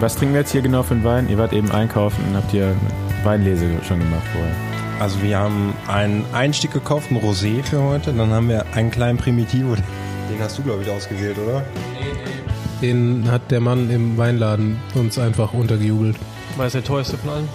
[0.00, 1.28] Was trinken wir jetzt hier genau für einen Wein?
[1.28, 2.74] Ihr wart eben einkaufen und habt ihr
[3.24, 4.54] Weinlese schon gemacht vorher.
[5.00, 8.12] Also wir haben einen Einstieg gekauft, einen Rosé für heute.
[8.12, 9.74] Dann haben wir einen kleinen Primitivo.
[9.74, 11.64] Den hast du, glaube ich, ausgewählt, oder?
[12.82, 16.16] Den hat der Mann im Weinladen uns einfach untergejubelt.
[16.56, 17.48] War das der teuerste von allen?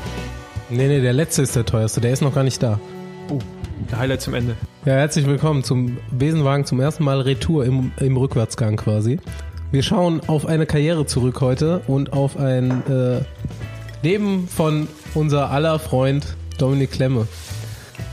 [0.69, 2.01] Nee, nee, der letzte ist der teuerste.
[2.01, 2.79] Der ist noch gar nicht da.
[3.29, 3.39] Oh,
[3.91, 4.55] der Highlight zum Ende.
[4.85, 9.19] Ja, herzlich willkommen zum Besenwagen zum ersten Mal Retour im, im Rückwärtsgang quasi.
[9.71, 13.21] Wir schauen auf eine Karriere zurück heute und auf ein äh,
[14.03, 17.25] Leben von unser aller Freund Dominik Klemme.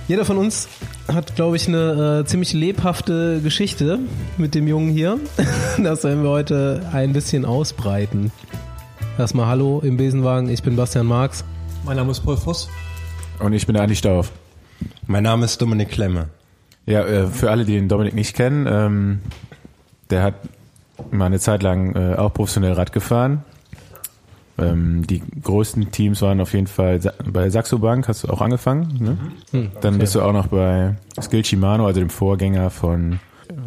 [0.07, 0.69] Jeder von uns
[1.13, 3.99] hat, glaube ich, eine äh, ziemlich lebhafte Geschichte
[4.37, 5.19] mit dem Jungen hier.
[5.83, 8.30] Das werden wir heute ein bisschen ausbreiten.
[9.19, 11.45] Erstmal Hallo im Besenwagen, ich bin Bastian Marx.
[11.85, 12.69] Mein Name ist Paul Voss.
[13.41, 14.30] Und ich bin Andi Stauf.
[15.09, 16.29] Mein Name ist Dominik Klemme.
[16.87, 19.19] Ja, äh, für alle, die den Dominik nicht kennen, ähm,
[20.11, 20.35] der hat
[21.11, 23.45] mal eine Zeit lang äh, auch professionell Rad gefahren.
[24.59, 28.41] Ähm, die größten Teams waren auf jeden Fall Sa bei Saxo Bank, hast du auch
[28.41, 28.99] angefangen.
[28.99, 29.19] Ne?
[29.52, 30.01] Hm, Dann okay.
[30.01, 33.21] bist du auch noch bei Skill Shimano, also dem Vorgänger von,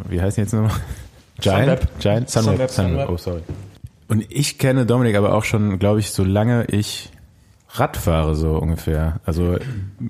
[0.09, 0.72] wie heißt die jetzt nochmal?
[1.40, 1.66] Giant?
[1.66, 2.00] Sunweb.
[2.00, 2.30] Giant?
[2.30, 2.52] Sunweb.
[2.52, 2.92] Sunweb, Sunweb.
[2.92, 3.09] Sunweb.
[3.09, 3.42] Oh, sorry.
[4.09, 7.09] Und ich kenne Dominik aber auch schon, glaube ich, solange ich
[7.76, 9.22] Rad fahre, so ungefähr.
[9.26, 9.58] Also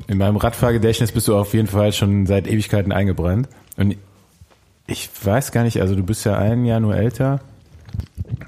[0.08, 3.48] in meinem Radfahrgedächtnis bist du auf jeden Fall schon seit Ewigkeiten eingebrannt.
[3.78, 3.98] Und
[4.88, 7.40] ich weiß gar nicht, also du bist ja ein Jahr nur älter.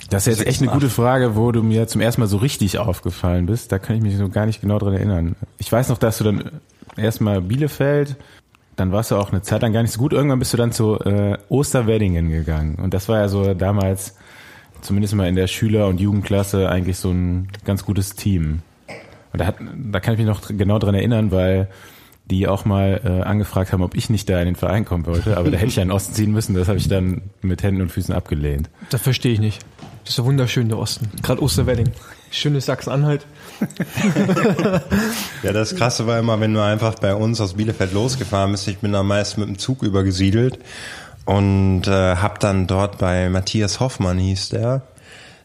[0.10, 2.78] Das ist jetzt echt eine gute Frage, wo du mir zum ersten Mal so richtig
[2.78, 3.72] aufgefallen bist.
[3.72, 5.36] Da kann ich mich so gar nicht genau dran erinnern.
[5.58, 6.52] Ich weiß noch, dass du dann
[6.98, 8.16] erstmal Bielefeld,
[8.76, 10.14] dann warst du auch eine Zeit lang gar nicht so gut.
[10.14, 12.76] Irgendwann bist du dann zu äh, Osterweddingen gegangen.
[12.76, 14.16] Und das war ja so damals,
[14.82, 18.62] zumindest mal in der Schüler- und Jugendklasse, eigentlich so ein ganz gutes Team.
[19.32, 21.68] Und da, hat, da kann ich mich noch genau dran erinnern, weil
[22.26, 25.38] die auch mal äh, angefragt haben, ob ich nicht da in den Verein kommen wollte.
[25.38, 26.56] Aber da hätte ich ja in den Osten ziehen müssen.
[26.56, 28.70] Das habe ich dann mit Händen und Füßen abgelehnt.
[28.90, 29.62] Das verstehe ich nicht.
[30.04, 31.10] Das ist ja wunderschön, der Osten.
[31.22, 31.90] Gerade Osterwedding.
[32.32, 33.26] Schönes Sachsen-Anhalt.
[35.44, 38.68] Ja, das Krasse war immer, wenn du einfach bei uns aus Bielefeld losgefahren bist.
[38.68, 40.60] Ich bin da meist mit dem Zug übergesiedelt
[41.26, 44.82] und äh, hab dann dort bei Matthias Hoffmann hieß der.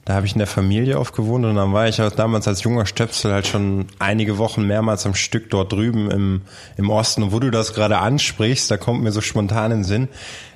[0.08, 2.62] Da habe ich in der Familie oft gewohnt und dann war ich auch damals als
[2.62, 6.40] junger Stöpsel halt schon einige Wochen mehrmals am Stück dort drüben im,
[6.78, 7.24] im Osten.
[7.24, 10.08] Und wo du das gerade ansprichst, da kommt mir so spontan in den Sinn.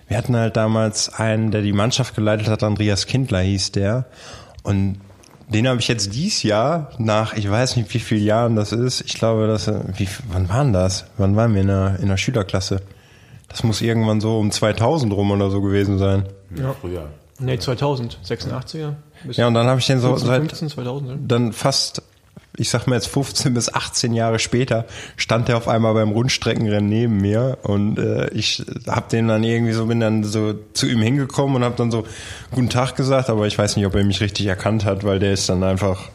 [0.08, 4.06] Wir hatten halt damals einen, der die Mannschaft geleitet hat, Andreas Kindler hieß der.
[4.62, 5.00] Und
[5.50, 9.02] den habe ich jetzt dies Jahr nach, ich weiß nicht wie vielen Jahren das ist,
[9.02, 11.04] ich glaube, das, wie, wann waren das?
[11.18, 12.80] Wann waren wir in der, in der Schülerklasse?
[13.50, 16.24] Das muss irgendwann so um 2000 rum oder so gewesen sein.
[16.56, 16.74] Ja.
[16.80, 17.10] Früher.
[17.38, 18.18] Nee, 2000.
[18.24, 18.94] 86er.
[19.30, 21.08] Ja, und dann habe ich den so 15, seit 15, 2000.
[21.08, 21.18] ne?
[21.26, 22.02] dann fast,
[22.56, 26.88] ich sag mal jetzt 15 bis 18 Jahre später, stand der auf einmal beim Rundstreckenrennen
[26.88, 31.00] neben mir und äh, ich hab den dann irgendwie so, bin dann so zu ihm
[31.02, 32.04] hingekommen und hab dann so
[32.50, 35.32] guten Tag gesagt, aber ich weiß nicht, ob er mich richtig erkannt hat, weil der
[35.32, 36.10] ist dann einfach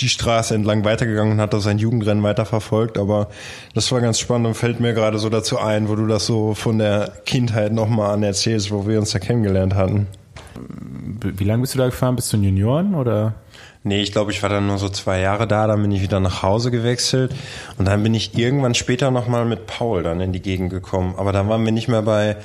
[0.00, 3.28] die Straße entlang weitergegangen und hat da sein Jugendrennen weiterverfolgt, aber
[3.74, 6.54] das war ganz spannend und fällt mir gerade so dazu ein, wo du das so
[6.54, 10.06] von der Kindheit nochmal an erzählst, wo wir uns da kennengelernt hatten.
[10.54, 12.16] Wie lange bist du da gefahren?
[12.16, 13.34] Bist du ein Junioren oder?
[13.84, 16.20] Nee, ich glaube, ich war dann nur so zwei Jahre da, dann bin ich wieder
[16.20, 17.34] nach Hause gewechselt
[17.78, 21.14] und dann bin ich irgendwann später nochmal mit Paul dann in die Gegend gekommen.
[21.16, 22.36] Aber dann waren wir nicht mehr bei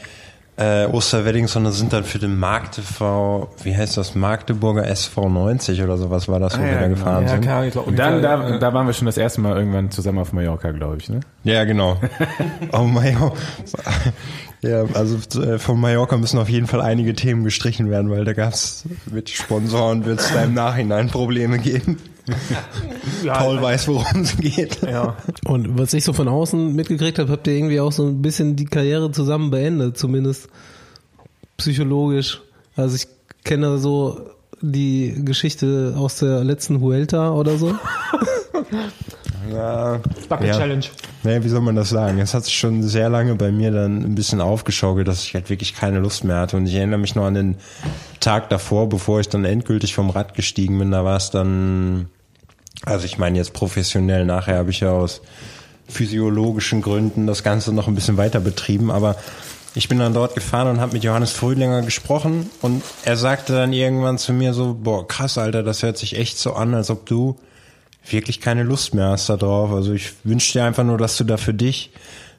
[0.57, 5.83] äh, Osterwedding, sondern sind dann für den Markt TV, wie heißt das, Magdeburger SV 90
[5.83, 7.41] oder sowas war das, wo wir da gefahren Ja, sind.
[7.41, 10.17] klar, ich glaub, Und dann, da, da waren wir schon das erste Mal irgendwann zusammen
[10.17, 11.19] auf Mallorca, glaube ich, ne?
[11.43, 11.97] Ja, genau.
[12.73, 13.35] oh Mallorca.
[14.61, 18.33] Ja, also äh, von Mallorca müssen auf jeden Fall einige Themen gestrichen werden, weil da
[18.33, 21.97] gab's mit Sponsoren wird es da im Nachhinein Probleme geben.
[23.23, 24.81] Ja, Paul weiß, worum es geht.
[24.81, 25.17] Ja.
[25.45, 28.55] Und was ich so von außen mitgekriegt habe, habt ihr irgendwie auch so ein bisschen
[28.55, 30.49] die Karriere zusammen beendet, zumindest
[31.57, 32.41] psychologisch.
[32.75, 33.07] Also ich
[33.43, 34.29] kenne so
[34.61, 37.75] die Geschichte aus der letzten Huelta oder so.
[39.53, 39.99] Ja,
[40.29, 40.57] Bucket ja.
[40.57, 40.85] Challenge.
[41.23, 42.19] Naja, wie soll man das sagen?
[42.19, 45.49] Es hat sich schon sehr lange bei mir dann ein bisschen aufgeschaukelt, dass ich halt
[45.49, 46.57] wirklich keine Lust mehr hatte.
[46.57, 47.55] Und ich erinnere mich noch an den
[48.19, 50.91] Tag davor, bevor ich dann endgültig vom Rad gestiegen bin.
[50.91, 52.07] Da war es dann,
[52.85, 55.21] also ich meine jetzt professionell, nachher habe ich ja aus
[55.87, 59.15] physiologischen Gründen das Ganze noch ein bisschen weiter betrieben, aber
[59.73, 63.73] ich bin dann dort gefahren und habe mit Johannes Frühlinger gesprochen und er sagte dann
[63.73, 67.05] irgendwann zu mir so, boah, krass, Alter, das hört sich echt so an, als ob
[67.05, 67.37] du
[68.09, 69.71] wirklich keine Lust mehr hast da drauf.
[69.71, 71.91] Also ich wünsche dir einfach nur, dass du da für dich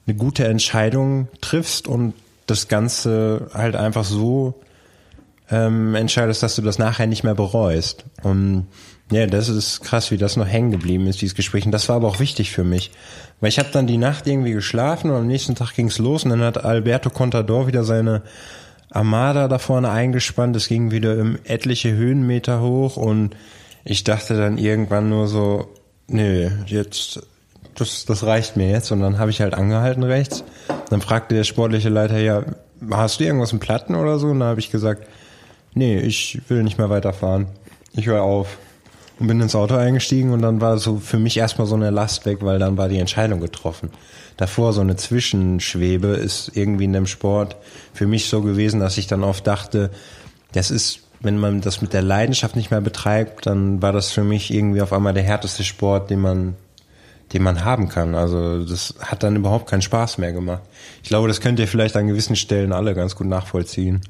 [0.06, 2.14] eine gute Entscheidung triffst und
[2.46, 4.54] das Ganze halt einfach so
[5.50, 8.04] ähm, entscheidest, dass du das nachher nicht mehr bereust.
[8.22, 8.66] Und
[9.10, 11.64] ja, das ist krass, wie das noch hängen geblieben ist, dieses Gespräch.
[11.64, 12.90] Und das war aber auch wichtig für mich.
[13.40, 16.30] Weil ich habe dann die Nacht irgendwie geschlafen und am nächsten Tag ging's los und
[16.30, 18.22] dann hat Alberto Contador wieder seine
[18.90, 20.56] Armada da vorne eingespannt.
[20.56, 23.34] Es ging wieder um etliche Höhenmeter hoch und
[23.84, 25.68] ich dachte dann irgendwann nur so,
[26.08, 27.22] nee, jetzt,
[27.74, 28.90] das, das reicht mir jetzt.
[28.90, 30.44] Und dann habe ich halt angehalten rechts.
[30.90, 32.44] Dann fragte der sportliche Leiter, ja,
[32.90, 34.28] hast du irgendwas im Platten oder so?
[34.28, 35.06] Und dann habe ich gesagt,
[35.72, 37.46] nee, ich will nicht mehr weiterfahren.
[37.92, 38.58] Ich höre auf.
[39.18, 42.24] Und bin ins Auto eingestiegen und dann war so für mich erstmal so eine Last
[42.24, 43.90] weg, weil dann war die Entscheidung getroffen.
[44.36, 47.56] Davor so eine Zwischenschwebe ist irgendwie in dem Sport
[47.92, 49.90] für mich so gewesen, dass ich dann oft dachte,
[50.52, 54.22] das ist, wenn man das mit der Leidenschaft nicht mehr betreibt, dann war das für
[54.22, 56.54] mich irgendwie auf einmal der härteste Sport, den man
[57.32, 58.14] den man haben kann.
[58.14, 60.62] Also das hat dann überhaupt keinen Spaß mehr gemacht.
[61.02, 64.00] Ich glaube, das könnt ihr vielleicht an gewissen Stellen alle ganz gut nachvollziehen.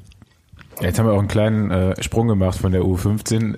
[0.81, 3.55] Jetzt haben wir auch einen kleinen äh, Sprung gemacht von der U15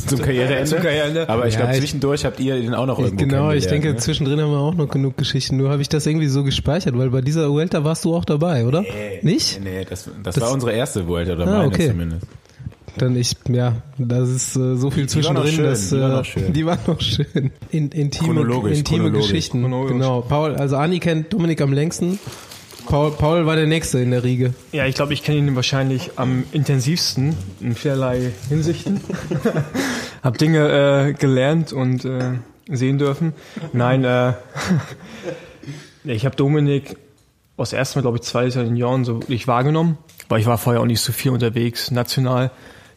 [0.06, 0.64] zum Karriereende.
[0.64, 1.28] Zum Karriereende.
[1.28, 3.96] Aber ich Ja, glaube, zwischendurch habt ihr den auch noch irgendwo genau, ich denke, ne?
[3.96, 5.56] zwischendrin haben wir auch noch genug Geschichten.
[5.56, 8.66] Nur habe ich das irgendwie so gespeichert, weil bei dieser Vuelta warst du auch dabei,
[8.66, 8.84] oder?
[9.22, 9.60] Nicht?
[9.62, 11.88] Nee, das, das, Das- war unsere erste Vuelta, oder Ah, meine okay.
[11.88, 12.26] zumindest.
[12.96, 15.96] Dann ich, ja, das ist äh, so viel Die war noch zwischendrin, schön, dass die
[16.00, 16.52] war äh, noch schön.
[16.52, 17.50] die waren noch schön.
[17.70, 19.26] In, intime, Chronologisch, intime chronologisch.
[19.30, 19.60] Geschichten.
[19.62, 19.92] Chronologisch.
[19.94, 20.20] Genau.
[20.20, 22.20] Paul, also Ani kennt Dominik am längsten.
[22.86, 24.54] Paul, Paul war der Nächste in der Riege.
[24.72, 29.00] Ja, ich glaube, ich kenne ihn wahrscheinlich am intensivsten in vielerlei Hinsichten.
[30.22, 32.38] Hab Dinge äh, gelernt und äh,
[32.68, 33.32] sehen dürfen.
[33.72, 34.34] Nein, äh,
[36.04, 36.96] ich habe Dominik
[37.56, 39.98] aus ersten Mal, glaube ich, zwei Jahren so wirklich wahrgenommen,
[40.28, 42.50] weil ich war vorher auch nicht so viel unterwegs, national.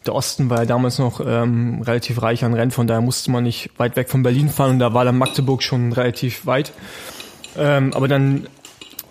[0.06, 3.44] Der Osten war ja damals noch ähm, relativ reich an Rennen, von daher musste man
[3.44, 6.72] nicht weit weg von Berlin fahren und da war dann Magdeburg schon relativ weit.
[7.56, 8.48] Ähm, aber dann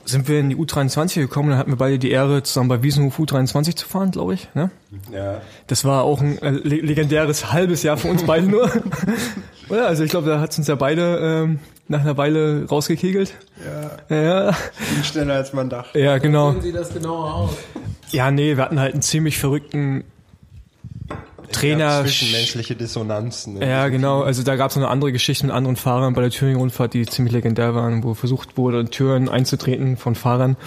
[0.08, 2.84] sind wir in die U23 gekommen und dann hatten wir beide die Ehre, zusammen bei
[2.84, 4.48] Wiesenhof U23 zu fahren, glaube ich.
[4.54, 4.72] Ne?
[5.12, 5.42] Ja.
[5.68, 8.72] Das war auch ein äh, le legendäres halbes Jahr für uns beide nur.
[9.70, 9.88] Oder?
[9.88, 13.34] Also ich glaube, da hat uns ja beide ähm, nach einer Weile rausgekegelt.
[14.10, 14.16] Ja.
[14.16, 16.00] Ja, Viel schneller als man dachte.
[16.00, 16.54] ja genau.
[16.60, 17.58] sieht das genauer aus?
[18.12, 20.06] Ja, nee, wir hatten halt einen ziemlich verrückten
[21.52, 22.02] Trainer.
[22.04, 23.62] Zwischenmenschliche Dissonanzen.
[23.62, 24.22] Ja, genau.
[24.22, 27.06] Also da gab es noch eine andere Geschichte mit anderen Fahrern bei der Thüringen-Rundfahrt, die
[27.06, 30.58] ziemlich legendär waren, wo versucht wurde, Türen einzutreten von Fahrern.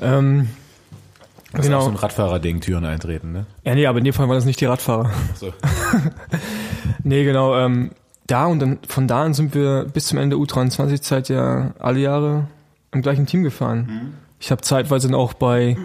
[0.00, 0.48] Ähm,
[1.52, 1.80] Das ist auch genau.
[1.84, 3.46] so ein Radfahrer-Ding, Türen eintreten, ne?
[3.64, 5.10] Ja, nee, aber in dem Fall waren das nicht die Radfahrer.
[5.34, 5.52] So.
[7.06, 7.56] Nee, genau.
[7.58, 7.90] Ähm,
[8.26, 12.00] da und dann von da an sind wir bis zum Ende der U23-Zeit ja alle
[12.00, 12.46] Jahre
[12.92, 14.14] im gleichen Team gefahren.
[14.40, 15.76] Ich habe zeitweise dann auch bei,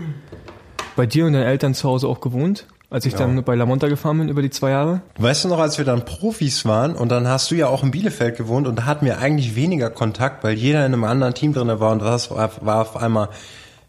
[0.95, 3.87] bei dir und deinen Eltern zu Hause auch gewohnt, als ich dann bei La Monta
[3.87, 5.01] gefahren bin über die zwei Jahre.
[5.17, 7.91] Weißt du noch, als wir dann Profis waren und dann hast du ja auch in
[7.91, 11.53] Bielefeld gewohnt und da hatten wir eigentlich weniger Kontakt, weil jeder in einem anderen Team
[11.53, 13.29] drin war und das war, war auf einmal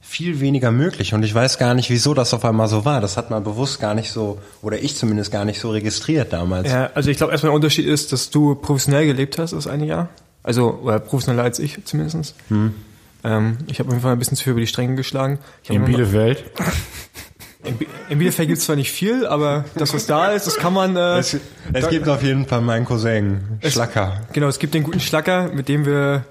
[0.02, 3.00] viel weniger möglich und ich weiß gar nicht, wieso das auf einmal so war.
[3.00, 6.70] Das hat man bewusst gar nicht so, oder ich zumindest gar nicht so registriert damals.
[6.70, 9.87] Ja, also ich glaube erstmal der Unterschied ist, dass du professionell gelebt hast das eine
[9.87, 10.08] Jahr.
[10.43, 12.35] Also, oder professioneller als ich zumindest.
[12.50, 15.38] Ähm, ich habe auf jeden Fall ein bisschen zu viel über die Stränge geschlagen.
[15.69, 16.44] In Bielefeld.
[17.62, 17.78] In,
[18.08, 20.96] in Bielefeld gibt es zwar nicht viel, aber das, was da ist, das kann man.
[20.96, 21.36] Äh, Es,
[21.72, 24.22] es gibt auf jeden Fall meinen Cousin, Schlacker.
[24.32, 26.24] genau, es gibt den guten Schlacker, mit dem wir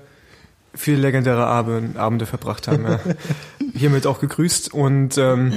[0.73, 2.83] viele legendäre Abend, Abende verbracht haben.
[2.83, 2.99] Ja.
[3.75, 5.53] Hiermit auch gegrüßt und ähm,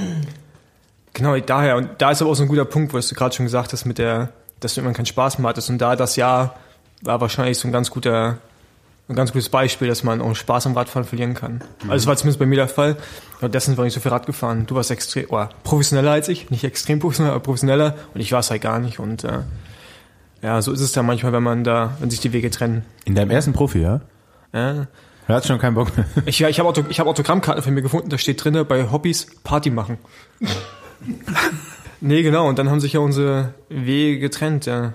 [1.14, 3.46] genau daher und da ist aber auch so ein guter Punkt, was du gerade schon
[3.46, 4.30] gesagt hast, mit der,
[4.60, 6.56] dass du immer keinen Spaß mehr hattest und da das Jahr
[7.02, 8.38] war wahrscheinlich so ein ganz guter
[9.12, 11.60] ein ganz gutes Beispiel, dass man auch Spaß am Radfahren verlieren kann.
[11.82, 12.96] Also das war zumindest bei mir der Fall.
[13.40, 14.66] Und dessen war ich so viel Rad gefahren.
[14.66, 17.94] Du warst extrem, oh, professioneller als ich, nicht extrem professioneller, aber professioneller.
[18.14, 18.98] Und ich war es halt gar nicht.
[18.98, 19.40] Und äh,
[20.42, 22.84] ja, so ist es dann manchmal, wenn man da, wenn sich die Wege trennen.
[23.04, 24.00] In deinem ersten Profi, ja?
[24.52, 24.86] Ja.
[25.26, 26.06] Du hast schon keinen Bock mehr.
[26.26, 29.28] Ich, ja, ich habe Auto, hab Autogrammkarten von mir gefunden, da steht drinne bei Hobbys
[29.44, 29.98] Party machen.
[32.00, 34.94] nee, genau, und dann haben sich ja unsere Wege getrennt, ja.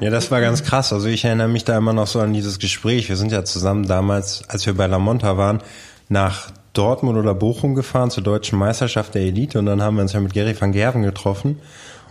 [0.00, 0.92] Ja, das war ganz krass.
[0.92, 3.08] Also ich erinnere mich da immer noch so an dieses Gespräch.
[3.08, 5.62] Wir sind ja zusammen damals, als wir bei La Monta waren,
[6.08, 10.12] nach Dortmund oder Bochum gefahren zur deutschen Meisterschaft der Elite und dann haben wir uns
[10.12, 11.60] ja mit Gary van Gerven getroffen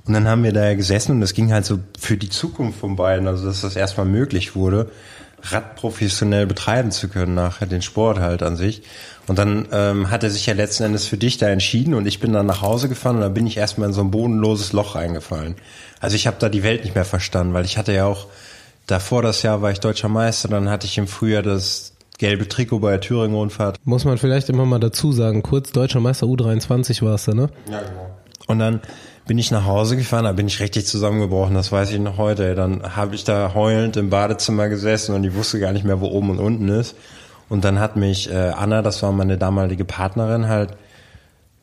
[0.05, 2.95] und dann haben wir da gesessen und es ging halt so für die Zukunft von
[2.95, 4.89] beiden, also dass das erstmal möglich wurde,
[5.43, 8.83] Rad professionell betreiben zu können, nachher den Sport halt an sich.
[9.27, 12.19] Und dann ähm, hat er sich ja letzten Endes für dich da entschieden und ich
[12.19, 14.95] bin dann nach Hause gefahren und dann bin ich erstmal in so ein bodenloses Loch
[14.95, 15.55] reingefallen.
[16.01, 18.27] Also ich habe da die Welt nicht mehr verstanden, weil ich hatte ja auch,
[18.85, 22.79] davor das Jahr war ich deutscher Meister, dann hatte ich im Frühjahr das gelbe Trikot
[22.79, 23.77] bei der Thüringen-Rundfahrt.
[23.85, 27.49] Muss man vielleicht immer mal dazu sagen, kurz deutscher Meister U23 warst du, ne?
[27.71, 28.17] Ja, genau.
[28.47, 28.81] Und dann
[29.25, 32.55] bin ich nach Hause gefahren, da bin ich richtig zusammengebrochen, das weiß ich noch heute.
[32.55, 36.07] Dann habe ich da heulend im Badezimmer gesessen und ich wusste gar nicht mehr, wo
[36.07, 36.95] oben und unten ist.
[37.53, 40.71] Und dann hat mich äh, Anna, das war meine damalige Partnerin, halt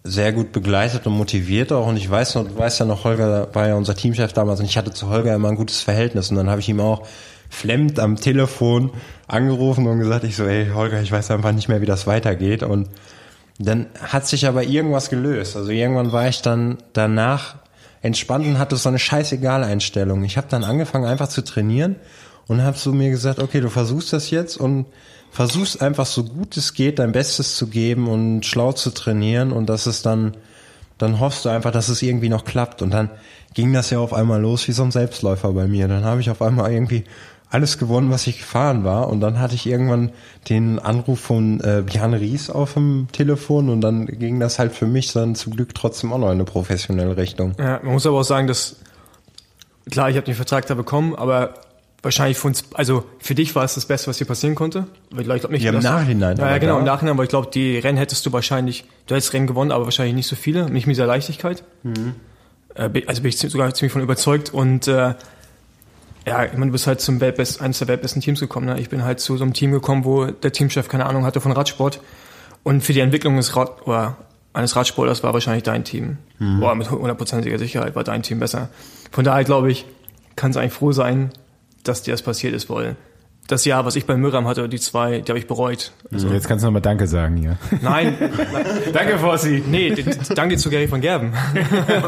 [0.04, 1.88] sehr gut begleitet und motiviert auch.
[1.88, 4.66] Und ich weiß noch, du weißt ja noch, Holger war ja unser Teamchef damals und
[4.66, 6.30] ich hatte zu Holger immer ein gutes Verhältnis.
[6.30, 7.08] Und dann habe ich ihm auch
[7.48, 8.92] flemmt am Telefon
[9.26, 12.62] angerufen und gesagt, ich so, ey Holger, ich weiß einfach nicht mehr, wie das weitergeht.
[12.62, 12.88] Und
[13.58, 15.56] dann hat sich aber irgendwas gelöst.
[15.56, 17.56] Also irgendwann war ich dann danach
[18.00, 20.22] entspannt und hatte so eine scheißegal Einstellung.
[20.22, 21.96] Ich habe dann angefangen einfach zu trainieren
[22.46, 24.86] und habe so mir gesagt, okay, du versuchst das jetzt und
[25.30, 29.66] versuchst einfach so gut es geht dein Bestes zu geben und schlau zu trainieren und
[29.66, 30.34] dass es dann
[30.98, 33.10] dann hoffst du einfach, dass es irgendwie noch klappt und dann
[33.54, 35.88] ging das ja auf einmal los wie so ein Selbstläufer bei mir.
[35.88, 37.04] Dann habe ich auf einmal irgendwie
[37.50, 39.08] alles gewonnen, was ich gefahren war.
[39.08, 40.12] Und dann hatte ich irgendwann
[40.48, 44.86] den Anruf von äh, Björn Ries auf dem Telefon und dann ging das halt für
[44.86, 47.54] mich dann zum Glück trotzdem auch noch in eine professionelle Richtung.
[47.58, 48.76] Ja, man muss aber auch sagen, dass
[49.90, 51.54] klar, ich habe den Vertrag da bekommen, aber
[52.02, 54.86] wahrscheinlich für uns, also für dich war es das Beste, was dir passieren konnte.
[55.16, 55.62] Ich glaube nicht.
[55.62, 58.84] Ja, im Nachhinein, Ja, genau, im Nachhinein, weil ich glaube, die Rennen hättest du wahrscheinlich,
[59.06, 61.64] du hättest Rennen gewonnen, aber wahrscheinlich nicht so viele, nicht mit dieser Leichtigkeit.
[61.82, 62.14] Mhm.
[62.74, 65.14] Äh, also bin ich sogar ziemlich von überzeugt und äh,
[66.26, 68.66] ja, ich meine, du bist halt zum Weltbest, eines der weltbesten Teams gekommen.
[68.66, 68.78] Ne?
[68.78, 71.52] Ich bin halt zu so einem Team gekommen, wo der Teamchef keine Ahnung hatte von
[71.52, 72.00] Radsport.
[72.62, 74.18] Und für die Entwicklung des Rad oder
[74.52, 76.18] eines Radsportlers war wahrscheinlich dein Team.
[76.38, 76.60] Mhm.
[76.60, 78.68] Boah, mit hundertprozentiger Sicherheit war dein Team besser.
[79.10, 79.86] Von daher glaube ich,
[80.36, 81.30] kann es eigentlich froh sein,
[81.82, 82.96] dass dir das passiert ist, weil
[83.46, 85.92] das Jahr, was ich bei Myram hatte, die zwei, die habe ich bereut.
[86.10, 87.58] So, jetzt kannst du nochmal Danke sagen hier.
[87.82, 88.16] Nein,
[88.92, 89.62] Danke, Fossi.
[89.66, 89.92] nee,
[90.34, 91.32] danke zu Gary von Gerben.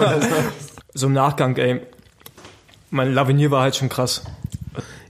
[0.94, 1.80] so im Nachgang, ey,
[2.90, 4.22] mein Lavinier war halt schon krass.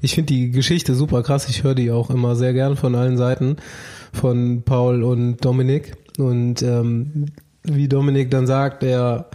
[0.00, 1.48] Ich finde die Geschichte super krass.
[1.48, 3.56] Ich höre die auch immer sehr gern von allen Seiten,
[4.12, 5.94] von Paul und Dominik.
[6.18, 7.26] Und ähm,
[7.62, 9.28] wie Dominik dann sagt, er,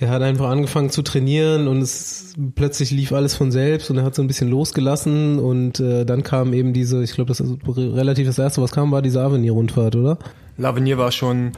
[0.00, 4.04] er hat einfach angefangen zu trainieren und es plötzlich lief alles von selbst und er
[4.04, 7.52] hat so ein bisschen losgelassen und äh, dann kam eben diese, ich glaube, das ist
[7.66, 10.18] relativ das erste, was kam, war diese Avenir-Rundfahrt, oder?
[10.56, 11.52] Lavinier war schon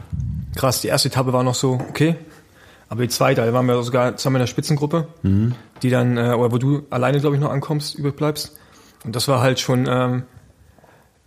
[0.55, 0.81] krass.
[0.81, 2.17] Die erste Etappe war noch so, okay.
[2.89, 5.09] Aber die zweite, da waren wir sogar zusammen in der Spitzengruppe,
[5.83, 8.57] die dann, äh, oder wo du alleine, glaube ich, noch ankommst, übrig bleibst.
[9.05, 10.23] Und das war halt schon, ähm,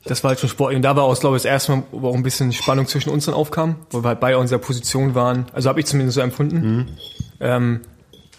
[0.09, 0.75] das war halt schon sportlich.
[0.77, 3.09] Und da war auch, glaube ich, das erste Mal, wo auch ein bisschen Spannung zwischen
[3.11, 5.45] uns dann aufkam, wo wir halt beide unserer Position waren.
[5.53, 6.97] Also habe ich zumindest so empfunden.
[7.39, 7.81] Ähm,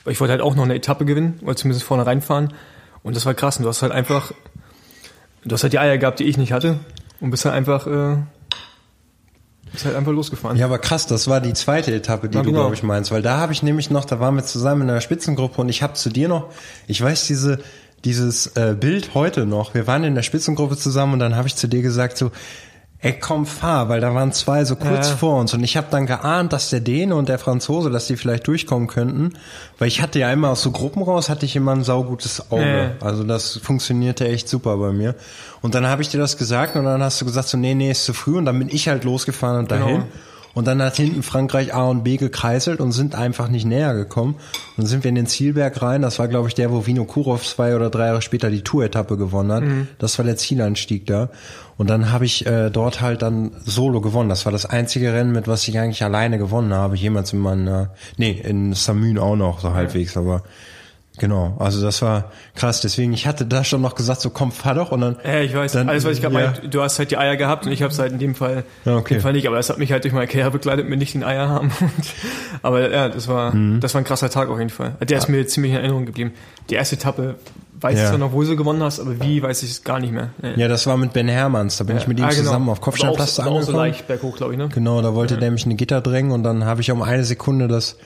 [0.06, 2.52] ich wollte halt auch noch eine Etappe gewinnen, oder zumindest vorne reinfahren.
[3.02, 3.58] Und das war krass.
[3.58, 4.32] Und du hast halt einfach,
[5.44, 6.80] du hast halt die Eier gehabt, die ich nicht hatte.
[7.20, 8.16] Und bist halt einfach, äh,
[9.70, 10.56] bist halt einfach losgefahren.
[10.56, 12.62] Ja, aber krass, das war die zweite Etappe, die Ja, du, genau.
[12.62, 13.12] glaube ich, meinst.
[13.12, 15.82] Weil da habe ich nämlich noch, da waren wir zusammen in einer Spitzengruppe und ich
[15.82, 16.48] habe zu dir noch,
[16.88, 17.60] ich weiß diese,
[18.04, 21.56] dieses äh, Bild heute noch, wir waren in der Spitzengruppe zusammen und dann habe ich
[21.56, 22.30] zu dir gesagt so,
[23.02, 25.16] ey komm, fahr, weil da waren zwei so kurz Ja.
[25.16, 28.16] vor uns und ich habe dann geahnt, dass der Däne und der Franzose, dass die
[28.16, 29.32] vielleicht durchkommen könnten,
[29.78, 32.96] weil ich hatte ja immer aus so Gruppen raus, hatte ich immer ein saugutes Auge.
[33.00, 33.06] Ja.
[33.06, 35.14] Also das funktionierte echt super bei mir.
[35.62, 37.90] Und dann habe ich dir das gesagt und dann hast du gesagt so, nee, nee,
[37.90, 40.02] ist zu früh und dann bin ich halt losgefahren und Genau.
[40.52, 44.34] Und dann hat hinten Frankreich A und B gekreiselt und sind einfach nicht näher gekommen.
[44.34, 46.02] Und dann sind wir in den Zielberg rein.
[46.02, 49.16] Das war, glaube ich, der, wo Vino Kurov zwei oder drei Jahre später die Tour-Etappe
[49.16, 49.62] gewonnen hat.
[49.98, 51.30] Das war der Zielanstieg da.
[51.76, 54.28] Und dann habe ich äh, dort halt dann solo gewonnen.
[54.28, 56.96] Das war das einzige Rennen, mit was ich eigentlich alleine gewonnen habe.
[56.96, 60.42] Jemals in meiner, nee, in Samün auch noch so halbwegs, aber
[61.20, 61.54] genau.
[61.60, 62.80] Also das war krass.
[62.80, 64.90] Deswegen, ich hatte da schon noch gesagt, so komm, fahr doch.
[64.90, 65.70] Und dann, Ja, ich weiß.
[65.72, 66.52] Dann- Alles, was ich gerade ja.
[66.68, 68.96] du hast halt die Eier gehabt und ich habe es halt in dem Fall, Ja,
[68.96, 69.14] okay.
[69.14, 69.46] in dem Fall nicht.
[69.46, 71.70] Aber das hat mich halt durch meine Karriere begleitet, mit nicht den Eier haben.
[72.62, 73.80] Aber ja, das war, Mhm.
[73.80, 74.96] das war ein krasser Tag auf jeden Fall.
[75.00, 76.32] Der ist mir ziemlich in Erinnerung geblieben.
[76.68, 77.36] Die erste Etappe,
[77.80, 78.02] weiß Ja.
[78.04, 80.30] ich zwar noch, wo du gewonnen hast, aber wie, weiß ich es gar nicht mehr.
[80.42, 80.52] Nee.
[80.56, 81.78] ja, das war mit Ben Hermanns.
[81.78, 82.42] Da bin ich mit ihm Ah, genau.
[82.42, 83.78] zusammen auf Kopfsteinpflaster aber auch so angekommen.
[83.86, 84.68] leicht berghoch, glaube ich, ne?
[84.68, 87.24] Genau, da wollte der mich in eine Gitter drängen und dann habe ich um eine
[87.24, 87.96] Sekunde das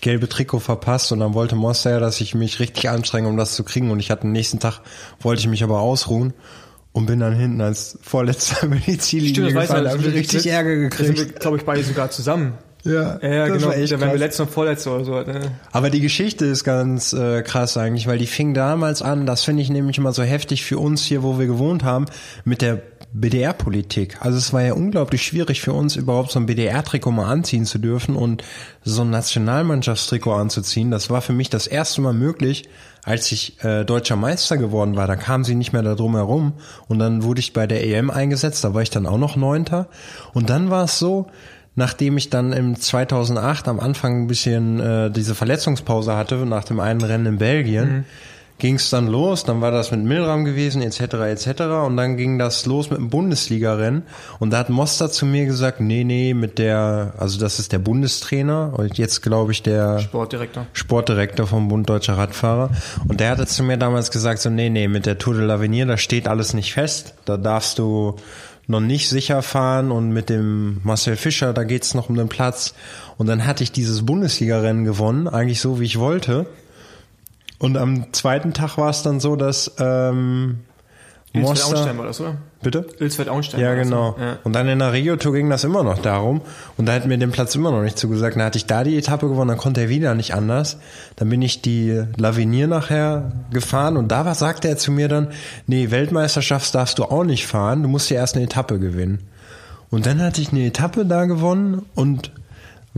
[0.00, 3.54] gelbe Trikot verpasst und dann wollte Monster ja, dass ich mich richtig anstrenge, um das
[3.54, 4.80] zu kriegen und ich hatte den nächsten Tag,
[5.20, 6.32] wollte ich mich aber ausruhen
[6.92, 10.14] und bin dann hinten als vorletzter über die Ziellinie Stimmt, das weiß gefallen, habe ich
[10.14, 11.18] richtig Ärger Da sind gekriegt.
[11.34, 12.54] wir, glaube ich, beide sogar zusammen.
[12.84, 13.68] Ja, Ja, das genau.
[13.68, 15.12] war echt Da wären wir letzter und vorletzter oder so.
[15.20, 15.40] Ne?
[15.72, 19.62] Aber die Geschichte ist ganz äh, krass eigentlich, weil die fing damals an, das finde
[19.62, 22.06] ich nämlich immer so heftig für uns hier, wo wir gewohnt haben,
[22.44, 22.80] mit der
[23.12, 24.18] BDR-Politik.
[24.20, 27.78] Also es war ja unglaublich schwierig für uns überhaupt so ein BDR-Trikot mal anziehen zu
[27.78, 28.44] dürfen und
[28.84, 30.90] so ein Nationalmannschaftstrikot anzuziehen.
[30.90, 32.68] Das war für mich das erste Mal möglich,
[33.04, 35.06] als ich äh, deutscher Meister geworden war.
[35.06, 36.52] Da kam sie nicht mehr darum herum
[36.86, 38.62] und dann wurde ich bei der EM eingesetzt.
[38.64, 39.88] Da war ich dann auch noch Neunter
[40.34, 41.28] und dann war es so,
[41.74, 46.80] nachdem ich dann im 2008 am Anfang ein bisschen äh, diese Verletzungspause hatte nach dem
[46.80, 48.04] einen Rennen in Belgien,
[48.58, 49.44] ging es dann los.
[49.44, 51.00] Dann war das mit Milram gewesen etc.
[51.00, 51.62] etc.
[51.86, 54.02] Und dann ging das los mit dem Bundesliga-Rennen.
[54.38, 57.78] Und da hat Mostert zu mir gesagt, nee nee, mit der, also das ist der
[57.78, 60.66] Bundestrainer und jetzt glaube ich der Sportdirektor.
[60.72, 62.70] Sportdirektor vom Bund Deutscher Radfahrer.
[63.06, 65.86] Und der hatte zu mir damals gesagt, so, nee, nee, mit der Tour de l'Avenir,
[65.86, 67.14] da steht alles nicht fest.
[67.24, 68.16] Da darfst du
[68.66, 72.74] noch nicht sicher fahren und mit dem Marcel Fischer, da geht's noch um den Platz.
[73.16, 76.46] Und dann hatte ich dieses Bundesliga-Rennen gewonnen, eigentlich so, wie ich wollte.
[77.58, 80.60] Und am zweiten Tag war es dann so, dass ähm,
[81.32, 82.36] Ilsfeld-Auenstein war das, oder?
[82.62, 82.86] Bitte?
[82.98, 84.16] Ilsfeld-Auenstein Ja, genau.
[84.18, 84.38] Ja.
[84.44, 86.40] Und dann in der Regio-Tour ging das immer noch darum.
[86.76, 88.36] Und da hat mir den Platz immer noch nicht zugesagt.
[88.36, 90.78] Dann hatte ich da die Etappe gewonnen, dann konnte er wieder nicht anders.
[91.16, 95.28] Dann bin ich die Lavinier nachher gefahren und da sagte er zu mir dann,
[95.66, 99.20] nee, Weltmeisterschaft darfst du auch nicht fahren, du musst ja erst eine Etappe gewinnen.
[99.90, 102.32] Und dann hatte ich eine Etappe da gewonnen und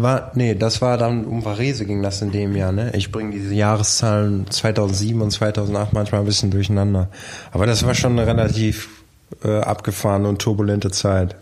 [0.02, 2.92] war, nee, das war dann um Varese ging das in dem Jahr, ne?
[2.95, 7.09] Ich bringe diese Jahreszahlen 2007 und 2008 manchmal ein bisschen durcheinander.
[7.52, 8.88] Aber das war schon eine relativ
[9.45, 11.37] äh, abgefahrene und turbulente Zeit.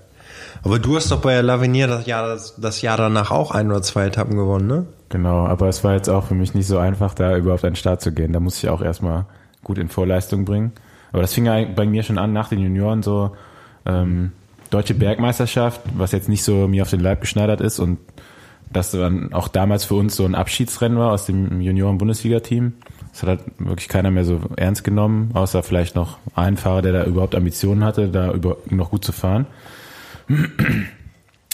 [0.63, 3.83] Aber du hast doch bei Lavinier das Jahr, das, das Jahr danach auch ein oder
[3.83, 4.87] zwei Etappen gewonnen, ne?
[5.09, 7.77] Genau, aber es war jetzt auch für mich nicht so einfach, da überhaupt an den
[7.77, 8.33] Start zu gehen.
[8.33, 9.25] Da musste ich auch erstmal
[9.65, 10.73] gut in Vorleistung bringen.
[11.13, 13.33] Aber das fing bei mir schon an nach den Junioren so
[13.87, 14.33] ähm,
[14.71, 17.99] deutsche Bergmeisterschaft, was jetzt nicht so mir auf den Leib geschneidert ist und
[18.73, 22.75] das dann auch damals für uns so ein Abschiedsrennen war aus dem Junioren-Bundesliga-Team.
[23.13, 26.93] Das hat halt wirklich keiner mehr so ernst genommen, außer vielleicht noch ein Fahrer, der
[26.93, 29.47] da überhaupt Ambitionen hatte, da über, noch gut zu fahren.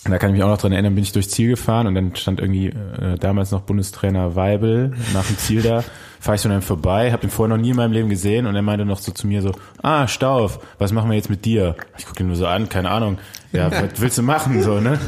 [0.06, 2.14] Da kann ich mich auch noch dran erinnern, bin ich durchs Ziel gefahren und dann
[2.14, 5.82] stand irgendwie äh, damals noch Bundestrainer Weibel nach dem Ziel da,
[6.20, 8.44] fahre ich so an ihm vorbei, habe den vorher noch nie in meinem Leben gesehen
[8.44, 9.52] und er meinte noch so zu mir so,
[9.82, 11.74] ah, Stauf, was machen wir jetzt mit dir?
[11.96, 13.16] Ich gucke ihn nur so an, keine Ahnung,
[13.52, 14.98] ja, was willst du machen, so, ne?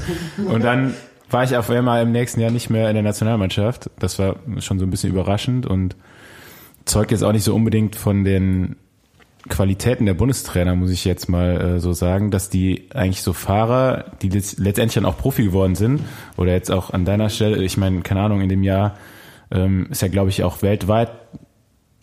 [0.49, 0.95] Und dann
[1.31, 3.91] war ich auf einmal im nächsten Jahr nicht mehr in der Nationalmannschaft.
[3.99, 5.97] Das war schon so ein bisschen überraschend und
[6.85, 8.77] zeugt jetzt auch nicht so unbedingt von den
[9.49, 14.07] Qualitäten der Bundestrainer, muss ich jetzt mal äh, so sagen, dass die eigentlich so Fahrer,
[14.21, 16.01] die letz- letztendlich dann auch Profi geworden sind,
[16.37, 18.97] oder jetzt auch an deiner Stelle, ich meine, keine Ahnung, in dem Jahr
[19.53, 21.13] ähm, ist ja, glaube ich, auch weltweit,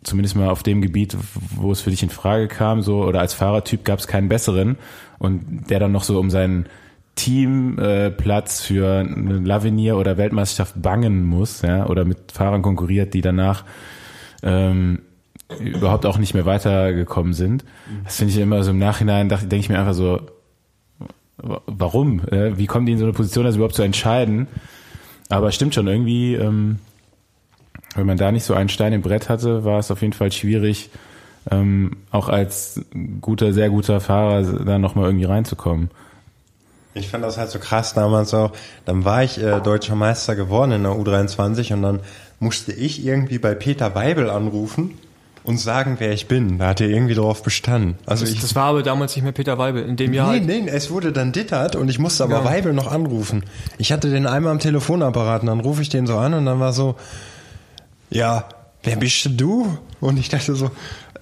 [0.04, 1.18] zumindest mal auf dem Gebiet,
[1.56, 4.78] wo es für dich in Frage kam, so, oder als Fahrertyp gab es keinen besseren
[5.20, 6.68] und der dann noch so um seinen
[7.16, 13.22] Teamplatz äh, für eine Lavinier oder Weltmeisterschaft bangen muss, ja, oder mit Fahrern konkurriert, die
[13.22, 13.64] danach
[14.42, 15.00] ähm,
[15.60, 17.64] überhaupt auch nicht mehr weitergekommen sind.
[18.04, 20.22] Das finde ich immer so im Nachhinein, denke ich mir einfach so,
[21.38, 22.22] wa- warum?
[22.30, 24.48] Äh, Wie kommen die in so eine Position, das überhaupt zu entscheiden?
[25.30, 26.80] Aber stimmt schon, irgendwie, ähm,
[27.96, 30.32] wenn man da nicht so einen Stein im Brett hatte, war es auf jeden Fall
[30.32, 30.90] schwierig,
[31.52, 32.82] ähm, auch als
[33.22, 35.92] guter, sehr guter Fahrer da nochmal irgendwie reinzukommen.
[36.96, 38.52] Ich fand das halt so krass damals auch.
[38.86, 42.00] Dann war ich äh, deutscher Meister geworden in der U23 und dann
[42.40, 44.92] musste ich irgendwie bei Peter Weibel anrufen
[45.44, 46.60] und sagen, wer ich bin.
[46.60, 47.98] Da hat er irgendwie drauf bestanden.
[48.06, 49.84] Also Das, ich, das war aber damals nicht mehr Peter Weibel.
[49.84, 50.34] In dem Jahr.
[50.34, 52.46] nee, nee, es wurde dann dittert und ich musste aber Ja.
[52.46, 53.44] Weibel noch anrufen.
[53.78, 56.60] Ich hatte den einmal am Telefonapparat und dann rufe ich den so an und dann
[56.60, 56.96] war so,
[58.10, 58.46] ja,
[58.84, 59.78] wer bist du?
[60.00, 60.70] Und ich dachte so,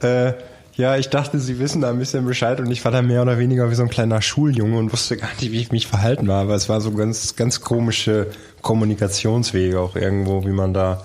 [0.01, 0.33] äh,
[0.75, 3.37] ja, ich dachte, sie wissen da ein bisschen Bescheid und ich war da mehr oder
[3.37, 6.41] weniger wie so ein kleiner Schuljunge und wusste gar nicht, wie ich mich verhalten war,
[6.43, 8.27] aber es war so ganz, ganz komische
[8.61, 11.03] Kommunikationswege auch irgendwo, wie man da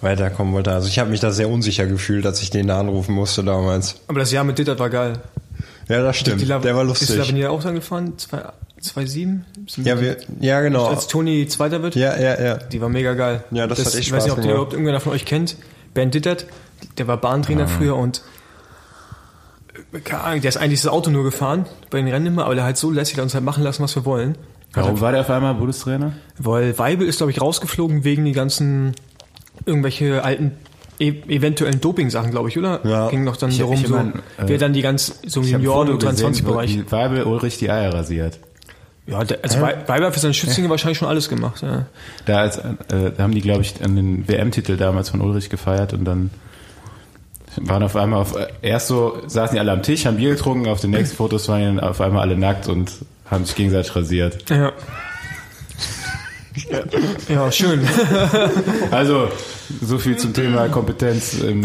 [0.00, 0.72] weiterkommen wollte.
[0.72, 3.96] Also ich habe mich da sehr unsicher gefühlt, als ich den da anrufen musste damals.
[4.08, 5.18] Aber das Jahr mit Dittert war geil.
[5.88, 6.40] Ja, das stimmt.
[6.40, 7.16] Die Lav- Der war Ist lustig.
[7.16, 8.14] Lavinier auch dann gefahren?
[8.80, 9.40] 2-7?
[9.84, 10.86] Ja, wir, ja, genau.
[10.86, 11.96] Als Toni Zweiter wird?
[11.96, 12.54] Ja, ja, ja.
[12.56, 13.44] Die war mega geil.
[13.50, 14.50] Ja, das hat echt Ich weiß nicht, Spaß ob der gemacht.
[14.54, 15.56] überhaupt irgendwer von euch kennt.
[15.92, 16.46] Ben Dittert,
[16.96, 18.22] der war Bahntrainer früher und
[20.04, 22.64] keine Ahnung, der ist eigentlich das Auto nur gefahren bei den Rennen immer, aber der
[22.64, 24.36] hat so lässig hat uns halt machen lassen, was wir wollen.
[24.72, 26.12] Warum war der auf einmal Bundestrainer?
[26.38, 28.94] Weil Weibel ist, glaube ich, rausgeflogen wegen die ganzen
[29.66, 30.52] irgendwelche alten
[31.00, 32.80] e eventuellen Doping-Sachen, glaube ich, oder?
[32.86, 33.08] Ja.
[33.08, 35.46] Ging noch dann Ich- darum, ich so, mein, äh, wer dann die ganz, so im
[35.46, 36.70] Ich hab ein Junioren- Foto und gesehen, wo 23-Bereich.
[36.72, 38.38] die Weibel Ulrich die Eier rasiert.
[39.06, 41.86] Ja, der, also Weibel hat für seine Schützlinge wahrscheinlich schon alles gemacht, ja.
[42.26, 45.92] Da, als, äh, da haben die, glaube ich, an den WM-Titel damals von Ulrich gefeiert
[45.94, 46.30] und dann
[47.56, 50.80] waren auf einmal auf, erst so saßen die alle am Tisch, haben Bier getrunken, auf
[50.80, 52.92] den nächsten Fotos waren die auf einmal alle nackt und
[53.30, 54.48] haben sich gegenseitig rasiert.
[54.50, 54.72] Ja.
[57.28, 57.86] Ja, schön.
[58.90, 59.28] Also,
[59.80, 61.64] so viel zum Thema Kompetenz im,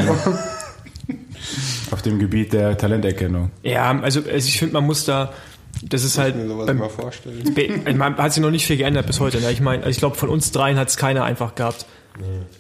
[1.92, 3.50] auf dem Gebiet der Talenterkennung.
[3.64, 5.34] Ja, also, also ich finde, man muss da,
[5.84, 6.36] das ist halt,
[6.68, 7.54] beim, vorstellen.
[7.56, 9.40] Be- man hat sich noch nicht viel geändert bis heute.
[9.42, 9.52] Ne?
[9.52, 11.86] Ich meine, also ich glaube, von uns dreien hat es keiner einfach gehabt.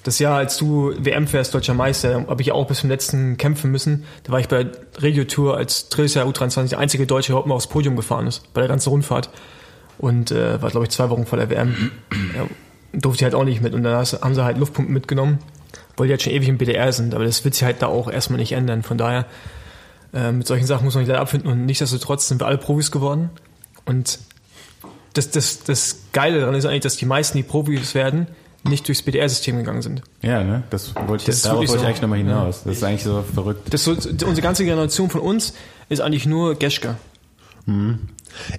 [0.03, 3.71] Das Jahr, als du WM fährst, deutscher Meister, habe ich auch bis zum letzten kämpfen
[3.71, 4.03] müssen.
[4.23, 4.67] Da war ich bei
[5.01, 8.51] Regio Tour als Trailsjahr U23 der einzige Deutsche, der überhaupt mal aufs Podium gefahren ist,
[8.53, 9.29] bei der ganzen Rundfahrt.
[9.97, 11.91] Und äh, war, glaube ich, zwei Wochen vor der WM.
[12.35, 12.45] Ja,
[12.91, 13.73] durfte ich halt auch nicht mit.
[13.73, 15.39] Und hast- haben sie halt Luftpumpen mitgenommen,
[15.95, 17.15] weil die jetzt schon ewig im BDR sind.
[17.15, 18.83] Aber das wird sich halt da auch erstmal nicht ändern.
[18.83, 19.25] Von daher,
[20.13, 21.49] äh, mit solchen Sachen muss man sich leider abfinden.
[21.49, 23.29] Und nichtsdestotrotz sind wir alle Profis geworden.
[23.85, 24.19] Und
[25.13, 28.27] das, das, das Geile daran ist eigentlich, dass die meisten, die Profis werden,
[28.67, 30.01] nicht durchs BDR-System gegangen sind.
[30.21, 30.63] Ja, ne?
[30.69, 32.63] Das wollte ich, Das darauf wollte ich eigentlich nochmal hinaus.
[32.63, 33.73] Das ist eigentlich so verrückt.
[33.73, 35.53] Das so, unsere ganze Generation von uns
[35.89, 36.95] ist eigentlich nur Geschke.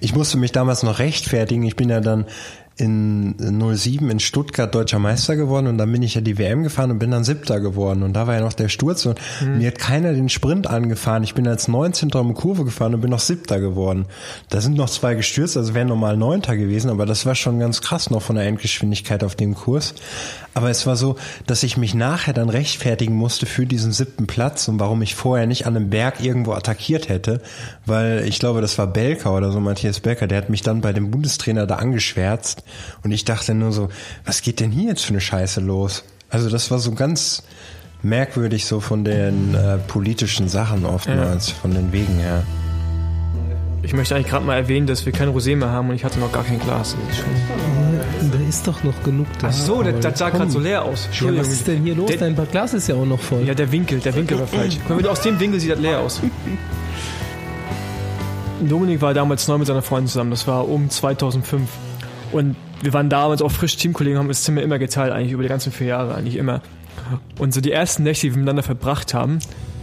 [0.01, 1.63] Ich musste mich damals noch rechtfertigen.
[1.65, 2.27] Ich bin ja dann
[2.79, 3.35] in
[3.75, 6.99] 07 in Stuttgart deutscher Meister geworden und dann bin ich ja die WM gefahren und
[6.99, 9.59] bin dann siebter geworden und da war ja noch der Sturz und Mhm.
[9.59, 11.23] mir hat keiner den Sprint angefahren.
[11.23, 12.11] Ich bin als 19.
[12.21, 14.05] um die Kurve gefahren und bin noch siebter geworden.
[14.51, 17.81] Da sind noch zwei gestürzt, also wären normal neunter gewesen, aber das war schon ganz
[17.81, 19.95] krass noch von der Endgeschwindigkeit auf dem Kurs.
[20.53, 24.69] Aber es war so, dass ich mich nachher dann rechtfertigen musste für diesen siebten Platz
[24.69, 27.41] und warum ich vorher nicht an einem Berg irgendwo attackiert hätte,
[27.87, 30.93] weil ich glaube, das war Belker oder so, Matthias Belker, der hat mich dann bei
[30.93, 32.63] dem Bundestrainer da angeschwärzt
[33.05, 33.89] und ich dachte nur so,
[34.25, 36.05] was geht denn hier jetzt für eine Scheiße los?
[36.29, 37.43] Also das war so ganz
[38.03, 42.43] merkwürdig so von den äh, politischen Sachen oftmals, von den Wegen her.
[43.83, 46.19] Ich möchte eigentlich gerade mal erwähnen, dass wir kein Rosé mehr haben und ich hatte
[46.19, 46.97] noch gar kein Glas.
[48.33, 49.49] Da ist doch noch genug da.
[49.49, 51.03] Ach so, das, das sah gerade so leer aus.
[51.03, 51.47] Ja, Entschuldigung.
[51.47, 52.09] was ist denn hier los?
[52.11, 53.43] Der- Dein Glas ist ja auch noch voll.
[53.45, 54.79] Ja, der Winkel, der Winkel war falsch.
[54.89, 56.21] Guck mal, aus dem Winkel sieht das leer aus.
[58.69, 61.69] Dominik war damals neu mit seiner Freundin zusammen, das war um 2005.
[62.33, 65.49] Und wir waren damals auch frisch Teamkollegen, haben das Zimmer immer geteilt, eigentlich über die
[65.49, 66.61] ganzen vier Jahre, eigentlich immer.
[67.39, 69.39] Und so die ersten Nächte, die wir miteinander verbracht haben,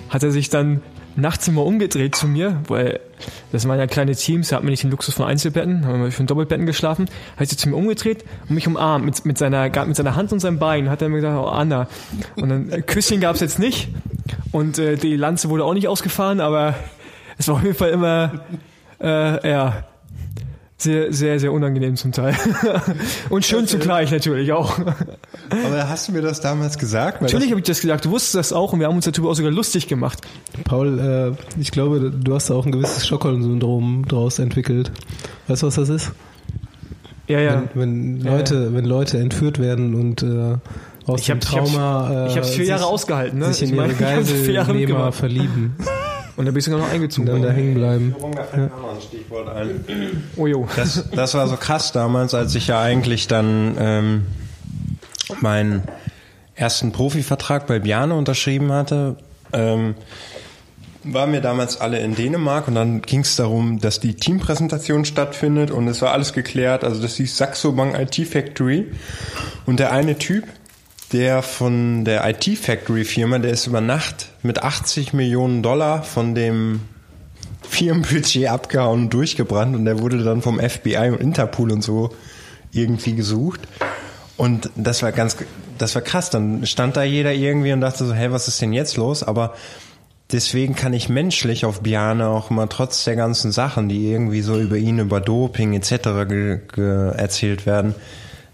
[0.09, 0.81] hat er sich dann
[1.15, 2.99] nachts immer umgedreht zu mir, weil
[3.51, 6.11] das waren ja kleine Teams, da hatten wir nicht den Luxus von Einzelbetten, haben wir
[6.11, 9.95] schon Doppelbetten geschlafen, hat sich zu mir umgedreht und mich umarmt mit, mit, seiner, mit
[9.95, 11.87] seiner Hand und seinem Bein, hat er mir gesagt, oh Anna.
[12.35, 13.89] Und dann äh, Küsschen gab's jetzt nicht
[14.51, 16.75] und äh, die Lanze wurde auch nicht ausgefahren, aber
[17.37, 18.41] es war auf jeden Fall immer,
[18.99, 19.83] äh, ja,
[20.77, 22.35] sehr, sehr, sehr unangenehm zum Teil.
[23.29, 24.77] und schön zugleich natürlich auch.
[25.49, 27.21] Aber hast du mir das damals gesagt?
[27.21, 29.35] Natürlich habe ich das gesagt, du wusstest das auch und wir haben uns darüber auch
[29.35, 30.19] sogar lustig gemacht.
[30.65, 34.91] Paul, äh, ich glaube, du hast da auch ein gewisses Stockholm-Syndrom draus entwickelt.
[35.47, 36.11] Weißt du, was das ist?
[37.27, 37.63] Ja, ja.
[37.73, 40.57] Wenn, wenn Ja, Leute, wenn Leute entführt werden und äh,
[41.05, 43.53] aus Ich dem hab- Trauma äh, Ich habe es vier Jahre sich, ausgehalten, ne?
[43.53, 45.75] sich in ich meine, ich hab's vier Jahre Geiselnehmer verlieben
[46.35, 47.29] Und da bin ich sogar noch eingezogen.
[47.29, 48.15] und dann da hängen bleiben.
[49.07, 50.23] Stichwort ein.
[50.35, 50.67] Oh jo.
[50.75, 54.25] Das, das war so krass damals, als ich ja eigentlich dann ähm,
[55.41, 55.83] meinen
[56.55, 59.17] ersten Profivertrag bei Bjarne unterschrieben hatte.
[59.51, 59.95] Ähm,
[61.03, 65.69] waren wir damals alle in Dänemark und dann ging es darum, dass die Teampräsentation stattfindet
[65.69, 66.83] und es war alles geklärt.
[66.83, 68.87] Also das hieß Saxo Bank IT Factory
[69.65, 70.45] und der eine Typ,
[71.13, 76.35] der von der IT Factory Firma, der ist über Nacht mit 80 Millionen Dollar von
[76.35, 76.81] dem
[77.61, 82.09] Firmenbudget abgehauen und durchgebrannt und der wurde dann vom FBI und Interpol und so
[82.71, 83.61] irgendwie gesucht.
[84.35, 85.37] Und das war ganz,
[85.77, 86.29] das war krass.
[86.29, 89.23] Dann stand da jeder irgendwie und dachte so, hey, was ist denn jetzt los?
[89.23, 89.53] Aber
[90.31, 94.59] deswegen kann ich menschlich auf Biane auch immer trotz der ganzen Sachen, die irgendwie so
[94.59, 95.91] über ihn, über Doping etc.
[97.15, 97.93] Erzählt werden,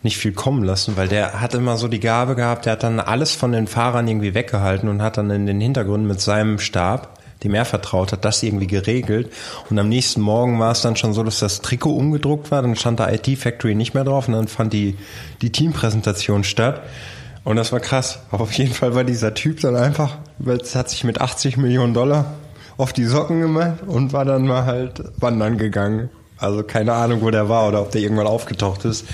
[0.02, 3.00] nicht viel kommen lassen, weil der hat immer so die Gabe gehabt, der hat dann
[3.00, 7.20] alles von den Fahrern irgendwie weggehalten und hat dann in den Hintergründen mit seinem Stab,
[7.44, 9.32] dem er vertraut hat, das irgendwie geregelt.
[9.70, 12.76] Und am nächsten Morgen war es dann schon so, dass das Trikot umgedruckt war, dann
[12.76, 14.98] stand da IT Factory nicht mehr drauf und dann fand die,
[15.42, 16.82] die Teampräsentation statt.
[17.44, 18.20] Und das war krass.
[18.32, 21.58] Aber auf jeden Fall war dieser Typ dann einfach, weil es hat sich mit 80
[21.58, 22.34] Millionen Dollar
[22.78, 26.10] auf die Socken gemacht und war dann mal halt wandern gegangen.
[26.40, 29.06] Also keine Ahnung, wo der war oder ob der irgendwann aufgetaucht ist.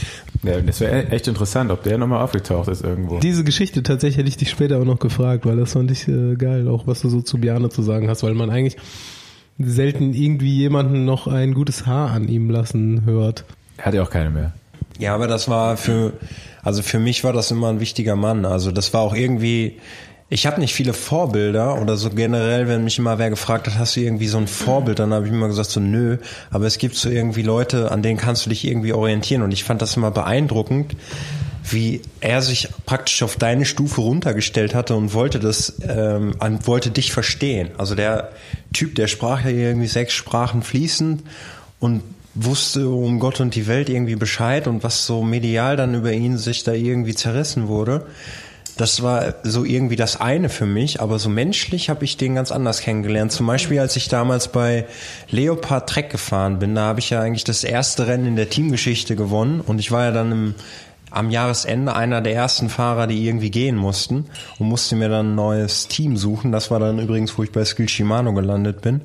[0.43, 3.19] Ja, das wäre echt interessant, ob der nochmal aufgetaucht ist irgendwo.
[3.19, 6.35] Diese Geschichte tatsächlich hätte ich dich später auch noch gefragt, weil das fand ich äh,
[6.35, 8.77] geil, auch was du so zu Biane zu sagen hast, weil man eigentlich
[9.57, 13.45] selten irgendwie jemanden noch ein gutes Haar an ihm lassen hört.
[13.77, 14.53] Er hat ja auch keine mehr.
[14.99, 16.13] Ja, aber das war für,
[16.63, 18.45] also für mich war das immer ein wichtiger Mann.
[18.45, 19.79] Also das war auch irgendwie,
[20.29, 23.95] ich habe nicht viele Vorbilder oder so generell, wenn mich immer wer gefragt hat, hast
[23.95, 26.17] du irgendwie so ein Vorbild, dann habe ich immer gesagt so nö,
[26.49, 29.63] aber es gibt so irgendwie Leute, an denen kannst du dich irgendwie orientieren und ich
[29.63, 30.95] fand das immer beeindruckend,
[31.69, 37.11] wie er sich praktisch auf deine Stufe runtergestellt hatte und wollte das, ähm, wollte dich
[37.11, 37.69] verstehen.
[37.77, 38.31] Also der
[38.73, 41.23] Typ, der sprach ja irgendwie sechs Sprachen fließend
[41.79, 42.01] und
[42.35, 46.37] wusste um Gott und die Welt irgendwie Bescheid und was so medial dann über ihn
[46.37, 48.05] sich da irgendwie zerrissen wurde.
[48.77, 52.51] Das war so irgendwie das eine für mich, aber so menschlich habe ich den ganz
[52.51, 53.31] anders kennengelernt.
[53.31, 54.85] Zum Beispiel, als ich damals bei
[55.29, 59.15] Leopard Trek gefahren bin, da habe ich ja eigentlich das erste Rennen in der Teamgeschichte
[59.15, 60.55] gewonnen und ich war ja dann im,
[61.09, 64.25] am Jahresende einer der ersten Fahrer, die irgendwie gehen mussten
[64.59, 66.51] und musste mir dann ein neues Team suchen.
[66.51, 69.01] Das war dann übrigens, wo ich bei Skill Shimano gelandet bin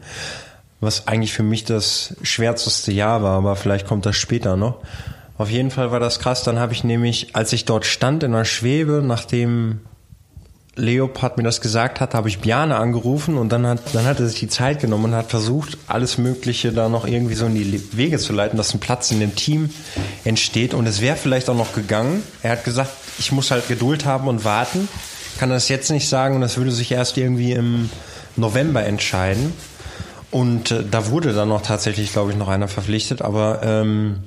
[0.81, 4.79] was eigentlich für mich das schwärzeste Jahr war, aber vielleicht kommt das später noch.
[5.41, 6.43] Auf jeden Fall war das krass.
[6.43, 9.81] Dann habe ich nämlich, als ich dort stand in der Schwebe, nachdem
[10.77, 14.29] Leopard mir das gesagt hat, habe ich Bjane angerufen und dann hat, dann hat er
[14.29, 17.97] sich die Zeit genommen und hat versucht, alles Mögliche da noch irgendwie so in die
[17.97, 19.71] Wege zu leiten, dass ein Platz in dem Team
[20.25, 20.75] entsteht.
[20.75, 22.23] Und es wäre vielleicht auch noch gegangen.
[22.43, 24.91] Er hat gesagt, ich muss halt Geduld haben und warten.
[25.39, 27.89] Kann das jetzt nicht sagen und das würde sich erst irgendwie im
[28.37, 29.55] November entscheiden.
[30.31, 33.23] Und äh, da wurde dann noch tatsächlich, glaube ich, noch einer verpflichtet.
[33.23, 34.25] Aber ähm,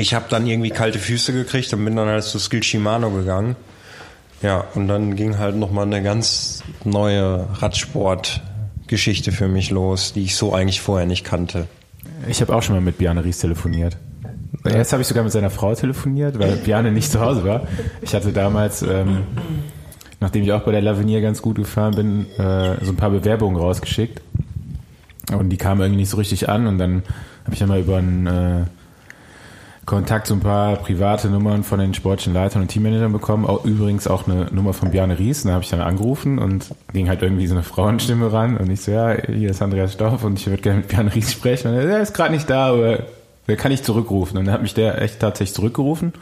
[0.00, 3.54] ich habe dann irgendwie kalte Füße gekriegt und bin dann halt zu Skill Shimano gegangen.
[4.42, 10.36] Ja, und dann ging halt nochmal eine ganz neue Radsport-Geschichte für mich los, die ich
[10.36, 11.66] so eigentlich vorher nicht kannte.
[12.26, 13.98] Ich habe auch schon mal mit Bjarne Ries telefoniert.
[14.64, 17.66] Erst habe ich sogar mit seiner Frau telefoniert, weil Bjarne nicht zu Hause war.
[18.00, 19.24] Ich hatte damals, ähm,
[20.20, 23.60] nachdem ich auch bei der Lavinier ganz gut gefahren bin, äh, so ein paar Bewerbungen
[23.60, 24.22] rausgeschickt.
[25.30, 26.66] Und die kamen irgendwie nicht so richtig an.
[26.66, 27.02] Und dann
[27.44, 28.64] habe ich dann mal über einen äh,
[29.86, 33.46] Kontakt so ein paar private Nummern von den sportlichen Leitern und Teammanagern bekommen.
[33.46, 35.42] Auch, übrigens auch eine Nummer von Bjarne Ries.
[35.42, 38.56] Da habe ich dann angerufen und ging halt irgendwie so eine Frauenstimme ran.
[38.56, 41.32] Und ich so, ja, hier ist Andreas Stoff und ich würde gerne mit Bjarne Ries
[41.32, 41.68] sprechen.
[41.68, 43.04] Und er, ist gerade nicht da, aber
[43.46, 44.38] wer kann ich zurückrufen?
[44.38, 46.12] Und dann hat mich der echt tatsächlich zurückgerufen.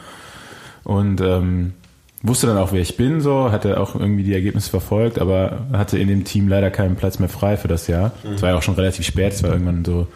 [0.83, 1.73] Und ähm,
[2.21, 5.97] wusste dann auch, wer ich bin, so, hatte auch irgendwie die Ergebnisse verfolgt, aber hatte
[5.97, 8.11] in dem Team leider keinen Platz mehr frei für das Jahr.
[8.35, 10.07] Es war ja auch schon relativ spät, es war irgendwann so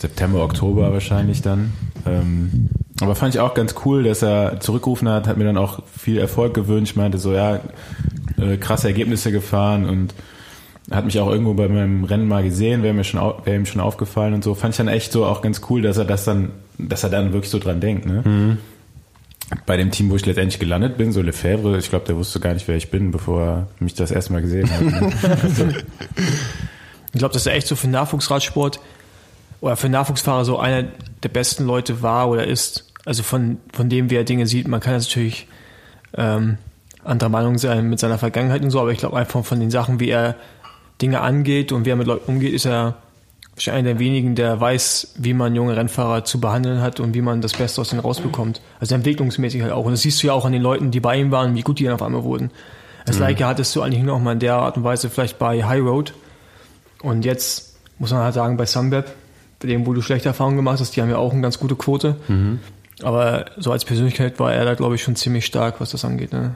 [0.00, 1.72] September, Oktober wahrscheinlich dann.
[2.06, 5.82] Ähm, aber fand ich auch ganz cool, dass er zurückgerufen hat, hat mir dann auch
[5.86, 7.60] viel Erfolg gewünscht, meinte so, ja,
[8.38, 10.14] äh, krasse Ergebnisse gefahren und
[10.90, 13.80] hat mich auch irgendwo bei meinem Rennen mal gesehen, wäre mir schon wäre ihm schon
[13.80, 14.54] aufgefallen und so.
[14.54, 17.32] Fand ich dann echt so auch ganz cool, dass er das dann, dass er dann
[17.32, 18.58] wirklich so dran denkt, ne?
[19.66, 22.54] Bei dem Team, wo ich letztendlich gelandet bin, so Lefebvre, ich glaube, der wusste gar
[22.54, 24.80] nicht, wer ich bin, bevor er mich das erste Mal gesehen hat.
[24.80, 25.74] Ne?
[27.12, 28.78] Ich glaube, dass er echt so für Nachwuchsradsport
[29.60, 30.84] oder für Nachwuchsfahrer so einer
[31.22, 32.86] der besten Leute war oder ist.
[33.04, 34.68] Also von, von dem, wie er Dinge sieht.
[34.68, 35.48] Man kann jetzt natürlich
[36.14, 36.58] ähm,
[37.02, 40.00] anderer Meinung sein mit seiner Vergangenheit und so, aber ich glaube einfach von den Sachen,
[40.00, 40.36] wie er
[41.00, 42.96] Dinge angeht und wie er mit Leuten umgeht, ist er
[43.54, 47.22] wahrscheinlich einer der wenigen, der weiß, wie man junge Rennfahrer zu behandeln hat und wie
[47.22, 48.60] man das Beste aus denen rausbekommt.
[48.80, 49.84] Also entwicklungsmäßig halt auch.
[49.84, 51.78] Und das siehst du ja auch an den Leuten, die bei ihm waren, wie gut
[51.78, 52.50] die dann auf einmal wurden.
[53.06, 55.64] Als Leica hattest du eigentlich nur noch mal in der Art und Weise vielleicht bei
[55.64, 56.14] High Road.
[57.02, 59.06] Und jetzt muss man halt sagen, bei Sunweb,
[59.60, 61.76] bei dem, wo du schlechte Erfahrungen gemacht hast, die haben ja auch eine ganz gute
[61.76, 62.16] Quote.
[63.02, 66.32] Aber so als Persönlichkeit war er da, glaube ich, schon ziemlich stark, was das angeht.
[66.34, 66.54] Ne?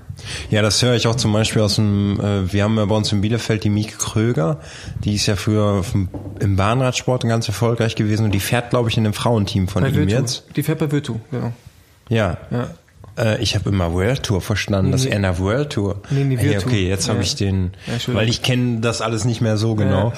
[0.50, 3.10] Ja, das höre ich auch zum Beispiel aus dem, äh, wir haben ja bei uns
[3.12, 4.60] in Bielefeld die Mieke Kröger,
[5.04, 6.08] die ist ja früher vom,
[6.40, 9.88] im Bahnradsport ganz erfolgreich gewesen und die fährt, glaube ich, in dem Frauenteam von Bei
[9.88, 10.14] ihm Virtu.
[10.16, 10.44] jetzt.
[10.54, 11.52] Die fährt bei Virtu, genau.
[12.10, 12.36] Ja.
[12.50, 12.68] Ja.
[13.16, 15.12] Äh, ich habe immer World Tour verstanden, das Nee.
[15.12, 16.00] einer World Tour.
[16.10, 17.24] Nee, nee, Hey, okay, jetzt habe Ja.
[17.24, 20.12] ich den, Ja, weil ich kenne das alles nicht mehr so genau.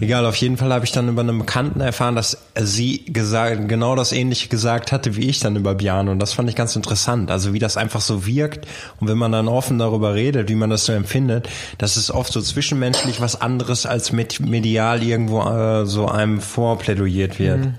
[0.00, 3.94] Egal, auf jeden Fall habe ich dann über einen Bekannten erfahren, dass sie gesagt, genau
[3.94, 7.30] das ähnliche gesagt hatte wie ich dann über Björn und das fand ich ganz interessant.
[7.30, 8.66] Also wie das einfach so wirkt
[8.98, 12.32] und wenn man dann offen darüber redet, wie man das so empfindet, das ist oft
[12.32, 17.58] so zwischenmenschlich was anderes als mit medial irgendwo äh, so einem vorplädoyiert wird.
[17.58, 17.74] Mhm.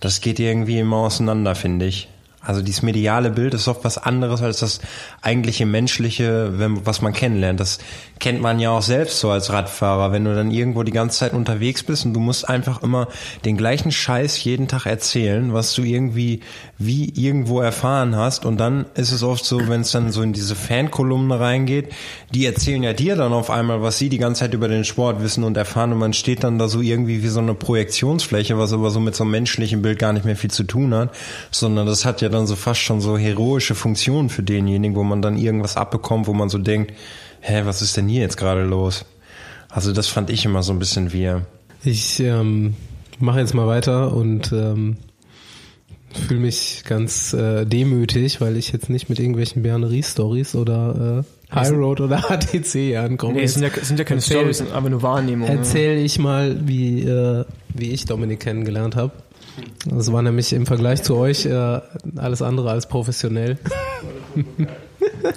[0.00, 2.08] Das geht irgendwie immer auseinander, finde ich.
[2.44, 4.80] Also dieses mediale Bild ist oft was anderes als das
[5.22, 7.60] eigentliche menschliche, wenn, was man kennenlernt.
[7.60, 7.78] Das
[8.20, 11.32] kennt man ja auch selbst so als Radfahrer, wenn du dann irgendwo die ganze Zeit
[11.32, 13.08] unterwegs bist und du musst einfach immer
[13.44, 16.40] den gleichen Scheiß jeden Tag erzählen, was du irgendwie
[16.78, 18.44] wie irgendwo erfahren hast.
[18.44, 21.92] Und dann ist es oft so, wenn es dann so in diese Fankolumne reingeht,
[22.32, 25.22] die erzählen ja dir dann auf einmal, was sie die ganze Zeit über den Sport
[25.22, 28.72] wissen und erfahren und man steht dann da so irgendwie wie so eine Projektionsfläche, was
[28.72, 31.10] aber so mit so einem menschlichen Bild gar nicht mehr viel zu tun hat,
[31.50, 35.22] sondern das hat ja dann so fast schon so heroische Funktionen für denjenigen, wo man
[35.22, 36.92] dann irgendwas abbekommt, wo man so denkt,
[37.40, 39.06] hä, was ist denn hier jetzt gerade los?
[39.68, 41.46] Also das fand ich immer so ein bisschen wir.
[41.82, 42.74] Ich ähm,
[43.18, 44.96] mache jetzt mal weiter und ähm,
[46.12, 51.72] fühle mich ganz äh, demütig, weil ich jetzt nicht mit irgendwelchen Bernerie-Stories oder äh, High
[51.72, 53.34] Road oder HTC ankomme.
[53.34, 55.58] Nee, es sind ja, sind ja keine Stories, sind einfach nur Wahrnehmungen.
[55.58, 59.12] Erzähle ich mal, wie, äh, wie ich Dominik kennengelernt habe.
[59.86, 61.80] Das war nämlich im Vergleich zu euch äh,
[62.16, 63.58] alles andere als professionell.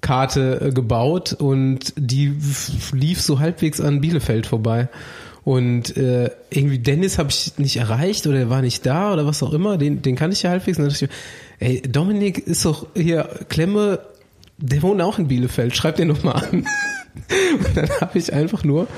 [0.00, 2.34] Karte äh, gebaut und die
[2.92, 4.88] lief so halbwegs an Bielefeld vorbei.
[5.46, 9.44] Und äh, irgendwie Dennis habe ich nicht erreicht oder er war nicht da oder was
[9.44, 10.76] auch immer, den, den kann ich ja halbwegs.
[10.76, 11.10] Und dann dachte ich,
[11.60, 14.00] mir, ey, Dominik ist doch hier, Klemme,
[14.58, 16.50] der wohnt auch in Bielefeld, schreib den doch mal an.
[17.58, 18.88] Und dann habe ich einfach nur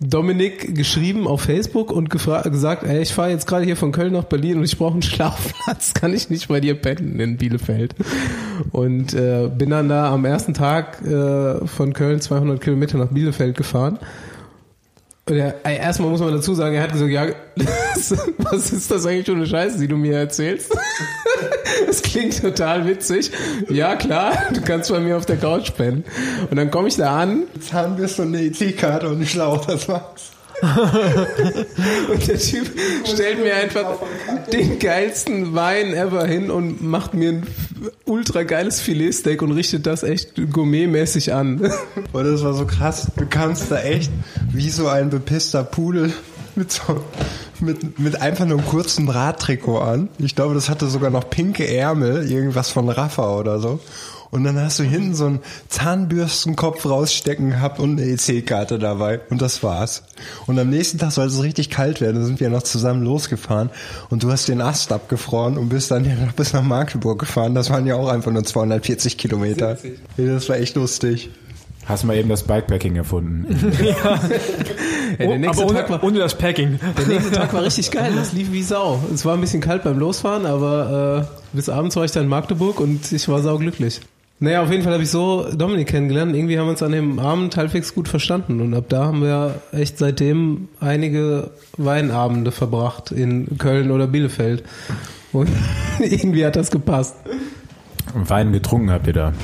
[0.00, 4.24] Dominik geschrieben auf Facebook und gesagt, ey, ich fahre jetzt gerade hier von Köln nach
[4.24, 7.94] Berlin und ich brauche einen Schlafplatz, kann ich nicht bei dir pennen in Bielefeld?
[8.72, 13.56] Und äh, bin dann da am ersten Tag äh, von Köln 200 Kilometer nach Bielefeld
[13.56, 13.98] gefahren.
[15.30, 17.26] Er, ey, erstmal muss man dazu sagen, er hat gesagt, ja,
[18.38, 20.76] was ist das eigentlich für eine Scheiße, die du mir erzählst?
[21.86, 23.30] Das klingt total witzig.
[23.68, 26.04] Ja, klar, du kannst bei mir auf der Couch pennen.
[26.50, 30.30] Und dann komme ich da an Zahnbürste und eine EC-Karte und einen Schlauch, das war's.
[30.62, 32.70] Und der Typ
[33.04, 33.96] stellt mir einfach
[34.52, 37.46] den geilsten Wein ever hin und macht mir ein
[38.04, 41.72] ultra geiles Filetsteak und richtet das echt gourmetmäßig an.
[42.12, 43.10] Und das war so krass.
[43.16, 44.10] Du kamst da echt
[44.52, 46.12] wie so ein bepisster Pudel
[46.56, 47.02] mit so,
[47.60, 50.08] mit, mit einfach nur einem kurzen Radtrikot an.
[50.18, 53.80] Ich glaube, das hatte sogar noch pinke Ärmel, irgendwas von Rafa oder so.
[54.30, 59.20] Und dann hast du hinten so einen Zahnbürstenkopf rausstecken gehabt und eine EC-Karte dabei.
[59.28, 60.04] Und das war's.
[60.46, 62.20] Und am nächsten Tag sollte es richtig kalt werden.
[62.20, 63.70] Da sind wir noch zusammen losgefahren.
[64.08, 67.54] Und du hast den Ast abgefroren und bist dann ja noch bis nach Magdeburg gefahren.
[67.54, 69.78] Das waren ja auch einfach nur 240 Kilometer.
[70.16, 71.30] Ja, das war echt lustig.
[71.86, 73.46] Hast mal eben das Bikepacking erfunden.
[75.18, 76.78] Ey, der, nächste aber ohne, war, ohne das Packing.
[76.96, 78.12] der nächste Tag war richtig geil.
[78.14, 79.02] Das lief wie Sau.
[79.12, 82.28] Es war ein bisschen kalt beim Losfahren, aber äh, bis abends war ich dann in
[82.28, 84.00] Magdeburg und ich war sauglücklich.
[84.42, 86.34] Naja, auf jeden Fall habe ich so Dominik kennengelernt.
[86.34, 88.62] Irgendwie haben wir uns an dem Abend halbwegs gut verstanden.
[88.62, 94.64] Und ab da haben wir echt seitdem einige Weinabende verbracht in Köln oder Bielefeld.
[95.32, 95.50] Und
[95.98, 97.16] irgendwie hat das gepasst.
[98.14, 99.34] Wein getrunken habt ihr da.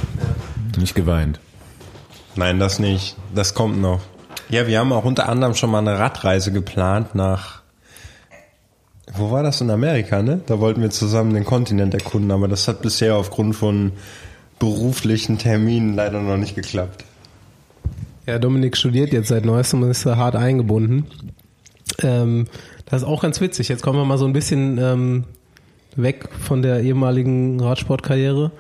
[0.79, 1.41] Nicht geweint.
[2.35, 3.17] Nein, das nicht.
[3.35, 4.01] Das kommt noch.
[4.49, 7.61] Ja, wir haben auch unter anderem schon mal eine Radreise geplant nach.
[9.15, 10.41] Wo war das in Amerika, ne?
[10.47, 13.93] Da wollten wir zusammen den Kontinent erkunden, aber das hat bisher aufgrund von
[14.59, 17.05] beruflichen Terminen leider noch nicht geklappt.
[18.27, 21.07] Ja, Dominik studiert jetzt seit neuestem und ist da hart eingebunden.
[22.03, 22.47] Ähm,
[22.87, 23.69] das ist auch ganz witzig.
[23.69, 25.25] Jetzt kommen wir mal so ein bisschen ähm,
[25.95, 28.51] weg von der ehemaligen Radsportkarriere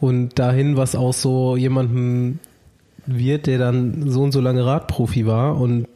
[0.00, 2.38] und dahin, was aus so jemandem
[3.06, 5.86] wird, der dann so und so lange Radprofi war und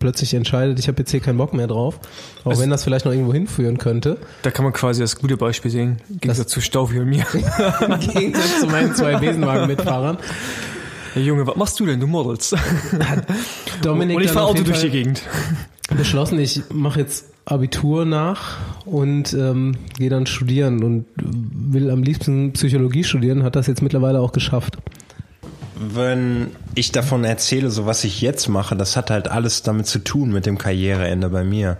[0.00, 2.00] plötzlich entscheidet, ich habe jetzt hier keinen Bock mehr drauf,
[2.44, 4.16] auch wenn das vielleicht noch irgendwo hinführen könnte.
[4.42, 5.98] Da kann man quasi das gute Beispiel sehen.
[6.08, 7.24] Im Gegensatz zu Staufi und mir.
[7.86, 10.16] Im Gegensatz zu meinen zwei Besenwagen-Mitfahrern.
[11.12, 12.00] Hey Junge, was machst du denn?
[12.00, 12.56] Du modelst.
[13.82, 15.22] Dominik und ich fahre Auto durch Fall- die Gegend.
[15.96, 22.52] beschlossen, ich mache jetzt Abitur nach und ähm, gehe dann studieren und will am liebsten
[22.52, 24.78] Psychologie studieren, hat das jetzt mittlerweile auch geschafft.
[25.82, 29.98] Wenn ich davon erzähle, so was ich jetzt mache, das hat halt alles damit zu
[30.00, 31.78] tun mit dem Karriereende bei mir.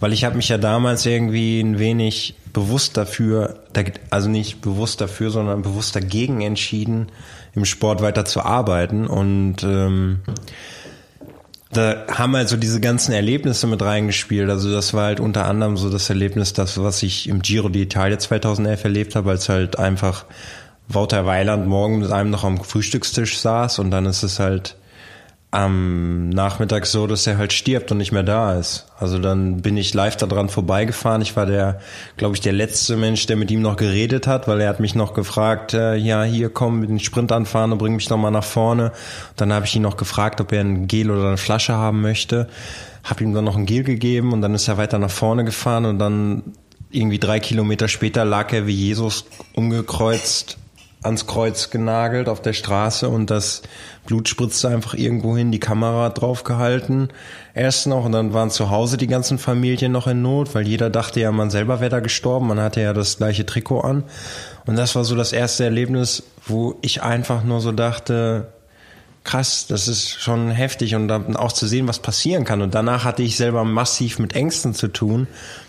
[0.00, 3.60] Weil ich habe mich ja damals irgendwie ein wenig bewusst dafür,
[4.08, 7.08] also nicht bewusst dafür, sondern bewusst dagegen entschieden,
[7.54, 9.06] im Sport weiter zu arbeiten.
[9.06, 10.20] Und ähm,
[11.72, 14.48] da haben halt so diese ganzen Erlebnisse mit reingespielt.
[14.48, 18.18] Also das war halt unter anderem so das Erlebnis, das, was ich im Giro d'Italia
[18.18, 20.24] 2011 erlebt habe, als halt einfach
[20.88, 24.76] Wouter Weiland morgen mit einem noch am Frühstückstisch saß und dann ist es halt
[25.56, 28.86] am Nachmittag so, dass er halt stirbt und nicht mehr da ist.
[28.98, 31.22] Also dann bin ich live daran vorbeigefahren.
[31.22, 31.80] Ich war der,
[32.16, 34.94] glaube ich, der letzte Mensch, der mit ihm noch geredet hat, weil er hat mich
[34.94, 38.30] noch gefragt, äh, ja, hier komm, mit den Sprint anfahren und bring mich noch mal
[38.30, 38.92] nach vorne.
[39.36, 42.48] Dann habe ich ihn noch gefragt, ob er ein Gel oder eine Flasche haben möchte.
[43.02, 45.86] Hab ihm dann noch ein Gel gegeben und dann ist er weiter nach vorne gefahren
[45.86, 46.42] und dann
[46.90, 50.58] irgendwie drei Kilometer später lag er wie Jesus umgekreuzt
[51.02, 53.62] ans Kreuz genagelt auf der Straße und das
[54.06, 57.08] Blut spritzte einfach irgendwo hin, die Kamera drauf gehalten.
[57.54, 60.90] Erst noch und dann waren zu Hause die ganzen Familien noch in Not, weil jeder
[60.90, 62.48] dachte ja, man selber wäre da gestorben.
[62.48, 64.04] Man hatte ja das gleiche Trikot an.
[64.66, 68.48] Und das war so das erste Erlebnis, wo ich einfach nur so dachte,
[69.26, 72.62] krass, das ist schon heftig und dann auch zu sehen, was passieren kann.
[72.62, 75.26] Und danach hatte ich selber massiv mit Ängsten zu tun,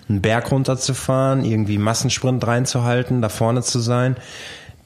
[0.07, 4.15] einen Berg runterzufahren, irgendwie Massensprint reinzuhalten, da vorne zu sein.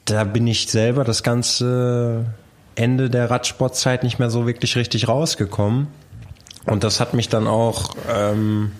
[0.04, 2.26] Da bin ich selber das ganze
[2.74, 5.88] Ende der Radsportzeit nicht mehr so wirklich richtig rausgekommen.
[6.66, 8.72] Und das hat mich dann auch ähm,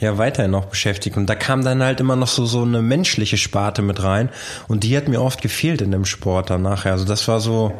[0.00, 1.16] ja weiterhin noch beschäftigt.
[1.16, 4.30] Und da kam dann halt immer noch so so eine menschliche Sparte mit rein.
[4.68, 6.92] Und die hat mir oft gefehlt in dem Sport dann nachher.
[6.92, 7.72] Also das war so,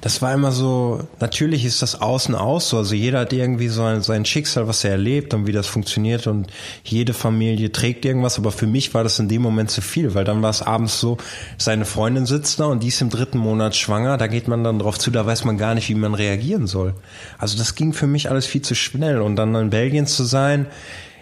[0.00, 3.82] das war immer so, natürlich ist das außen aus so, also jeder hat irgendwie so
[3.82, 6.48] ein, sein Schicksal, was er erlebt und wie das funktioniert und
[6.84, 10.24] jede Familie trägt irgendwas, aber für mich war das in dem Moment zu viel, weil
[10.24, 11.18] dann war es abends so,
[11.58, 14.78] seine Freundin sitzt da und die ist im dritten Monat schwanger, da geht man dann
[14.78, 16.94] drauf zu, da weiß man gar nicht, wie man reagieren soll.
[17.38, 19.20] Also das ging für mich alles viel zu schnell.
[19.20, 20.66] Und dann in Belgien zu sein,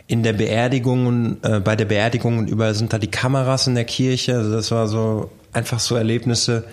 [0.06, 3.84] in der Beerdigung, äh, bei der Beerdigung und überall sind da die Kameras in der
[3.84, 6.64] Kirche, also das war so einfach so Erlebnisse,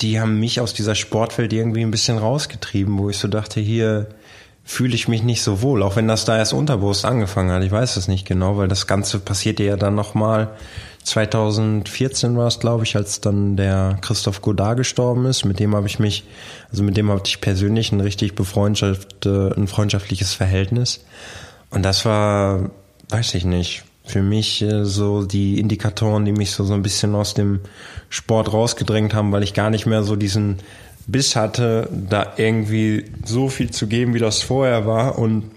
[0.00, 4.08] die haben mich aus dieser Sportwelt irgendwie ein bisschen rausgetrieben, wo ich so dachte, hier
[4.64, 7.62] fühle ich mich nicht so wohl, auch wenn das da erst unterbewusst angefangen hat.
[7.62, 10.56] Ich weiß es nicht genau, weil das Ganze passierte ja dann nochmal
[11.06, 15.44] 2014 war es, glaube ich, als dann der Christoph Godard gestorben ist.
[15.44, 16.24] Mit dem habe ich mich,
[16.68, 21.04] also mit dem hatte ich persönlich ein richtig befreundschaft, äh, ein freundschaftliches Verhältnis.
[21.70, 22.70] Und das war,
[23.10, 27.14] weiß ich nicht, für mich äh, so die Indikatoren, die mich so, so ein bisschen
[27.14, 27.60] aus dem
[28.08, 30.58] Sport rausgedrängt haben, weil ich gar nicht mehr so diesen
[31.06, 35.18] Biss hatte, da irgendwie so viel zu geben, wie das vorher war.
[35.18, 35.50] Und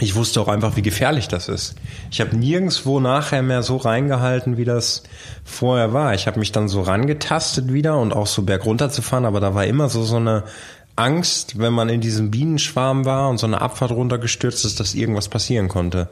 [0.00, 1.74] ich wusste auch einfach, wie gefährlich das ist.
[2.10, 5.02] Ich habe nirgendswo nachher mehr so reingehalten, wie das
[5.44, 6.14] vorher war.
[6.14, 9.54] Ich habe mich dann so rangetastet wieder und auch so bergunter zu fahren, aber da
[9.54, 10.44] war immer so so eine
[10.94, 15.28] Angst, wenn man in diesem Bienenschwarm war und so eine Abfahrt runtergestürzt ist, dass irgendwas
[15.28, 16.08] passieren konnte.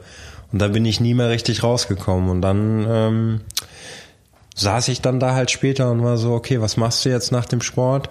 [0.51, 2.29] Und da bin ich nie mehr richtig rausgekommen.
[2.29, 3.41] Und dann ähm,
[4.57, 7.45] saß ich dann da halt später und war so, okay, was machst du jetzt nach
[7.45, 8.09] dem Sport?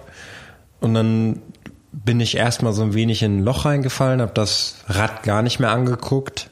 [0.80, 1.42] Und dann
[1.92, 5.59] bin ich erstmal so ein wenig in ein Loch reingefallen, habe das Rad gar nicht
[5.59, 6.51] mehr angeguckt,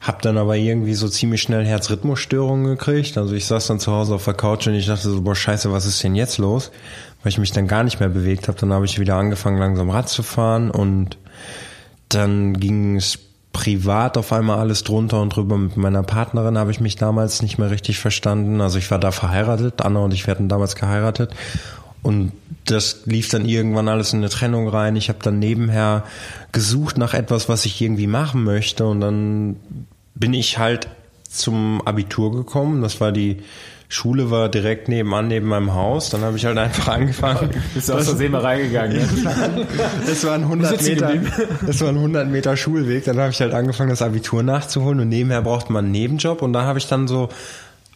[0.00, 3.18] habe dann aber irgendwie so ziemlich schnell Herzrhythmusstörungen gekriegt.
[3.18, 5.70] Also ich saß dann zu Hause auf der Couch und ich dachte so, boah scheiße,
[5.70, 6.70] was ist denn jetzt los?
[7.22, 8.58] Weil ich mich dann gar nicht mehr bewegt habe.
[8.58, 11.18] Dann habe ich wieder angefangen langsam Rad zu fahren und
[12.08, 13.18] dann ging es
[13.52, 15.58] privat auf einmal alles drunter und drüber.
[15.58, 18.60] Mit meiner Partnerin habe ich mich damals nicht mehr richtig verstanden.
[18.60, 21.34] Also ich war da verheiratet, Anna und ich werden damals geheiratet.
[22.02, 22.32] Und
[22.64, 24.96] das lief dann irgendwann alles in eine Trennung rein.
[24.96, 26.04] Ich habe dann nebenher
[26.52, 28.86] gesucht nach etwas, was ich irgendwie machen möchte.
[28.86, 29.56] Und dann
[30.14, 30.88] bin ich halt
[31.28, 32.82] zum Abitur gekommen.
[32.82, 33.38] Das war die
[33.92, 36.10] Schule war direkt nebenan, neben meinem Haus.
[36.10, 37.50] Dann habe ich halt einfach angefangen.
[37.74, 38.98] Bist du aus Versehen mal reingegangen?
[38.98, 39.66] Ne?
[40.06, 41.12] das war ein 100 Meter,
[41.66, 43.04] das war ein 100 Meter Schulweg.
[43.04, 46.52] Dann habe ich halt angefangen, das Abitur nachzuholen und nebenher braucht man einen Nebenjob und
[46.52, 47.30] da habe ich dann so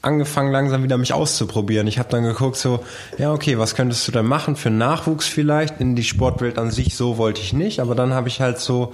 [0.03, 1.87] angefangen langsam wieder mich auszuprobieren.
[1.87, 2.85] Ich habe dann geguckt so,
[3.17, 5.81] ja okay, was könntest du da machen für Nachwuchs vielleicht?
[5.81, 8.93] In die Sportwelt an sich so wollte ich nicht, aber dann habe ich halt so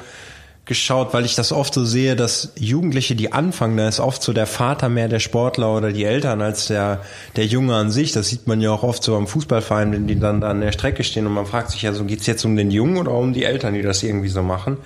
[0.71, 4.33] geschaut, weil ich das oft so sehe, dass Jugendliche, die anfangen, da ist oft so
[4.33, 7.01] der Vater mehr der Sportler oder die Eltern als der,
[7.35, 8.13] der Junge an sich.
[8.13, 10.71] Das sieht man ja auch oft so am Fußballverein, wenn die dann da an der
[10.71, 13.33] Strecke stehen und man fragt sich ja so, geht's jetzt um den Jungen oder um
[13.33, 14.77] die Eltern, die das irgendwie so machen?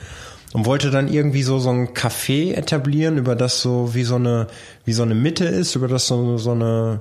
[0.55, 4.47] Und wollte dann irgendwie so, so ein Café etablieren, über das so wie so eine,
[4.87, 7.01] wie so eine Mitte ist, über das so, so eine,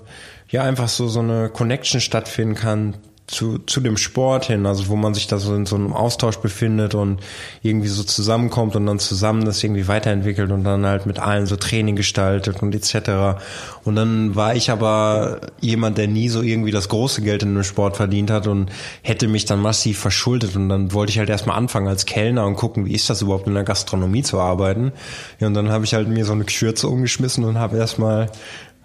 [0.50, 2.96] ja, einfach so, so eine Connection stattfinden kann
[3.28, 6.38] zu, zu dem Sport hin, also wo man sich da so in so einem Austausch
[6.38, 7.22] befindet und
[7.62, 11.56] irgendwie so zusammenkommt und dann zusammen das irgendwie weiterentwickelt und dann halt mit allen so
[11.56, 13.42] Training gestaltet und etc.
[13.86, 17.64] Und dann war ich aber jemand, der nie so irgendwie das große Geld in einem
[17.64, 18.70] Sport verdient hat und
[19.02, 22.56] hätte mich dann massiv verschuldet und dann wollte ich halt erstmal anfangen als Kellner und
[22.56, 24.92] gucken, wie ist das überhaupt in der Gastronomie zu arbeiten.
[25.40, 28.30] Ja, und dann habe ich halt mir so eine Schürze umgeschmissen und habe erstmal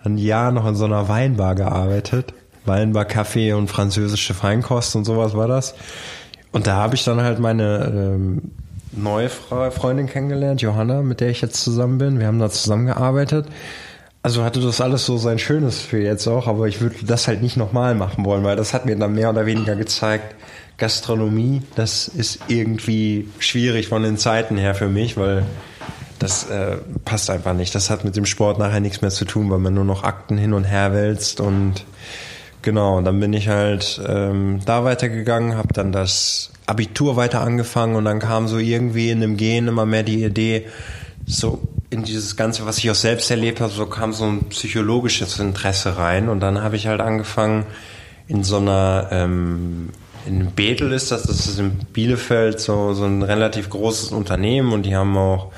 [0.05, 2.33] ein Jahr noch in so einer Weinbar gearbeitet
[2.69, 5.75] Weinbar Kaffee und französische Feinkost und sowas war das.
[6.53, 8.43] Und da habe ich dann halt meine ähm,
[8.93, 12.21] neue Freundin kennengelernt, Johanna, mit der ich jetzt zusammen bin.
[12.21, 13.47] Wir haben da zusammengearbeitet.
[14.23, 17.41] Also hatte das alles so sein Schönes für jetzt auch, aber ich würde das halt
[17.41, 20.35] nicht nochmal machen wollen, weil das hat mir dann mehr oder weniger gezeigt,
[20.77, 25.45] Gastronomie, das ist irgendwie schwierig von den Zeiten her für mich, weil
[26.19, 27.75] das äh, passt einfach nicht.
[27.75, 30.37] Das hat mit dem Sport nachher nichts mehr zu tun, weil man nur noch Akten
[30.37, 31.85] hin und her wälzt und
[32.63, 37.95] Genau, und dann bin ich halt ähm, da weitergegangen, habe dann das Abitur weiter angefangen
[37.95, 40.67] und dann kam so irgendwie in dem Gehen immer mehr die Idee,
[41.25, 45.39] so in dieses Ganze, was ich auch selbst erlebt habe, so kam so ein psychologisches
[45.39, 47.65] Interesse rein und dann habe ich halt angefangen,
[48.27, 49.91] in so einer, ähm,
[50.27, 54.83] in Bethel ist das, das ist in Bielefeld so, so ein relativ großes Unternehmen und
[54.85, 55.51] die haben auch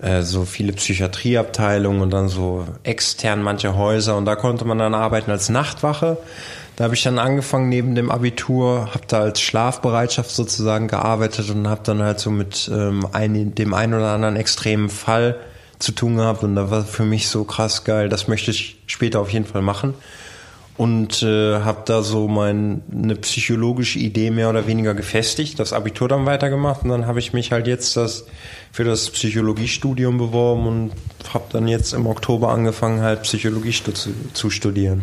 [0.00, 4.16] äh, so viele Psychiatrieabteilungen und dann so extern manche Häuser.
[4.16, 6.18] Und da konnte man dann arbeiten als Nachtwache.
[6.76, 11.68] Da habe ich dann angefangen neben dem Abitur, habe da als Schlafbereitschaft sozusagen gearbeitet und
[11.68, 15.36] habe dann halt so mit ähm, ein, dem einen oder anderen extremen Fall
[15.80, 16.44] zu tun gehabt.
[16.44, 19.62] Und da war für mich so krass geil, das möchte ich später auf jeden Fall
[19.62, 19.94] machen
[20.78, 22.80] und äh, habe da so meine
[23.20, 27.50] psychologische Idee mehr oder weniger gefestigt, das Abitur dann weitergemacht und dann habe ich mich
[27.50, 28.26] halt jetzt das
[28.70, 30.92] für das Psychologiestudium beworben und
[31.34, 35.02] habe dann jetzt im Oktober angefangen halt Psychologie zu, zu studieren.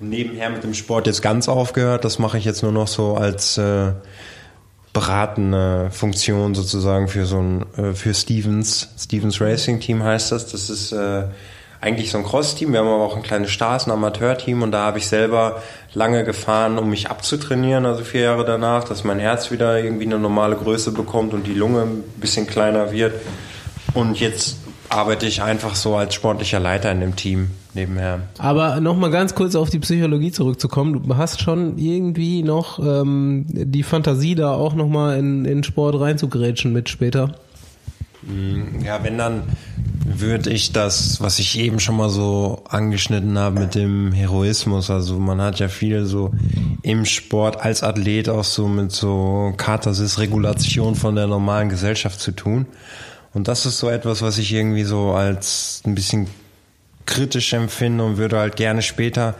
[0.00, 3.58] Nebenher mit dem Sport jetzt ganz aufgehört, das mache ich jetzt nur noch so als
[3.58, 3.92] äh,
[4.94, 10.50] beratende Funktion sozusagen für so ein äh, für Stevens Stevens Racing Team heißt das.
[10.50, 11.24] Das ist äh,
[11.80, 12.72] eigentlich so ein Cross-Team.
[12.72, 15.62] Wir haben aber auch ein kleines Stars, ein Amateur-Team und da habe ich selber
[15.94, 20.18] lange gefahren, um mich abzutrainieren, also vier Jahre danach, dass mein Herz wieder irgendwie eine
[20.18, 23.14] normale Größe bekommt und die Lunge ein bisschen kleiner wird.
[23.94, 24.56] Und jetzt
[24.88, 28.20] arbeite ich einfach so als sportlicher Leiter in dem Team nebenher.
[28.38, 31.02] Aber nochmal ganz kurz auf die Psychologie zurückzukommen.
[31.02, 36.72] Du hast schon irgendwie noch ähm, die Fantasie, da auch nochmal in, in Sport reinzugrätschen
[36.72, 37.34] mit später.
[38.22, 39.42] Mm, ja, wenn dann
[40.04, 45.18] würde ich das, was ich eben schon mal so angeschnitten habe mit dem Heroismus, also
[45.18, 46.32] man hat ja viel so
[46.82, 52.32] im Sport als Athlet auch so mit so Katharsis, Regulation von der normalen Gesellschaft zu
[52.32, 52.66] tun.
[53.32, 56.26] Und das ist so etwas, was ich irgendwie so als ein bisschen
[57.06, 59.34] kritisch empfinde und würde halt gerne später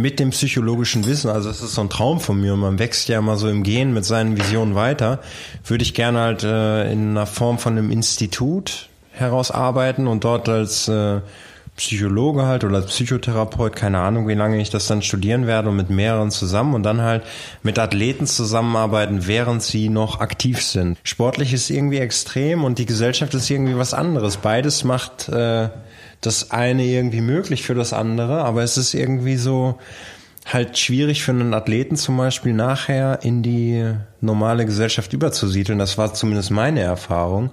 [0.00, 3.08] mit dem psychologischen Wissen, also es ist so ein Traum von mir und man wächst
[3.08, 5.20] ja immer so im Gehen mit seinen Visionen weiter,
[5.66, 10.88] würde ich gerne halt äh, in einer Form von einem Institut herausarbeiten und dort als
[10.88, 11.20] äh,
[11.76, 15.76] Psychologe halt oder als Psychotherapeut, keine Ahnung, wie lange ich das dann studieren werde und
[15.76, 17.22] mit mehreren zusammen und dann halt
[17.62, 20.98] mit Athleten zusammenarbeiten, während sie noch aktiv sind.
[21.04, 24.36] Sportlich ist irgendwie extrem und die Gesellschaft ist irgendwie was anderes.
[24.36, 25.70] Beides macht äh,
[26.20, 29.78] das eine irgendwie möglich für das andere, aber es ist irgendwie so
[30.46, 35.78] halt schwierig für einen Athleten zum Beispiel nachher in die normale Gesellschaft überzusiedeln.
[35.78, 37.50] Das war zumindest meine Erfahrung.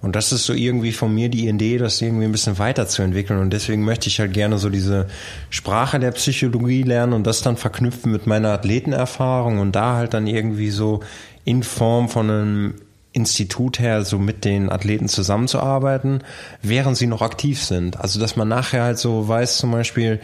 [0.00, 3.40] Und das ist so irgendwie von mir die Idee, das irgendwie ein bisschen weiterzuentwickeln.
[3.40, 5.08] Und deswegen möchte ich halt gerne so diese
[5.50, 10.28] Sprache der Psychologie lernen und das dann verknüpfen mit meiner Athletenerfahrung und da halt dann
[10.28, 11.00] irgendwie so
[11.44, 12.74] in Form von einem
[13.18, 16.22] Institut her so mit den Athleten zusammenzuarbeiten,
[16.62, 17.98] während sie noch aktiv sind.
[17.98, 20.20] Also dass man nachher halt so weiß zum Beispiel,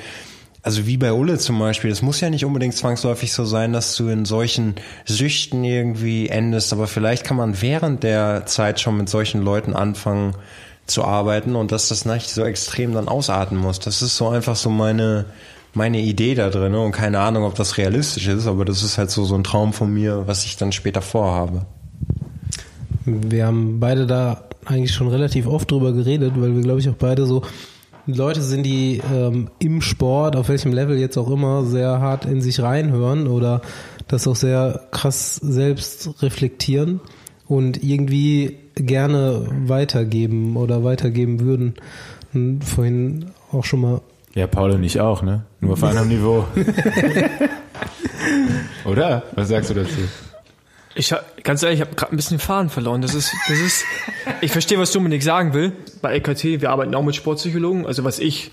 [0.63, 3.97] also wie bei Ulle zum Beispiel, es muss ja nicht unbedingt zwangsläufig so sein, dass
[3.97, 9.11] du in solchen Süchten irgendwie endest, aber vielleicht kann man während der Zeit schon mit
[9.11, 10.35] solchen Leuten anfangen
[10.87, 13.79] zu arbeiten und dass das nicht so extrem dann ausarten muss.
[13.79, 15.27] Das ist so einfach so meine,
[15.75, 19.11] meine Idee da drin und keine Ahnung, ob das realistisch ist, aber das ist halt
[19.11, 21.67] so, so ein Traum von mir, was ich dann später vorhabe.
[23.05, 26.95] Wir haben beide da eigentlich schon relativ oft drüber geredet, weil wir, glaube ich, auch
[26.95, 27.43] beide so
[28.07, 32.43] Leute sind, die ähm, im Sport, auf welchem Level jetzt auch immer, sehr hart in
[32.43, 33.63] sich reinhören oder
[34.09, 37.01] das auch sehr krass selbst reflektieren
[37.47, 41.75] und irgendwie gerne weitergeben oder weitergeben würden.
[42.33, 44.01] Und vorhin auch schon mal.
[44.35, 45.45] Ja, Paul und ich auch, ne?
[45.61, 46.45] Nur auf einem Niveau.
[48.85, 49.23] Oder?
[49.35, 50.01] Was sagst du dazu?
[50.97, 53.03] Ich ganz ehrlich, ich habe gerade ein bisschen Faden verloren.
[53.03, 53.85] Das ist, das ist.
[54.41, 55.73] Ich verstehe, was Dominik sagen will.
[56.01, 57.87] Bei LKT, wir arbeiten auch mit Sportpsychologen.
[57.87, 58.53] Also was ich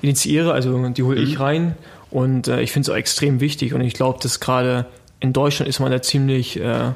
[0.00, 1.42] initiiere, also die hole ich mhm.
[1.42, 1.76] rein.
[2.10, 3.74] Und äh, ich finde es auch extrem wichtig.
[3.74, 4.86] Und ich glaube, dass gerade
[5.20, 6.92] in Deutschland ist man da ziemlich äh,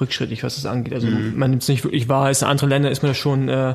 [0.00, 0.92] rückschrittig, was das angeht.
[0.92, 1.38] Also mhm.
[1.38, 2.30] man nimmt es nicht wirklich wahr.
[2.30, 3.74] In anderen Ländern ist man da schon äh,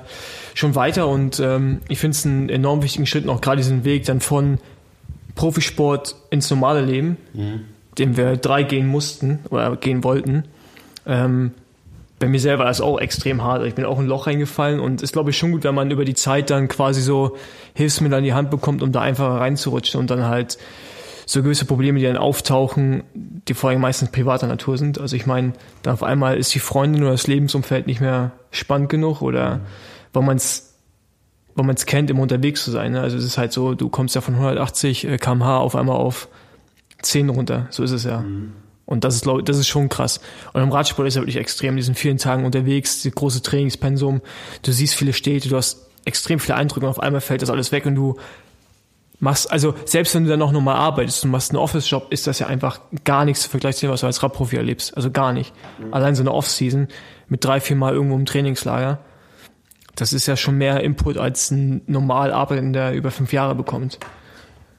[0.54, 1.08] schon weiter.
[1.08, 4.60] Und ähm, ich finde es einen enorm wichtigen Schritt, auch gerade diesen Weg dann von
[5.36, 7.18] Profisport ins normale Leben.
[7.34, 10.44] Mhm dem wir drei gehen mussten oder gehen wollten.
[11.06, 11.52] Ähm,
[12.20, 13.66] bei mir selber das auch extrem hart.
[13.66, 15.92] Ich bin auch in ein Loch reingefallen und ist, glaube ich, schon gut, wenn man
[15.92, 17.36] über die Zeit dann quasi so
[17.74, 20.58] Hilfsmittel an die Hand bekommt, um da einfach reinzurutschen und dann halt
[21.26, 25.00] so gewisse Probleme, die dann auftauchen, die vor allem meistens privater Natur sind.
[25.00, 28.90] Also ich meine, dann auf einmal ist die Freundin oder das Lebensumfeld nicht mehr spannend
[28.90, 29.62] genug oder
[30.14, 30.72] weil man es
[31.56, 32.92] weil man es kennt, immer unterwegs zu sein.
[32.92, 33.02] Ne?
[33.02, 36.28] Also es ist halt so, du kommst ja von 180 äh, kmh auf einmal auf
[37.06, 37.68] 10 runter.
[37.70, 38.20] So ist es ja.
[38.20, 38.54] Mhm.
[38.86, 40.20] Und das ist, glaube das ist schon krass.
[40.54, 41.76] Und im Radsport ist ja wirklich extrem.
[41.76, 44.22] Die sind vielen Tagen unterwegs, die große Trainingspensum.
[44.62, 47.72] Du siehst viele Städte, du hast extrem viele Eindrücke und auf einmal fällt das alles
[47.72, 48.16] weg und du
[49.20, 52.38] machst, also selbst wenn du dann noch normal arbeitest und machst einen Office-Job, ist das
[52.40, 54.96] ja einfach gar nichts vergleichbar, zu dem, was du als Radprofi erlebst.
[54.96, 55.54] Also gar nicht.
[55.80, 55.94] Mhm.
[55.94, 56.88] Allein so eine Off-Season
[57.28, 59.00] mit drei, vier Mal irgendwo im Trainingslager,
[59.96, 63.98] das ist ja schon mehr Input als ein normal Arbeitender über fünf Jahre bekommt.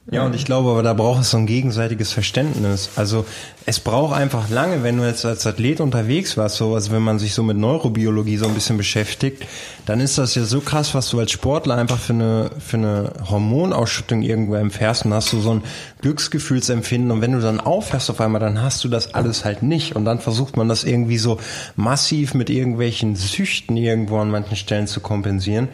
[0.09, 2.91] Ja, und ich glaube, aber da braucht es so ein gegenseitiges Verständnis.
[2.95, 3.25] Also
[3.65, 7.19] es braucht einfach lange, wenn du jetzt als Athlet unterwegs warst, so, also wenn man
[7.19, 9.45] sich so mit Neurobiologie so ein bisschen beschäftigt,
[9.85, 13.11] dann ist das ja so krass, was du als Sportler einfach für eine, für eine
[13.29, 15.63] Hormonausschüttung irgendwo empfährst und hast du so ein
[15.99, 19.97] Glücksgefühlsempfinden und wenn du dann aufhörst auf einmal, dann hast du das alles halt nicht
[19.97, 21.37] und dann versucht man das irgendwie so
[21.75, 25.67] massiv mit irgendwelchen Süchten irgendwo an manchen Stellen zu kompensieren.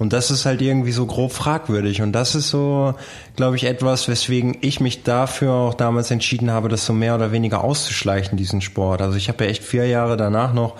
[0.00, 2.00] Und das ist halt irgendwie so grob fragwürdig.
[2.00, 2.94] Und das ist so,
[3.36, 7.32] glaube ich, etwas, weswegen ich mich dafür auch damals entschieden habe, das so mehr oder
[7.32, 9.02] weniger auszuschleichen, diesen Sport.
[9.02, 10.76] Also ich habe ja echt vier Jahre danach noch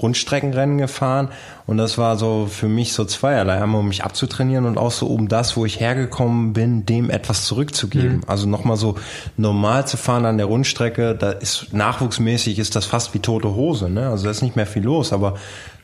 [0.00, 1.28] Rundstreckenrennen gefahren
[1.66, 5.06] und das war so für mich so zweierlei, einmal um mich abzutrainieren und auch so
[5.06, 8.16] um das, wo ich hergekommen bin, dem etwas zurückzugeben.
[8.16, 8.22] Mhm.
[8.26, 8.96] Also nochmal so
[9.36, 13.88] normal zu fahren an der Rundstrecke, da ist nachwuchsmäßig ist das fast wie tote Hose,
[13.88, 14.08] ne?
[14.08, 15.34] Also da ist nicht mehr viel los, aber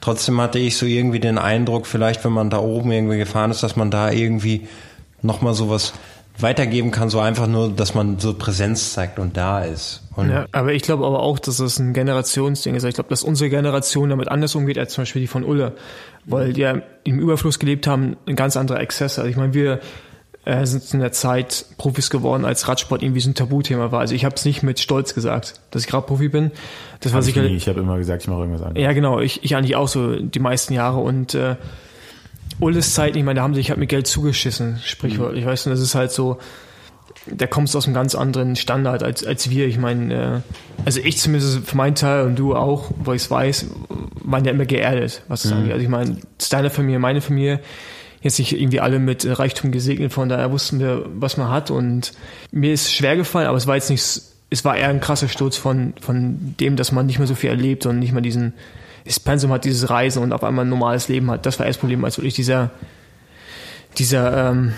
[0.00, 3.62] trotzdem hatte ich so irgendwie den Eindruck, vielleicht wenn man da oben irgendwie gefahren ist,
[3.62, 4.66] dass man da irgendwie
[5.22, 5.92] nochmal sowas
[6.43, 10.03] weitergeben kann, so einfach nur, dass man so Präsenz zeigt und da ist.
[10.16, 12.84] Und ja, aber ich glaube aber auch, dass es ein Generationsding ist.
[12.84, 15.72] Ich glaube, dass unsere Generation damit anders umgeht als zum Beispiel die von Ulle,
[16.24, 19.20] weil die ja im Überfluss gelebt haben, ein ganz anderer Exzesse.
[19.20, 19.80] Also ich meine, wir
[20.45, 24.01] äh, sind in der Zeit Profis geworden, als Radsport irgendwie so ein Tabuthema war.
[24.01, 26.51] Also ich habe es nicht mit Stolz gesagt, dass ich Radprofi bin.
[27.01, 27.53] Das war sicherlich.
[27.53, 28.82] Ich habe immer gesagt, ich mache irgendwas anderes.
[28.82, 29.20] Ja, genau.
[29.20, 31.57] Ich, ich eigentlich auch so die meisten Jahre und äh,
[32.61, 35.44] Ulles Zeit, ich meine, da haben sich halt mit Geld zugeschissen, sprichwörtlich.
[35.44, 35.48] Mhm.
[35.48, 36.38] Weißt du, das ist halt so,
[37.26, 39.66] der kommt aus einem ganz anderen Standard als, als wir.
[39.66, 43.30] Ich meine, äh, also ich zumindest für meinen Teil und du auch, wo ich es
[43.30, 43.66] weiß,
[44.22, 45.58] waren ja immer geerdet, was das mhm.
[45.58, 45.72] angeht.
[45.72, 47.61] Also ich meine, es ist deine Familie, meine Familie,
[48.22, 52.12] jetzt nicht irgendwie alle mit Reichtum gesegnet, von daher wussten wir, was man hat und
[52.50, 55.56] mir ist schwer gefallen, aber es war jetzt nicht, es war eher ein krasser Sturz
[55.56, 58.52] von, von dem, dass man nicht mehr so viel erlebt und nicht mehr diesen,
[59.05, 61.46] das Pensum hat, dieses Reisen und auf einmal ein normales Leben hat.
[61.46, 62.70] Das war erst das Problem, als wirklich dieser,
[63.98, 64.74] dieser, ähm,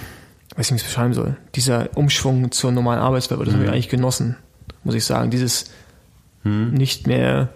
[0.57, 3.55] weiß nicht, wie ich es beschreiben soll, dieser Umschwung zur normalen Arbeitswelt, das mhm.
[3.55, 4.37] habe ich eigentlich genossen,
[4.85, 5.31] muss ich sagen.
[5.31, 5.70] Dieses
[6.45, 6.73] mhm.
[6.73, 7.51] nicht mehr,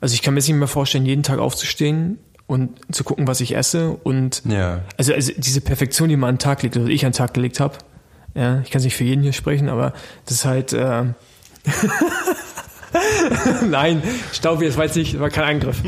[0.00, 3.40] also ich kann mir jetzt nicht mehr vorstellen, jeden Tag aufzustehen und zu gucken, was
[3.40, 4.82] ich esse und ja.
[4.96, 7.34] also, also diese Perfektion, die man an den Tag legt, oder ich an den Tag
[7.34, 7.78] gelegt habe,
[8.34, 9.92] ja, ich kann es nicht für jeden hier sprechen, aber
[10.26, 11.04] das ist halt äh,
[13.68, 15.82] Nein, Staubi, das war jetzt nicht, war kein Angriff.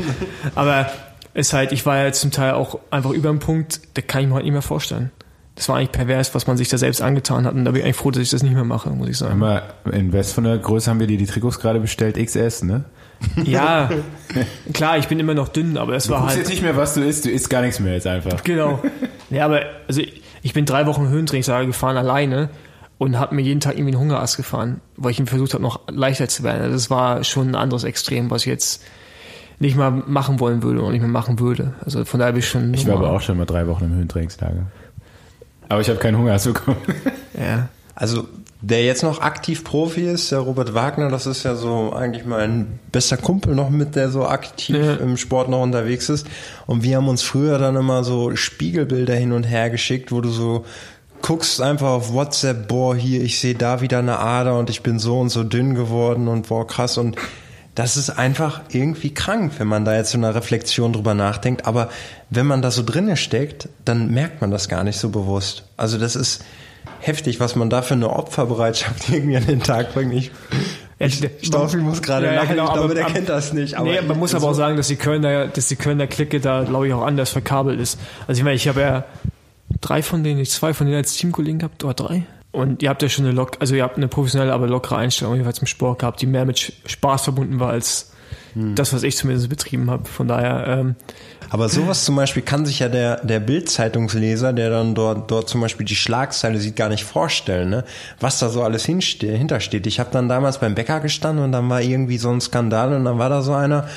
[0.55, 0.89] Aber
[1.33, 4.27] es halt, ich war ja zum Teil auch einfach über dem Punkt, da kann ich
[4.27, 5.11] mir halt nicht mehr vorstellen.
[5.55, 7.53] Das war eigentlich pervers, was man sich da selbst angetan hat.
[7.55, 9.33] Und da bin ich eigentlich froh, dass ich das nicht mehr mache, muss ich sagen.
[9.33, 12.85] Einmal in West von der Größe haben wir dir die Trikots gerade bestellt, XS, ne?
[13.43, 13.89] Ja,
[14.73, 16.35] klar, ich bin immer noch dünn, aber es du war halt.
[16.35, 18.43] Du jetzt nicht mehr, was du isst, du isst gar nichts mehr jetzt einfach.
[18.43, 18.81] Genau.
[19.29, 20.01] Ja, aber also
[20.41, 22.47] ich bin drei Wochen Höhentrainingslager gefahren alleine
[22.97, 25.81] und habe mir jeden Tag irgendwie einen Hungerass gefahren, weil ich ihm versucht habe, noch
[25.87, 26.61] leichter zu werden.
[26.61, 28.83] Also das war schon ein anderes Extrem, was ich jetzt
[29.59, 31.73] nicht mal machen wollen würde und nicht mehr machen würde.
[31.83, 32.73] Also von daher bin ich schon.
[32.73, 34.67] Ich war aber auch schon mal drei Wochen im Höhentrainingslager.
[35.69, 36.77] Aber ich habe keinen Hunger bekommen.
[37.39, 37.69] Ja.
[37.93, 38.27] Also
[38.61, 42.79] der jetzt noch aktiv Profi ist, der Robert Wagner, das ist ja so eigentlich mein
[42.91, 44.95] bester Kumpel noch mit, der so aktiv ja.
[44.95, 46.25] im Sport noch unterwegs ist.
[46.65, 50.29] Und wir haben uns früher dann immer so Spiegelbilder hin und her geschickt, wo du
[50.29, 50.65] so
[51.21, 54.99] guckst einfach auf WhatsApp, boah, hier, ich sehe da wieder eine Ader und ich bin
[54.99, 57.17] so und so dünn geworden und boah, krass und
[57.77, 61.67] das ist einfach irgendwie krank, wenn man da jetzt so eine Reflexion drüber nachdenkt.
[61.67, 61.89] Aber
[62.31, 65.63] wenn man da so drinne steckt, dann merkt man das gar nicht so bewusst.
[65.77, 66.43] Also das ist
[67.01, 70.11] heftig, was man da für eine Opferbereitschaft irgendwie an den Tag bringt.
[70.11, 70.31] Ich,
[70.97, 73.75] ich Stoffi muss gerade ja, lachen, genau, ich glaube, der kennt das nicht.
[73.75, 76.63] Aber nee, man muss aber auch sagen, dass die Kölner, dass die Kölner Clique da,
[76.63, 77.99] glaube ich, auch anders verkabelt ist.
[78.27, 79.05] Also ich meine, ich habe ja
[79.81, 82.25] drei von denen, nicht zwei von denen als Teamkollegen gehabt, oder drei.
[82.51, 85.35] Und ihr habt ja schon eine lock, also ihr habt eine professionelle, aber lockere Einstellung
[85.35, 88.13] jeweils im Sport gehabt, die mehr mit Spaß verbunden war als
[88.53, 88.75] hm.
[88.75, 90.05] das, was ich zumindest betrieben habe.
[90.05, 90.65] Von daher.
[90.67, 90.95] Ähm,
[91.49, 95.61] aber sowas zum Beispiel kann sich ja der, der Bild-Zeitungsleser, der dann dort, dort zum
[95.61, 97.83] Beispiel die Schlagzeile sieht, gar nicht vorstellen, ne?
[98.19, 99.87] was da so alles hintersteht.
[99.87, 103.05] Ich habe dann damals beim Bäcker gestanden und dann war irgendwie so ein Skandal und
[103.05, 103.87] dann war da so einer,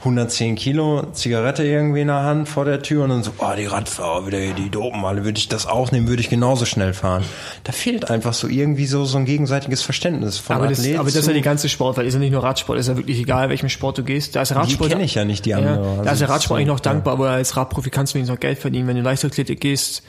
[0.00, 3.66] 110 Kilo Zigarette irgendwie in der Hand vor der Tür und dann so, oh, die
[3.66, 6.94] Radfahrer wieder hier, die dopen alle, würde ich das auch nehmen, würde ich genauso schnell
[6.94, 7.24] fahren.
[7.64, 11.16] Da fehlt einfach so irgendwie so, so ein gegenseitiges Verständnis von aber das, Aber das
[11.16, 13.68] ist ja die ganze Sportwelt, ist ja nicht nur Radsport, ist ja wirklich egal, welchem
[13.68, 14.36] Sport du gehst.
[14.36, 14.88] Da ist Radsport.
[14.88, 15.96] Die kenne ich ja nicht, die andere.
[15.96, 18.40] Ja, da ist der Radsport eigentlich noch dankbar, aber als Radprofi kannst du wenigstens noch
[18.40, 18.86] Geld verdienen.
[18.86, 20.04] Wenn du Leichtathletik gehst,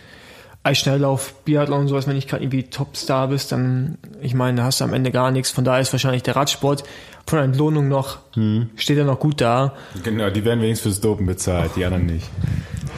[0.63, 4.81] Eisschnelllauf, Biathlon und sowas, wenn ich gerade irgendwie Topstar bist, dann, ich meine, da hast
[4.81, 5.51] du am Ende gar nichts.
[5.51, 6.83] Von daher ist wahrscheinlich der Radsport
[7.25, 8.69] von der Entlohnung noch, hm.
[8.75, 9.73] steht er noch gut da.
[10.03, 12.29] Genau, die werden wenigstens fürs Dopen bezahlt, die anderen nicht.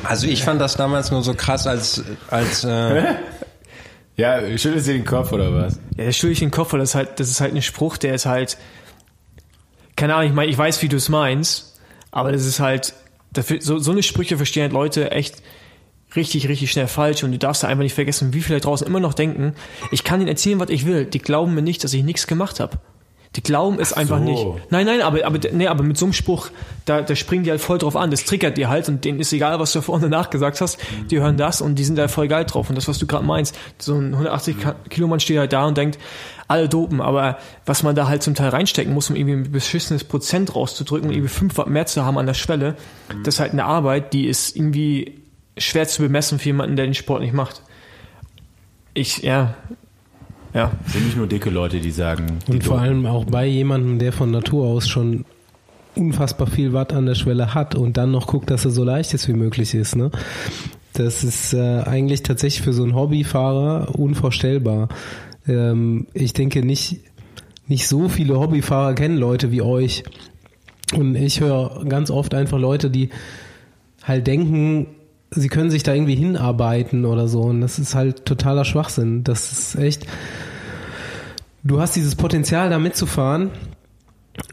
[0.04, 3.16] Also ich fand das damals nur so krass als, als, äh
[4.18, 5.80] Ja, schüttelst du den Kopf oder was?
[5.98, 8.14] Ja, das schüttel ich den Kopf, weil das halt, das ist halt ein Spruch, der
[8.14, 8.58] ist halt,
[9.96, 11.80] keine Ahnung, ich meine, ich weiß, wie du es meinst,
[12.12, 12.94] aber das ist halt,
[13.32, 15.42] dafür, so, so eine Sprüche verstehen halt Leute echt
[16.16, 19.00] richtig, richtig schnell falsch und du darfst da einfach nicht vergessen, wie viele draußen immer
[19.00, 19.54] noch denken,
[19.92, 21.06] ich kann ihnen erzählen, was ich will.
[21.06, 22.80] Die glauben mir nicht, dass ich nichts gemacht habe.
[23.38, 24.24] Die glauben es einfach so.
[24.26, 24.46] nicht.
[24.72, 26.50] Nein, nein, aber, aber, nee, aber mit so einem Spruch,
[26.84, 28.12] da, da springen die halt voll drauf an.
[28.12, 30.78] Das triggert die halt und denen ist egal, was du vorne nachgesagt hast.
[31.10, 32.68] Die hören das und die sind da voll geil drauf.
[32.68, 34.58] Und das, was du gerade meinst, so ein 180
[34.90, 35.98] Kilo Mann steht halt da und denkt,
[36.50, 40.04] alle dopen, aber was man da halt zum Teil reinstecken muss, um irgendwie ein beschissenes
[40.04, 42.76] Prozent rauszudrücken und irgendwie 5 Watt mehr zu haben an der Schwelle,
[43.24, 45.21] das ist halt eine Arbeit, die ist irgendwie
[45.58, 47.62] schwer zu bemessen für jemanden, der den Sport nicht macht.
[48.94, 49.56] Ich, ja,
[50.54, 50.72] ja.
[50.86, 52.40] Es sind nicht nur dicke Leute, die sagen.
[52.48, 52.90] Die Und vor dopen.
[52.90, 55.26] allem auch bei jemandem, der von Natur aus schon
[55.96, 59.14] unfassbar viel Watt an der Schwelle hat und dann noch guckt, dass er so leicht
[59.14, 59.96] ist wie möglich ist.
[59.96, 60.12] Ne?
[60.94, 64.90] Das ist äh, eigentlich tatsächlich für so einen Hobbyfahrer unvorstellbar.
[65.48, 67.00] Ähm, ich denke nicht,
[67.68, 70.04] nicht so viele Hobbyfahrer kennen Leute wie euch.
[70.94, 73.10] Und ich höre ganz oft einfach Leute, die
[74.04, 74.88] halt denken,
[75.32, 77.42] sie können sich da irgendwie hinarbeiten oder so.
[77.42, 79.24] Und das ist halt totaler Schwachsinn.
[79.24, 80.06] Das ist echt.
[81.64, 83.52] Du hast dieses Potenzial, da mitzufahren.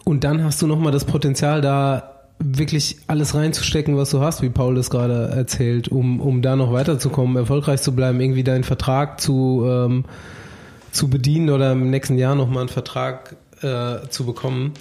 [0.05, 4.49] Und dann hast du nochmal das Potenzial, da wirklich alles reinzustecken, was du hast, wie
[4.49, 9.21] Paul das gerade erzählt, um, um da noch weiterzukommen, erfolgreich zu bleiben, irgendwie deinen Vertrag
[9.21, 10.05] zu, ähm,
[10.93, 14.75] zu bedienen oder im nächsten Jahr nochmal einen Vertrag äh, zu bekommen.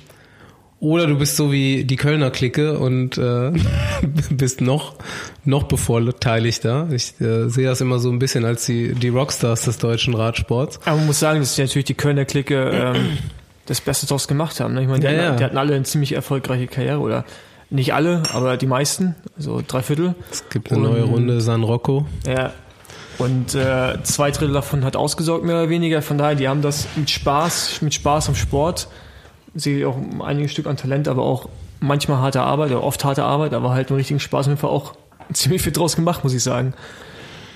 [0.80, 3.51] Oder du bist so wie die Kölner Clique und äh,
[4.30, 4.93] bist noch,
[5.43, 6.88] noch bevorteiligter.
[6.91, 10.80] Ich äh, sehe das immer so ein bisschen als die, die Rockstars des deutschen Radsports.
[10.86, 13.17] Aber man muss sagen, dass natürlich die Kölner Clique ähm,
[13.65, 14.75] das Beste draus gemacht haben.
[14.75, 14.84] Ne?
[14.84, 15.36] Ich meine, die, Ja, hatten, ja.
[15.36, 17.25] die hatten alle eine ziemlich erfolgreiche Karriere oder
[17.69, 20.15] nicht alle, aber die meisten, also drei Viertel.
[20.32, 22.05] Es gibt eine neue Und- Runde San Rocco.
[22.25, 22.53] Ja.
[23.17, 26.03] Und äh, zwei Drittel davon hat ausgesorgt, mehr oder weniger.
[26.03, 28.88] Von daher, die haben das mit Spaß, mit Spaß am Sport.
[29.60, 31.49] Sie auch einige Stück an Talent, aber auch
[31.80, 34.70] manchmal harte Arbeit oder oft harte Arbeit, aber halt einen richtigen Spaß auf jeden Fall
[34.70, 34.93] auch
[35.34, 36.74] ziemlich viel draus gemacht, muss ich sagen.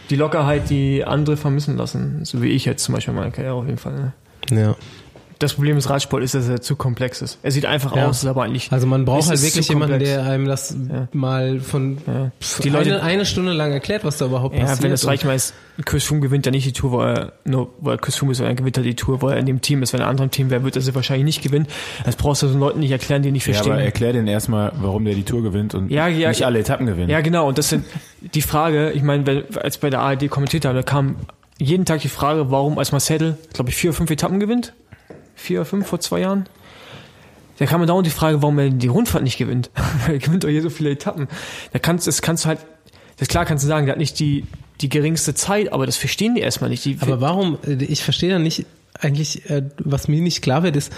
[0.09, 3.53] Die Lockerheit, die andere vermissen lassen, so wie ich jetzt zum Beispiel in meiner Karriere
[3.53, 3.93] auf jeden Fall.
[3.93, 4.61] Ne?
[4.61, 4.75] Ja.
[5.41, 7.39] Das Problem des Radsport ist, dass er zu komplex ist.
[7.43, 8.07] Er sieht einfach Ja.
[8.07, 8.71] aus, ist aber eigentlich.
[8.71, 10.11] Also man braucht es halt wirklich jemanden, komplex.
[10.13, 11.07] der einem das Ja.
[11.11, 12.31] mal von Ja.
[12.63, 14.83] die Leute eine, eine Stunde lang erklärt, was da überhaupt Ja, passiert.
[14.83, 15.53] wenn das reicht mal ist,
[15.85, 18.53] Chris Froome gewinnt ja nicht die Tour, weil er nur, weil Chris Froome ist, sondern
[18.53, 19.93] er gewinnt halt die Tour, weil er in dem Team ist.
[19.93, 21.65] Wenn er in einem anderen Team wäre, wird er sie wahrscheinlich nicht gewinnen.
[22.05, 23.73] Das brauchst du den Leuten nicht erklären, die nicht Ja, verstehen.
[23.73, 26.85] aber erklär denen erstmal, warum der die Tour gewinnt und Ja, ja, nicht alle Etappen
[26.85, 27.09] gewinnt.
[27.09, 27.47] Ja, genau.
[27.47, 27.85] Und das sind
[28.35, 31.15] die Frage, ich meine, wenn- als bei der ARD kommentiert habe, da kam
[31.57, 34.73] jeden Tag die Frage, warum als Marcel, glaube ich, vier oder fünf Etappen gewinnt.
[35.41, 36.45] Vier fünf vor zwei Jahren.
[37.57, 39.71] Da kam mir dauernd die Frage, warum er die Rundfahrt nicht gewinnt.
[40.07, 41.27] er gewinnt doch hier so viele Etappen.
[41.73, 42.59] Da kannst, das kannst du halt,
[43.17, 44.45] das klar kannst du sagen, der hat nicht die,
[44.81, 46.85] die geringste Zeit, aber das verstehen die erstmal nicht.
[46.85, 48.65] Die, Aber warum, äh, ich verstehe dann nicht,
[48.99, 50.91] eigentlich, äh, was mir nicht klar wird, ist,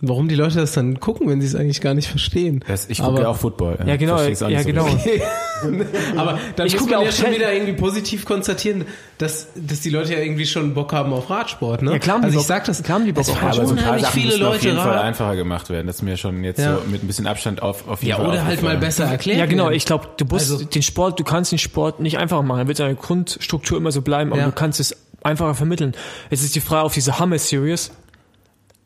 [0.00, 2.64] warum die Leute das dann gucken, wenn sie es eigentlich gar nicht verstehen.
[2.68, 3.78] Das, ich gucke Aber- ja auch Football.
[3.86, 4.84] ja, genau, ja, genau.
[4.84, 5.22] richtig.
[6.16, 8.84] Aber dann Ich muss man ja schon wieder irgendwie positiv konstatieren,
[9.18, 11.92] dass, dass die Leute ja irgendwie schon Bock haben auf Radsport, ne?
[11.92, 13.74] Ja, klar also ich Bock- sag das, klar haben die Bock es auf Aber so
[13.74, 15.86] ein paar Sachen viele müssen auf Leute jeden Fall einfacher gemacht werden.
[15.88, 16.76] Das ist mir schon jetzt Ja.
[16.76, 19.38] so mit ein bisschen Abstand auf, auf jeden Ja, Fall oder halt mal besser erklärt.
[19.38, 19.70] Ja, genau.
[19.70, 22.60] Ich glaube, du musst Also- den Sport, du kannst den Sport nicht einfach machen.
[22.60, 24.46] Er wird seine Grundstruktur immer so bleiben, aber Ja.
[24.46, 25.92] du kannst es einfacher vermitteln.
[26.30, 27.90] Jetzt ist die Frage auf diese Hammer Series.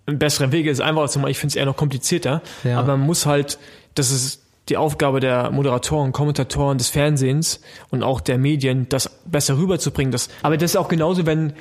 [0.06, 1.30] Ein besserer Weg ist einfach zu machen.
[1.30, 2.42] Ich finde es eher noch komplizierter.
[2.64, 2.78] Ja.
[2.78, 3.58] Aber man muss halt,
[3.94, 9.58] das ist die Aufgabe der Moderatoren, Kommentatoren des Fernsehens und auch der Medien, das besser
[9.58, 10.12] rüberzubringen.
[10.12, 11.52] Das, aber das ist auch genauso, wenn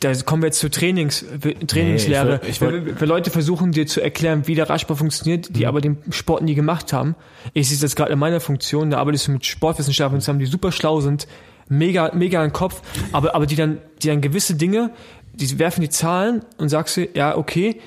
[0.00, 1.24] da kommen wir jetzt zur Trainings,
[1.66, 2.40] Trainingslehre.
[2.42, 5.48] Nee, ich wollt- ich wenn, wenn Leute versuchen, dir zu erklären, wie der Radsport funktioniert,
[5.50, 5.54] Mhm.
[5.54, 7.14] die aber den Sport nie gemacht haben.
[7.54, 10.46] Ich sehe es jetzt gerade in meiner Funktion, da arbeitest du mit Sportwissenschaftlern zusammen, die
[10.46, 11.26] super schlau sind,
[11.68, 12.82] mega, mega im Kopf,
[13.12, 14.90] aber, aber die dann, die dann gewisse Dinge,
[15.36, 17.80] die werfen die Zahlen und sagst du, ja, okay,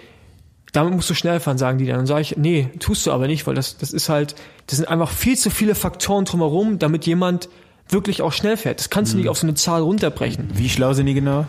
[0.72, 2.00] damit musst du schnell fahren, sagen die dann.
[2.00, 4.36] Und sage ich, nee, tust du aber nicht, weil das, das ist halt,
[4.68, 7.50] das sind einfach viel zu viele Faktoren drumherum, damit jemand
[7.90, 8.80] wirklich auch schnell fährt.
[8.80, 9.22] Das kannst du Mhm.
[9.24, 10.50] nicht auf so eine Zahl runterbrechen.
[10.54, 11.46] Wie schlau sind die genau?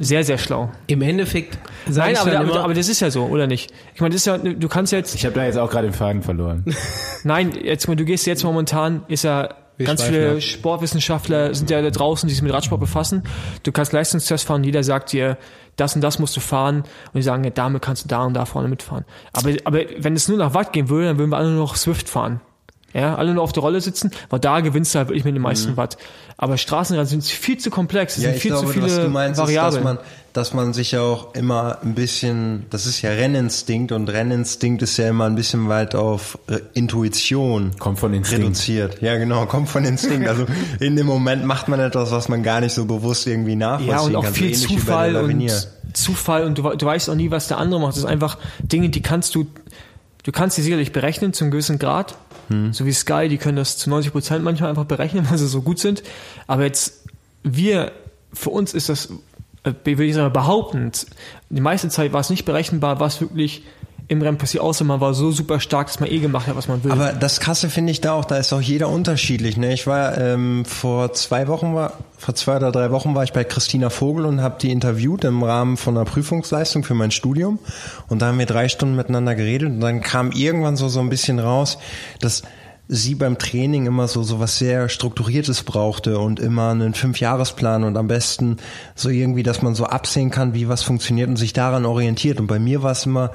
[0.00, 0.72] Sehr, sehr schlau.
[0.88, 3.72] Im Endeffekt Nein, ich aber, dann aber, immer, aber das ist ja so, oder nicht?
[3.94, 5.92] Ich meine, das ist ja, du kannst jetzt, Ich habe da jetzt auch gerade den
[5.94, 6.64] Faden verloren.
[7.24, 10.42] nein, jetzt mal, du gehst jetzt momentan, ist ja Wir ganz viele ab.
[10.42, 13.22] Sportwissenschaftler sind ja da draußen, die sich mit Radsport befassen.
[13.62, 15.36] Du kannst Leistungstest fahren, jeder sagt dir,
[15.76, 18.34] das und das musst du fahren und die sagen, ja, damit kannst du da und
[18.34, 19.04] da vorne mitfahren.
[19.32, 21.76] Aber, aber wenn es nur nach Watt gehen würde, dann würden wir alle nur noch
[21.76, 22.40] Swift fahren.
[22.94, 25.42] Ja, alle nur auf der Rolle sitzen, weil da gewinnst du halt wirklich mit den
[25.42, 25.76] meisten Mhm.
[25.76, 25.98] Watt.
[26.38, 29.08] Aber Straßenrennen sind viel zu komplex, es Ja, sind viel glaube, zu viele was du
[29.08, 29.84] meinst, ist, dass Variablen.
[29.84, 29.98] man,
[30.36, 35.08] dass man sich auch immer ein bisschen, das ist ja Renninstinkt und Renninstinkt ist ja
[35.08, 38.44] immer ein bisschen weit auf äh, Intuition Kommt von Instinkt.
[38.44, 39.00] reduziert.
[39.00, 40.28] Ja, genau, kommt von Instinkt.
[40.28, 40.46] Also
[40.80, 44.00] in dem Moment macht man etwas, was man gar nicht so bewusst irgendwie nachvollziehen Ja,
[44.00, 44.34] und auch kann.
[44.34, 47.80] So viel bei Zufall und Zufall und du, du weißt auch nie, was der andere
[47.80, 47.92] macht.
[47.92, 49.46] Das ist einfach Dinge, die kannst du,
[50.24, 52.16] du kannst sie sicherlich berechnen zum gewissen Grad,
[52.72, 55.62] So wie Sky, die können das zu 90 Prozent manchmal einfach berechnen, weil sie so
[55.62, 56.02] gut sind.
[56.46, 57.04] Aber jetzt,
[57.42, 57.92] wir,
[58.32, 59.08] für uns ist das,
[59.66, 61.06] äh, will ich sagen, behauptend.
[61.50, 63.62] Die meiste Zeit war es nicht berechenbar, was wirklich
[64.08, 66.68] im Rennen passiert, außer man war so super stark, dass man eh gemacht hat, was
[66.68, 66.92] man will.
[66.92, 69.56] Aber das Krasse finde ich da auch, da ist auch jeder unterschiedlich.
[69.56, 69.72] Ne?
[69.72, 73.42] Ich war ähm, vor zwei Wochen, war, vor zwei oder drei Wochen war ich bei
[73.42, 77.58] Christina Vogel und habe die interviewt im Rahmen von einer Prüfungsleistung für mein Studium.
[78.08, 81.08] Und da haben wir drei Stunden miteinander geredet und dann kam irgendwann so, so ein
[81.08, 81.76] bisschen raus,
[82.20, 82.44] dass
[82.88, 87.96] sie beim Training immer so so was sehr strukturiertes brauchte und immer einen Fünfjahresplan und
[87.96, 88.58] am besten
[88.94, 92.38] so irgendwie, dass man so absehen kann, wie was funktioniert und sich daran orientiert.
[92.40, 93.32] Und bei mir war es immer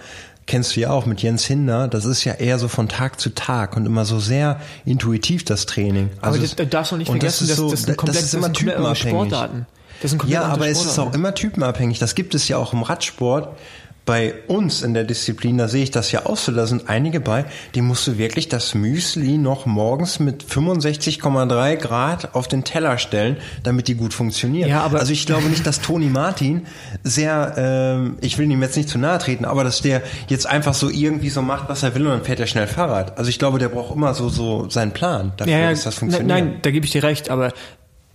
[0.48, 3.30] kennst du ja auch mit Jens Hinder, das ist ja eher so von Tag zu
[3.30, 6.10] Tag und immer so sehr intuitiv das Training.
[6.20, 8.18] aber Also das, du darfst doch nicht und das vergessen, ist so- das, das komplett,
[8.18, 8.98] das ist immer typenabhängig.
[8.98, 9.68] Sportarten.
[10.02, 12.00] Das sind komplett Ja, aber es ist auch immer typenabhängig.
[12.00, 13.56] Das gibt es ja auch im Radsport.
[14.04, 17.20] Bei uns in der Disziplin, da sehe ich das ja auch so, da sind einige
[17.20, 17.46] bei,
[17.76, 23.38] die musst du wirklich das Müsli noch morgens mit 65,3 Grad auf den Teller stellen,
[23.64, 24.68] damit die gut funktionieren.
[24.70, 26.66] Ja, aber- also ich glaube nicht, dass Toni Martin
[27.04, 30.74] sehr, ähm, ich will ihm jetzt nicht zu nahe treten, aber dass der jetzt einfach
[30.74, 33.18] so irgendwie so macht, was er will und dann fährt er schnell Fahrrad.
[33.20, 35.96] Also ich glaube, der braucht immer so, so seinen Plan dafür, ja, ja, dass das
[35.96, 36.28] funktioniert.
[36.28, 37.54] Nein, da gebe ich dir recht, aber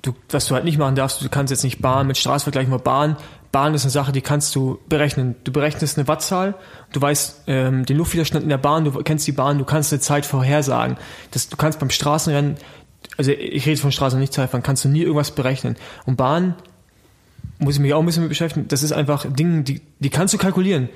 [0.02, 2.72] du, was du halt nicht machen darfst, du kannst jetzt nicht Bahn mit Straße vergleichen,
[2.72, 3.16] weil Bahn,
[3.52, 5.34] Bahn ist eine Sache, die kannst du berechnen.
[5.44, 6.54] Du berechnest eine Wattzahl,
[6.92, 10.00] du weißt ähm, den Luftwiderstand in der Bahn, du kennst die Bahn, du kannst eine
[10.00, 10.96] Zeit vorhersagen.
[11.30, 12.56] Das, du kannst beim Straßenrennen,
[13.16, 15.76] also ich rede von Straßen, nicht Zeitfahren, kannst du nie irgendwas berechnen.
[16.04, 16.54] Und Bahn
[17.58, 18.68] muss ich mich auch ein bisschen mit beschäftigen.
[18.68, 20.88] Das ist einfach Dinge, die, die kannst du kalkulieren.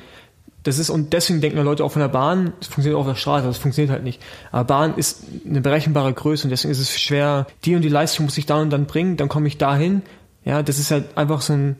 [0.62, 3.18] Das ist, und deswegen denken Leute auch von der Bahn, das funktioniert auch auf der
[3.18, 4.20] Straße, das funktioniert halt nicht.
[4.52, 8.26] Aber Bahn ist eine berechenbare Größe und deswegen ist es schwer, die und die Leistung
[8.26, 10.02] muss ich da und dann bringen, dann komme ich dahin.
[10.44, 11.76] Ja, das ist halt einfach so ein,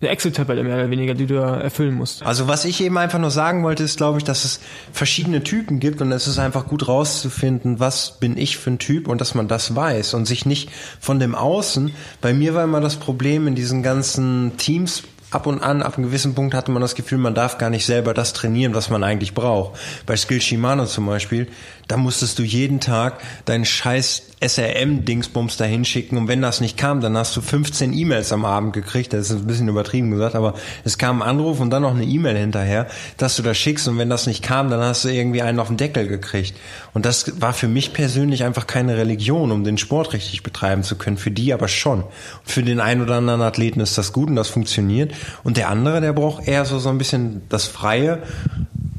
[0.00, 2.22] eine Excel-Tabelle mehr oder weniger, die du erfüllen musst.
[2.22, 4.60] Also was ich eben einfach nur sagen wollte, ist, glaube ich, dass es
[4.92, 9.08] verschiedene Typen gibt und es ist einfach gut rauszufinden, was bin ich für ein Typ
[9.08, 10.70] und dass man das weiß und sich nicht
[11.00, 11.92] von dem Außen.
[12.20, 15.04] Bei mir war immer das Problem in diesen ganzen Teams.
[15.30, 17.86] Ab und an, ab einem gewissen Punkt hatte man das Gefühl, man darf gar nicht
[17.86, 19.80] selber das trainieren, was man eigentlich braucht.
[20.06, 21.48] Bei Skill Shimano zum Beispiel,
[21.88, 26.16] da musstest du jeden Tag deinen scheiß SRM-Dingsbums dahin schicken.
[26.16, 29.36] Und wenn das nicht kam, dann hast du 15 E-Mails am Abend gekriegt, das ist
[29.36, 30.54] ein bisschen übertrieben gesagt, aber
[30.84, 33.88] es kam ein Anruf und dann noch eine E-Mail hinterher, dass du das schickst.
[33.88, 36.56] Und wenn das nicht kam, dann hast du irgendwie einen auf den Deckel gekriegt.
[36.92, 40.96] Und das war für mich persönlich einfach keine Religion, um den Sport richtig betreiben zu
[40.96, 42.04] können, für die aber schon.
[42.44, 45.12] Für den einen oder anderen Athleten ist das gut und das funktioniert.
[45.42, 48.22] Und der andere, der braucht eher so, so ein bisschen das Freie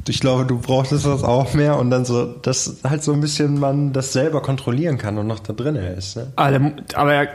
[0.08, 3.60] ich glaube, du brauchst das auch mehr und dann so, dass halt so ein bisschen
[3.60, 6.18] man das selber kontrollieren kann und noch da drin ist.
[6.18, 6.32] Ne?
[6.36, 7.28] Aber, aber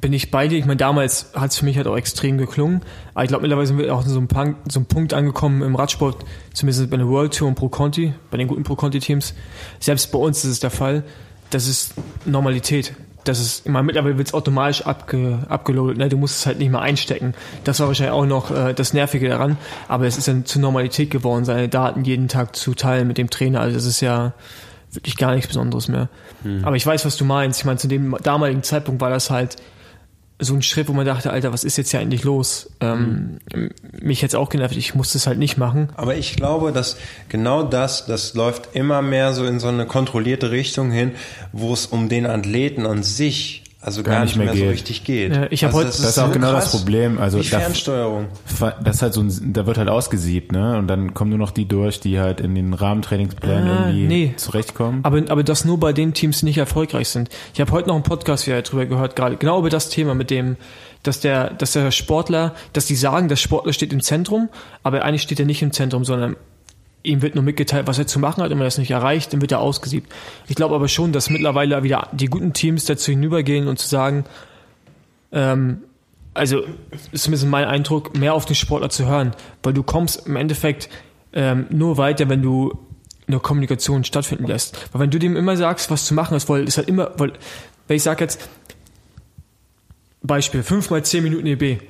[0.00, 0.58] bin ich bei dir.
[0.58, 2.82] Ich meine, damals hat es für mich halt auch extrem geklungen.
[3.14, 5.62] Aber ich glaube, mittlerweile sind wir auch in so einem, Punkt, so einem Punkt angekommen
[5.62, 9.00] im Radsport, zumindest bei der World Tour und Pro Conti, bei den guten Pro Conti
[9.00, 9.34] Teams.
[9.80, 11.04] Selbst bei uns ist es der Fall.
[11.50, 12.94] Das ist Normalität.
[13.28, 15.98] Das ist, ich meine, mittlerweile wird es automatisch abge, abgeloadet.
[15.98, 16.08] Ne?
[16.08, 17.34] Du musst es halt nicht mehr einstecken.
[17.64, 19.58] Das war wahrscheinlich auch noch äh, das Nervige daran.
[19.86, 23.28] Aber es ist dann zur Normalität geworden, seine Daten jeden Tag zu teilen mit dem
[23.28, 23.60] Trainer.
[23.60, 24.32] Also das ist ja
[24.92, 26.08] wirklich gar nichts Besonderes mehr.
[26.62, 27.60] Aber ich weiß, was du meinst.
[27.60, 29.56] Ich meine, zu dem damaligen Zeitpunkt war das halt
[30.40, 32.70] so ein Schritt, wo man dachte, Alter, was ist jetzt hier eigentlich los?
[32.80, 33.38] Ähm,
[34.00, 35.88] mich jetzt auch genervt, ich musste es halt nicht machen.
[35.96, 36.96] Aber ich glaube, dass
[37.28, 41.12] genau das, das läuft immer mehr so in so eine kontrollierte Richtung hin,
[41.52, 44.70] wo es um den Athleten an sich also gar, nicht mehr, so geht.
[44.70, 45.34] richtig geht.
[45.34, 47.18] Ja, ich hab heute- Das ist auch genau das Problem.
[47.18, 48.26] Also wie da- Fernsteuerung.
[48.82, 50.76] Das ist halt so ein, da wird halt ausgesiebt, ne?
[50.78, 54.32] Und dann kommen nur noch die durch, die halt in den Rahmentrainingsplänen Ah, irgendwie nee.
[54.36, 55.00] zurechtkommen.
[55.04, 57.28] Aber, aber das nur bei den Teams, die nicht erfolgreich sind.
[57.54, 60.30] Ich habe heute noch einen Podcast wieder drüber gehört, gerade genau über das Thema mit
[60.30, 60.56] dem,
[61.04, 64.48] dass der, dass der Sportler, dass die sagen, der Sportler steht im Zentrum,
[64.82, 66.34] aber eigentlich steht er nicht im Zentrum, sondern
[67.02, 69.32] ihm wird nur mitgeteilt, was er zu machen hat, und wenn er es nicht erreicht,
[69.32, 70.12] dann wird er ausgesiebt.
[70.48, 74.24] Ich glaube aber schon, dass mittlerweile wieder die guten Teams dazu hinübergehen und zu sagen,
[75.32, 75.82] ähm,
[76.34, 76.62] also
[77.12, 79.32] ist zumindest mein Eindruck, mehr auf den Sportler zu hören,
[79.62, 80.88] weil du kommst im Endeffekt
[81.32, 82.78] ähm, nur weiter, wenn du
[83.26, 84.88] eine Kommunikation stattfinden lässt.
[84.92, 87.32] Weil wenn du dem immer sagst, was zu machen ist, weil ist halt immer, weil,
[87.86, 88.48] wenn ich sage jetzt,
[90.22, 91.80] Beispiel, 5 mal 10 Minuten EB,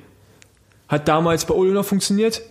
[0.87, 2.41] hat damals bei Ole noch funktioniert,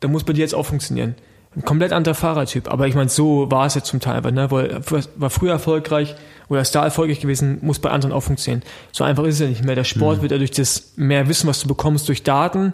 [0.00, 1.14] dann muss bei dir jetzt auch funktionieren.
[1.56, 4.50] Ein komplett anderer Fahrertyp, aber ich meine, so war es jetzt zum Teil, weil, ne,
[4.50, 4.82] weil er
[5.16, 6.16] war früher erfolgreich
[6.48, 8.62] oder ist da erfolgreich gewesen, muss bei anderen auch funktionieren.
[8.92, 9.76] So einfach ist es ja nicht mehr.
[9.76, 12.72] Der Sport wird ja durch das mehr Wissen, was du bekommst, durch Daten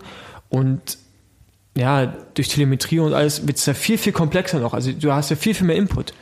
[0.49, 0.99] und
[1.76, 4.74] ja, durch Telemetrie und alles wird es ja viel, viel komplexer noch.
[4.74, 6.14] Also du hast ja viel, viel mehr Input.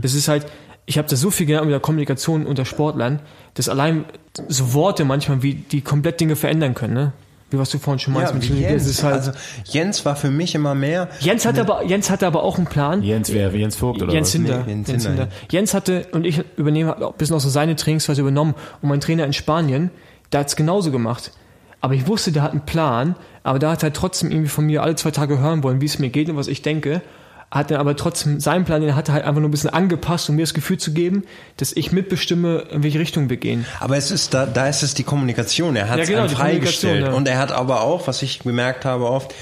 [0.00, 0.46] Das ist halt,
[0.86, 3.20] ich habe da so viel gelernt mit der Kommunikation unter Sportlern,
[3.54, 4.04] dass allein
[4.48, 6.94] so Worte manchmal, wie die komplett Dinge verändern können.
[6.94, 7.12] Ne?
[7.50, 8.48] Wie was du vorhin schon meinst Ja, mit.
[8.48, 8.84] Jens.
[8.84, 9.32] Das ist halt, also
[9.64, 11.08] Jens war für mich immer mehr.
[11.20, 13.02] Jens hatte aber, Jens hatte aber auch einen Plan.
[13.02, 13.54] Jens, wer?
[13.54, 14.32] Jens Vogt oder Jens was?
[14.32, 14.64] Hinder.
[14.66, 15.36] Nee, Jens Jens, Hinder, Hinder.
[15.50, 18.54] Jens hatte, und ich übernehme ein bisschen auch so seine Trainingsweise übernommen.
[18.82, 19.90] Und mein Trainer in Spanien,
[20.32, 21.32] der hat es genauso gemacht.
[21.80, 24.82] Aber ich wusste, der hat einen Plan, aber da hat er trotzdem irgendwie von mir
[24.82, 27.02] alle zwei Tage hören wollen, wie es mir geht und was ich denke.
[27.50, 30.28] Hat dann aber trotzdem seinen Plan, den hat er halt einfach nur ein bisschen angepasst,
[30.28, 31.24] um mir das Gefühl zu geben,
[31.56, 33.64] dass ich mitbestimme, in welche Richtung wir gehen.
[33.78, 35.76] Aber es ist da, da ist es die Kommunikation.
[35.76, 37.04] Er hat Ja, es genau, die freigestellt.
[37.04, 37.12] Ja.
[37.12, 39.34] Und er hat aber auch, was ich bemerkt habe oft,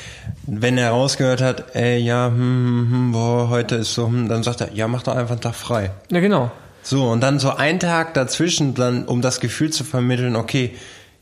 [0.46, 4.42] wenn er rausgehört hat, ey, ja, hm, hm, hm, boah, heute ist so, hm, dann
[4.42, 5.90] sagt er, ja, mach doch einfach einen Tag frei.
[6.10, 6.50] Ja, genau.
[6.82, 10.74] So, und dann so ein Tag dazwischen, dann, um das Gefühl zu vermitteln, okay,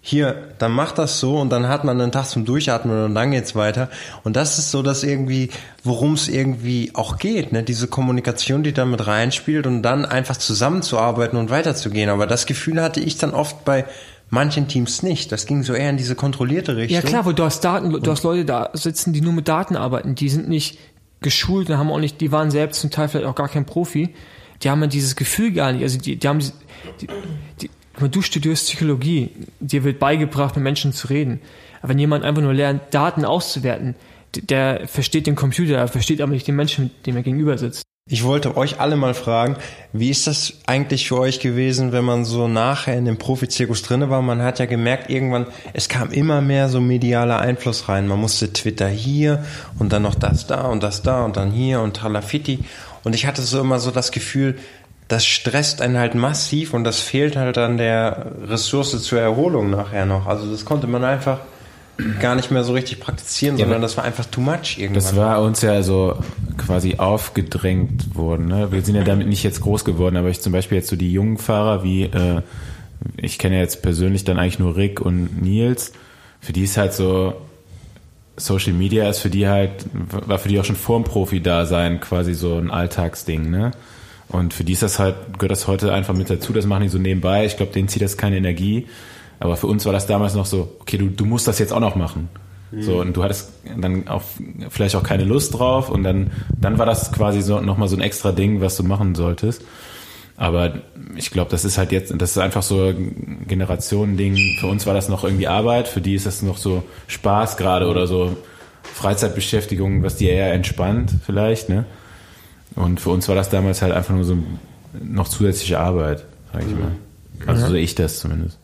[0.02, 3.32] hier, dann mach das so und dann hat man einen Tag zum Durchatmen und dann
[3.32, 3.90] geht's weiter.
[4.24, 5.50] Und das ist so das irgendwie,
[5.84, 7.62] worum es irgendwie auch geht, ne?
[7.62, 12.08] Diese Kommunikation, die da mit reinspielt und dann einfach zusammenzuarbeiten und weiterzugehen.
[12.08, 13.84] Aber das Gefühl hatte ich dann oft bei
[14.30, 15.32] manchen Teams nicht.
[15.32, 16.94] Das ging so eher in diese kontrollierte Richtung.
[16.94, 19.76] Ja klar, wo du hast Daten, du hast Leute da sitzen, die nur mit Daten
[19.76, 20.78] arbeiten, die sind nicht
[21.20, 24.14] geschult und haben auch nicht, die waren selbst zum Teil vielleicht auch gar kein Profi,
[24.62, 27.08] die haben ja dieses Gefühl gar nicht, also die, die haben die,
[27.60, 27.70] die,
[28.00, 29.30] mal, du studierst Psychologie,
[29.60, 31.40] dir wird beigebracht, mit Menschen zu reden.
[31.80, 33.94] Aber wenn jemand einfach nur lernt, Daten auszuwerten,
[34.36, 37.82] der versteht den Computer, der versteht aber nicht den Menschen, dem er gegenüber sitzt.
[38.12, 39.56] Ich wollte euch alle mal fragen,
[39.92, 44.10] wie ist das eigentlich für euch gewesen, wenn man so nachher in dem Profizirkus drinne
[44.10, 44.20] war?
[44.20, 48.08] Man hat ja gemerkt, irgendwann, es kam immer mehr so medialer Einfluss rein.
[48.08, 49.44] Man musste Twitter hier
[49.78, 52.64] und dann noch das da und das da und dann hier und Tralafitti.
[53.04, 54.58] Und ich hatte so immer so das Gefühl,
[55.10, 60.06] das stresst einen halt massiv und das fehlt halt an der Ressource zur Erholung nachher
[60.06, 60.26] noch.
[60.26, 61.40] Also das konnte man einfach
[62.20, 64.94] gar nicht mehr so richtig praktizieren, Ja, sondern das war einfach too much irgendwann.
[64.94, 66.16] Das war uns ja so
[66.56, 68.46] quasi aufgedrängt worden.
[68.46, 68.70] Ne?
[68.70, 71.12] Wir sind ja damit nicht jetzt groß geworden, aber ich zum Beispiel jetzt so die
[71.12, 72.42] jungen Fahrer wie, äh,
[73.16, 75.92] ich kenne ja jetzt persönlich dann eigentlich nur Rick und Nils,
[76.40, 77.34] für die ist halt so,
[78.36, 82.56] Social Media ist für die halt, war für die auch schon vorm Profi-Dasein quasi so
[82.56, 83.72] ein Alltagsding, ne?
[84.30, 86.88] Und für die ist das halt, gehört das heute einfach mit dazu, das machen die
[86.88, 87.44] so nebenbei.
[87.44, 88.86] Ich glaube, denen zieht das keine Energie.
[89.40, 91.80] Aber für uns war das damals noch so, okay, du, du musst das jetzt auch
[91.80, 92.28] noch machen.
[92.78, 94.22] So, und du hattest dann auch
[94.68, 98.02] vielleicht auch keine Lust drauf und dann, dann war das quasi so nochmal so ein
[98.02, 99.64] extra Ding, was du machen solltest.
[100.36, 100.74] Aber
[101.16, 102.94] ich glaube, das ist halt jetzt, das ist einfach so
[103.48, 104.58] Generationending.
[104.60, 107.88] Für uns war das noch irgendwie Arbeit, für die ist das noch so Spaß gerade
[107.88, 108.36] oder so
[108.84, 111.86] Freizeitbeschäftigung, was die eher entspannt vielleicht, ne?
[112.84, 114.36] Und für uns war das damals halt einfach nur so
[115.02, 116.92] noch zusätzliche Arbeit, sag ich mal.
[117.46, 118.58] Also so sehe ich das zumindest.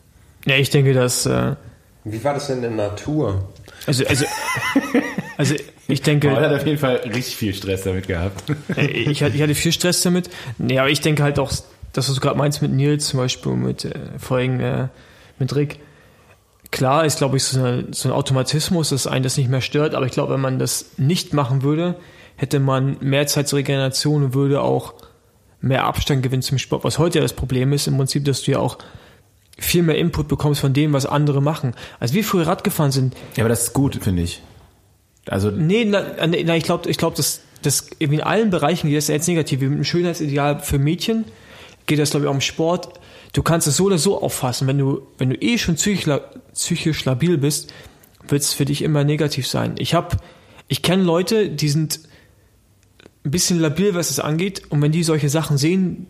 [0.45, 1.55] Ja, ich denke, dass, äh,
[2.03, 3.47] Wie war das denn in der Natur?
[3.85, 4.25] also, also,
[5.37, 5.55] also
[5.87, 8.43] ich denke, Paul hat auf jeden Fall richtig viel Stress damit gehabt.
[8.75, 10.29] Äh, ich, hatte- ich hatte viel Stress damit.
[10.57, 11.51] Nee, aber ich denke halt auch,
[11.93, 14.87] das, was du gerade meinst mit Nils zum Beispiel, mit äh, vorhin äh,
[15.39, 15.79] mit Rick.
[16.71, 19.95] Klar ist, glaube ich, so, eine, so ein Automatismus, dass einen das nicht mehr stört,
[19.95, 21.95] aber ich glaube, wenn man das nicht machen würde,
[22.37, 24.93] hätte man mehr Zeit zur Regeneration und würde auch
[25.59, 26.83] mehr Abstand gewinnen zum Sport.
[26.83, 28.77] Was heute ja das Problem ist, im Prinzip, dass du ja auch
[29.57, 31.73] viel mehr Input bekommst von dem, was andere machen.
[31.99, 34.41] Als wir früher Rad gefahren sind, Ja, aber das ist gut, finde ich.
[35.27, 38.87] Also Nee, na, na, na, ich glaube, ich glaub, dass das irgendwie in allen Bereichen
[38.87, 39.59] geht das jetzt negativ.
[39.61, 41.25] Wie mit einem Schönheitsideal für Mädchen
[41.87, 42.99] geht das, glaube ich, auch im Sport.
[43.33, 44.67] Du kannst es so oder so auffassen.
[44.67, 46.07] Wenn du, wenn du eh schon psychisch,
[46.53, 47.73] psychisch labil bist,
[48.27, 49.75] wird es für dich immer negativ sein.
[49.79, 50.17] Ich habe,
[50.67, 51.99] ich kenne Leute, die sind
[53.27, 56.07] ein bisschen labil, was es angeht, und wenn die solche Sachen sehen,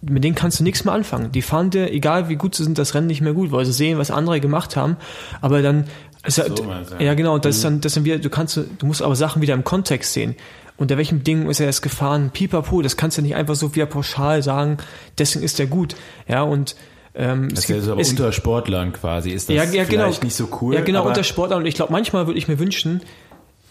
[0.00, 1.32] mit denen kannst du nichts mehr anfangen.
[1.32, 3.72] Die fahren dir, egal wie gut sie sind, das Rennen nicht mehr gut, weil sie
[3.72, 4.96] sehen, was andere gemacht haben,
[5.40, 5.84] aber dann
[6.26, 7.14] ist halt, so du, ja.
[7.14, 9.64] genau, das ist dann, das sind wieder, du kannst, du musst aber Sachen wieder im
[9.64, 10.36] Kontext sehen.
[10.76, 12.30] Unter welchen Bedingungen ist er jetzt gefahren?
[12.32, 14.78] Pipapo, das kannst du nicht einfach so wieder pauschal sagen,
[15.18, 15.94] deswegen ist er gut.
[16.26, 16.74] Ja, und
[17.14, 19.30] ähm, das ist ja so aber es- unter Sportlern quasi.
[19.30, 20.08] Ist das ja, ja, vielleicht genau.
[20.08, 20.74] nicht so cool?
[20.74, 21.60] Ja, genau, unter Sportlern.
[21.60, 23.02] Und ich glaube, manchmal würde ich mir wünschen,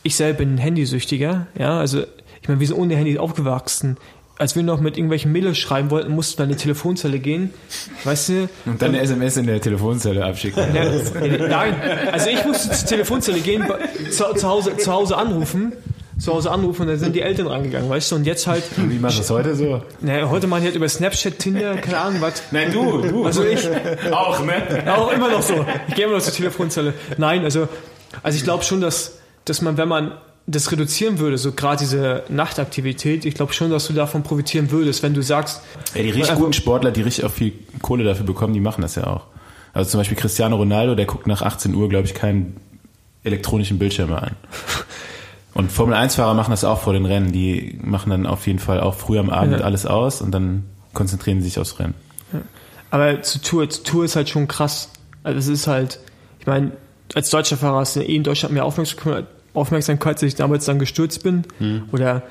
[0.03, 2.03] ich selber bin Handysüchtiger, ja, also
[2.43, 3.97] ich meine, wir sind ohne Handy aufgewachsen.
[4.37, 7.53] Als wir noch mit irgendwelchen Mails schreiben wollten, mussten wir in die Telefonzelle gehen,
[8.03, 8.49] weißt du?
[8.65, 10.61] Und dann eine SMS in der Telefonzelle abschicken.
[10.75, 10.83] Ja,
[11.47, 11.75] nein,
[12.11, 13.63] also ich musste zur Telefonzelle gehen,
[14.11, 15.71] zu, zu, Hause, zu Hause anrufen,
[16.19, 18.15] zu Hause anrufen und dann sind die Eltern rangegangen, weißt du?
[18.15, 19.81] Und jetzt halt, Wie machen das heute so?
[20.01, 22.43] naja, heute machen die halt über Snapchat, Tinder, keine Ahnung was.
[22.51, 23.23] Nein, du, du.
[23.25, 23.65] Also ich,
[24.11, 24.83] auch, ne?
[24.93, 25.63] Auch immer noch so.
[25.87, 26.93] Ich gehe immer noch zur Telefonzelle.
[27.17, 27.69] Nein, also,
[28.23, 32.23] also ich glaube schon, dass, dass man, wenn man das reduzieren würde, so gerade diese
[32.29, 35.61] Nachtaktivität, ich glaube schon, dass du davon profitieren würdest, wenn du sagst,
[35.95, 38.95] Ja, die richtig guten Sportler, die richtig auch viel Kohle dafür bekommen, die machen das
[38.95, 39.27] ja auch.
[39.73, 42.57] Also zum Beispiel Cristiano Ronaldo, der guckt nach 18 Uhr, glaube ich, keinen
[43.23, 44.31] elektronischen Bildschirm mehr an.
[45.53, 47.31] Und Formel-1-Fahrer machen das auch vor den Rennen.
[47.31, 49.65] Die machen dann auf jeden Fall auch früh am Abend Ja.
[49.65, 50.63] alles aus und dann
[50.93, 51.93] konzentrieren sie sich aufs Rennen.
[52.89, 54.89] aber zur Tour, zur Tour ist halt schon krass.
[55.23, 55.99] Also es ist halt,
[56.39, 56.71] ich meine,
[57.13, 60.79] als deutscher Fahrer hast du eh in Deutschland mehr Aufmerksamkeit, Aufmerksamkeit, als ich damals dann
[60.79, 61.43] gestürzt bin.
[61.91, 62.23] Oder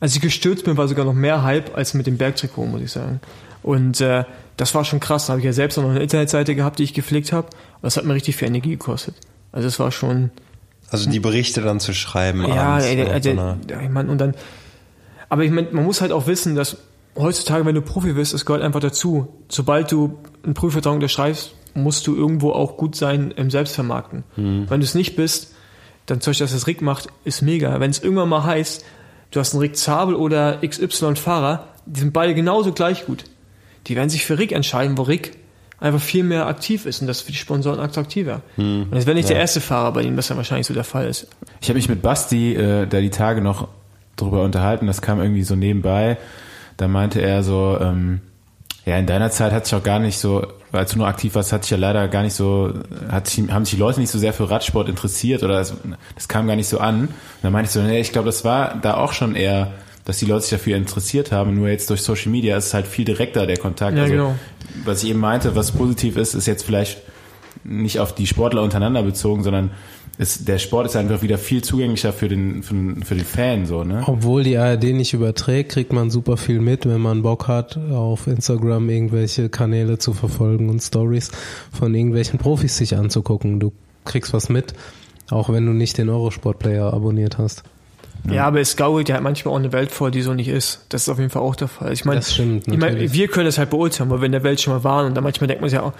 [0.00, 2.92] als ich gestürzt bin, war sogar noch mehr Hype als mit dem Bergtrikot, muss ich
[2.92, 3.20] sagen.
[3.62, 4.24] Und äh,
[4.56, 5.26] das war schon krass.
[5.26, 7.46] Da habe ich ja selbst auch noch eine Internetseite gehabt, die ich gepflegt habe.
[7.48, 9.14] Und das hat mir richtig viel Energie gekostet.
[9.52, 10.30] Also es war schon,
[10.90, 12.42] Also die Berichte dann zu schreiben.
[12.46, 14.34] ja, abends der, einer- der, ich mein, und dann,
[15.28, 16.76] aber ich mein, man muss halt auch wissen, dass
[17.16, 19.28] heutzutage, wenn du Profi wirst, es gehört einfach dazu.
[19.48, 24.24] Sobald du einen Prüfvertrag unterschreibst, musst du irgendwo auch gut sein im Selbstvermarkten.
[24.36, 24.66] Mhm.
[24.68, 25.54] Wenn du es nicht bist,
[26.06, 27.78] dann Beispiel, dass das Rick macht, ist mega.
[27.80, 28.84] Wenn es irgendwann mal heißt,
[29.32, 33.24] du hast einen Rick Zabel oder XY-Fahrer, die sind beide genauso gleich gut.
[33.86, 35.36] Die werden sich für Rick entscheiden, wo Rick
[35.78, 38.42] einfach viel mehr aktiv ist und das für die Sponsoren attraktiver.
[38.56, 38.84] Mhm.
[38.84, 41.06] Und das wäre nicht der erste Fahrer, bei dem das dann wahrscheinlich so der Fall
[41.06, 41.28] ist.
[41.60, 43.68] Ich habe mich mit Basti äh, da die Tage noch
[44.16, 46.16] drüber unterhalten, das kam irgendwie so nebenbei.
[46.78, 48.20] Da meinte er so, ähm,
[48.86, 51.52] ja, in deiner Zeit hat sich auch gar nicht so, als du nur aktiv warst,
[51.52, 52.72] hat sich ja leider gar nicht so,
[53.08, 55.74] hat sich, haben sich die Leute nicht so sehr für Radsport interessiert oder das,
[56.14, 57.00] das kam gar nicht so an.
[57.00, 57.10] Und
[57.42, 59.72] dann meinte ich so, nee, ich glaube, das war da auch schon eher,
[60.04, 61.56] dass die Leute sich dafür interessiert haben.
[61.56, 63.96] Nur jetzt durch Social Media ist es halt viel direkter der Kontakt.
[63.96, 64.34] Ja, also, genau.
[64.84, 67.02] Was ich eben meinte, was positiv ist, ist jetzt vielleicht
[67.64, 69.72] nicht auf die Sportler untereinander bezogen, sondern
[70.18, 73.66] ist, der Sport ist einfach wieder viel zugänglicher für den, für den, für den Fan,
[73.66, 74.02] so, ne?
[74.06, 78.26] Obwohl die ARD nicht überträgt, kriegt man super viel mit, wenn man Bock hat, auf
[78.26, 81.30] Instagram irgendwelche Kanäle zu verfolgen und Stories
[81.72, 83.60] von irgendwelchen Profis sich anzugucken.
[83.60, 83.72] Du
[84.04, 84.74] kriegst was mit,
[85.30, 87.62] auch wenn du nicht den Eurosport-Player abonniert hast.
[88.30, 90.84] Ja, aber es gaukelt ja halt manchmal auch eine Welt vor, die so nicht ist.
[90.88, 91.92] Das ist auf jeden Fall auch der Fall.
[91.92, 93.12] Ich meine, Das stimmt, ich natürlich.
[93.12, 95.22] wir können das halt beurteilen, weil wir in der Welt schon mal waren und dann
[95.22, 95.92] manchmal denkt man sich ja auch,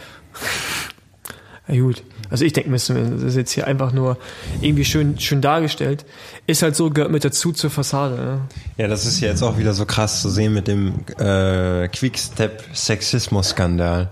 [1.68, 2.02] ja gut.
[2.30, 4.16] Also ich denke mir, das ist jetzt hier einfach nur
[4.60, 6.04] irgendwie schön, schön dargestellt.
[6.46, 8.14] Ist halt so, gehört mit dazu zur Fassade.
[8.16, 8.40] Ne?
[8.78, 14.08] Ja, das ist ja jetzt auch wieder so krass zu sehen mit dem äh, Quickstep-Sexismus-Skandal.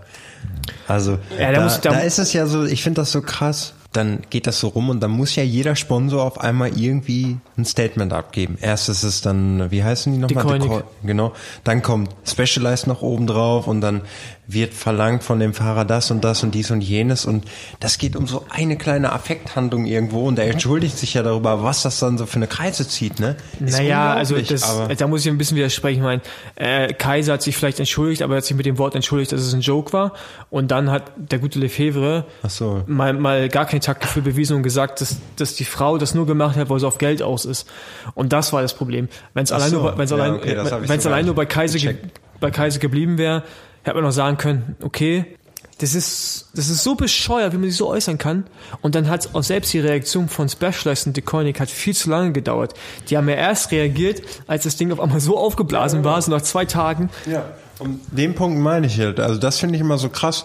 [0.89, 3.75] Also Ja, da da, da- ist es ja so, ich finde das so krass.
[3.93, 7.65] Dann geht das so rum und dann muss ja jeder Sponsor auf einmal irgendwie ein
[7.65, 8.59] Statement abgeben.
[8.61, 10.45] Erst ist es dann, wie heißen die nochmal?
[10.59, 10.69] Deconic.
[10.69, 11.33] Deco- Genau.
[11.62, 14.01] Dann kommt Specialized noch oben drauf und dann
[14.47, 17.45] wird verlangt von dem Fahrer das und das und dies und jenes und
[17.81, 21.83] das geht um so eine kleine Affekthandlung irgendwo und er entschuldigt sich ja darüber, was
[21.83, 23.37] das dann so für eine Kreise zieht, ne?
[23.65, 25.99] Ist Naja, also das, da muss ich ein bisschen widersprechen.
[25.99, 26.23] Ich meine,
[26.57, 29.41] äh, Kaiser hat sich vielleicht entschuldigt, aber er hat sich mit dem Wort entschuldigt, dass
[29.41, 30.13] es ein Joke war.
[30.51, 32.83] Und dann hat der gute Lefebvre so.
[32.87, 36.57] mal, mal gar kein Taktgefühl bewiesen und gesagt, dass, dass die Frau das nur gemacht
[36.57, 37.69] hat, weil sie auf Geld aus ist.
[38.15, 39.09] Und das war das Problem.
[39.33, 39.81] Wenn es allein, so.
[39.81, 41.97] nur wenn's Ja, allein, okay, wenn's allein nur bei Kaiser, ge
[42.41, 43.43] bei Kaiser geblieben wäre,
[43.85, 45.37] hätte man noch sagen können, okay,
[45.78, 48.45] das ist, das ist so bescheuert, wie man sich so äußern kann.
[48.80, 52.32] Und dann hat auch selbst die Reaktion von Specialized und Deconic hat viel zu lange
[52.32, 52.74] gedauert.
[53.09, 56.43] Die haben ja erst reagiert, als das Ding auf einmal so aufgeblasen war, so nach
[56.43, 57.11] zwei Tagen.
[57.26, 57.45] Ja,
[57.80, 59.18] und den Punkt meine ich halt.
[59.18, 60.45] Also das finde ich immer so krass.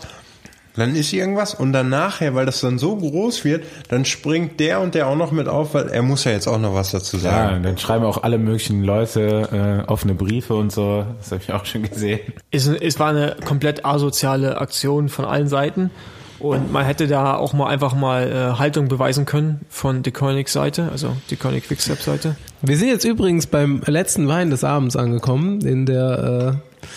[0.80, 4.80] Dann ist irgendwas und dann nachher, weil das dann so groß wird, dann springt der
[4.82, 7.18] und der auch noch mit auf, weil er muss ja jetzt auch noch was dazu
[7.18, 7.58] Ja, sagen.
[7.58, 11.06] und dann schreiben auch alle möglichen Leute äh, offene Briefe und so.
[11.20, 12.20] Das habe ich auch schon gesehen.
[12.52, 15.92] Es, es war eine komplett asoziale Aktion von allen Seiten.
[16.40, 20.88] Und man hätte da auch mal einfach mal äh, Haltung beweisen können von Deconics Seite,
[20.90, 22.38] also Deconic Quickstep Seite.
[22.62, 26.88] Wir sind jetzt übrigens beim letzten Wein des Abends angekommen, in der, äh,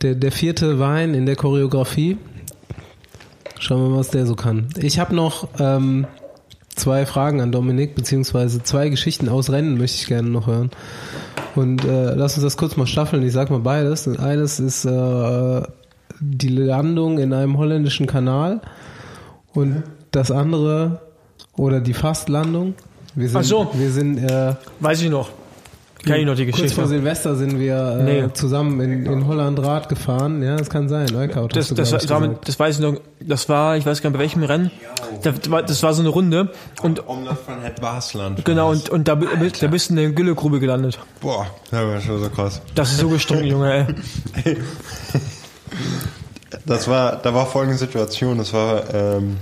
[0.00, 2.16] der, der vierte Wein in der Choreografie.
[3.58, 4.68] Schauen wir mal, was der so kann.
[4.78, 6.06] Ich habe noch ähm,
[6.76, 10.70] zwei Fragen an Dominik, beziehungsweise zwei Geschichten aus Rennen möchte ich gerne noch hören.
[11.54, 13.22] Und äh, lass uns das kurz mal staffeln.
[13.24, 14.06] Ich sag mal beides.
[14.06, 15.62] Eines ist äh,
[16.20, 18.60] die Landung in einem holländischen Kanal
[19.54, 21.00] und das andere
[21.56, 22.74] oder die Fastlandung.
[23.14, 23.70] Wir sind, Ach so.
[23.74, 25.30] wir sind äh, Weiß ich noch.
[26.06, 26.86] Kann ich noch die Kurz vor Geschichte.
[26.86, 28.32] Silvester sind wir äh, Nee.
[28.32, 30.42] zusammen in, in Holland Rad gefahren.
[30.42, 31.14] Ja, das kann sein.
[31.14, 34.16] Eukaut Das, das, ich, war, das weiß ich noch, das war, ich weiß gar nicht
[34.16, 34.70] bei welchem Rennen.
[35.22, 38.44] Das war, das war so eine Runde und Umlauf von Het Basland.
[38.44, 40.98] genau und, und da, da bist du in der Güllegrube gelandet.
[41.20, 42.60] Boah, das war schon so krass.
[42.76, 43.88] Das ist so gestunken, Junge.
[44.44, 44.56] Ey.
[46.64, 48.38] Das war, da war folgende Situation.
[48.38, 49.36] Das war, ähm,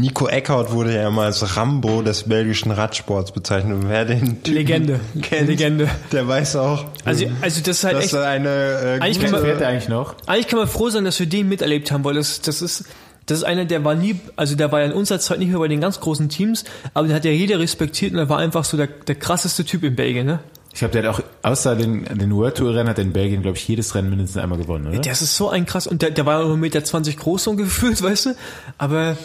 [0.00, 3.74] Nico Eckhout wurde ja mal als Rambo des belgischen Radsports bezeichnet.
[3.82, 5.00] Und wer den Typen Legende.
[5.22, 5.88] kennt, Legende.
[6.12, 8.14] der weiß auch, Also, also das ist halt dass echt.
[8.16, 10.14] eine äh, Eigentlich gute, kann man- Fährt er eigentlich noch?
[10.26, 12.84] Eigentlich kann man froh sein, dass wir den miterlebt haben, weil das, das ist,
[13.26, 15.58] das ist einer, der war nie, also der war ja in unserer Zeit nicht mehr
[15.58, 16.64] bei den ganz großen Teams,
[16.94, 19.84] aber den hat ja jeder respektiert und er war einfach so der, der krasseste Typ
[19.84, 20.40] in Belgien, ne?
[20.72, 23.42] Ich glaube, der hat auch, außer den, den World Tour Rennen, hat er in Belgien,
[23.42, 24.98] glaube ich, jedes Rennen mindestens einmal gewonnen, oder?
[25.00, 28.00] Das ist so ein krass, und der, der war nur 1,20 Meter groß so gefühlt,
[28.02, 28.30] weißt du?
[28.78, 29.16] Aber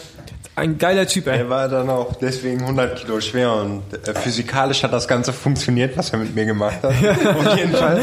[0.56, 1.38] ein geiler Typ, ey.
[1.40, 5.96] Er war dann auch deswegen 100 Kilo schwer und äh, physikalisch hat das Ganze funktioniert,
[5.96, 6.92] was er mit mir gemacht hat.
[7.36, 8.00] Auf jeden Fall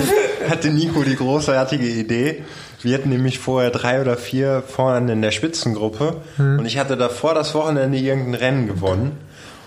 [0.48, 2.44] hatte Nico die großartige Idee,
[2.82, 7.34] Wir hatten nämlich vorher drei oder vier vorne in der Spitzengruppe und ich hatte davor
[7.34, 9.18] das Wochenende irgendein Rennen gewonnen.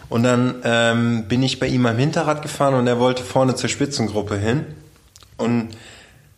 [0.08, 3.68] Und dann ähm, bin ich bei ihm am Hinterrad gefahren und er wollte vorne zur
[3.68, 4.64] Spitzengruppe hin
[5.36, 5.70] und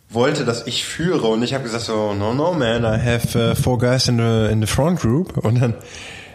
[0.09, 3.55] wollte, dass ich führe und ich habe gesagt so, no, no, man, I have uh,
[3.55, 5.75] four guys in the, in the front group und dann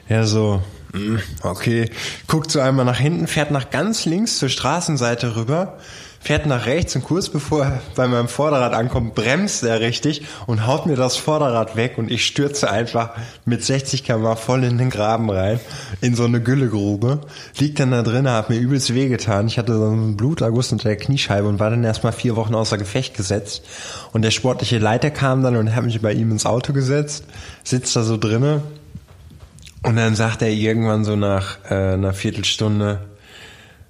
[0.07, 0.61] er so,
[0.93, 1.89] mm, okay,
[2.27, 5.77] guckt so einmal nach hinten, fährt nach ganz links zur Straßenseite rüber,
[6.23, 10.65] fährt nach rechts und kurz bevor er bei meinem Vorderrad ankommt, bremst er richtig und
[10.65, 13.11] haut mir das Vorderrad weg und ich stürze einfach
[13.43, 15.59] mit 60 km voll in den Graben rein,
[15.99, 17.19] in so eine Güllegrube,
[17.59, 19.47] liegt dann da drin, hat mir übelst wehgetan.
[19.47, 22.77] Ich hatte so einen Bluterguss unter der Kniescheibe und war dann erstmal vier Wochen außer
[22.77, 23.63] Gefecht gesetzt.
[24.13, 27.25] Und der sportliche Leiter kam dann und hat mich bei ihm ins Auto gesetzt,
[27.65, 28.63] sitzt da so drinne
[29.83, 32.99] und dann sagt er irgendwann so nach äh, einer Viertelstunde,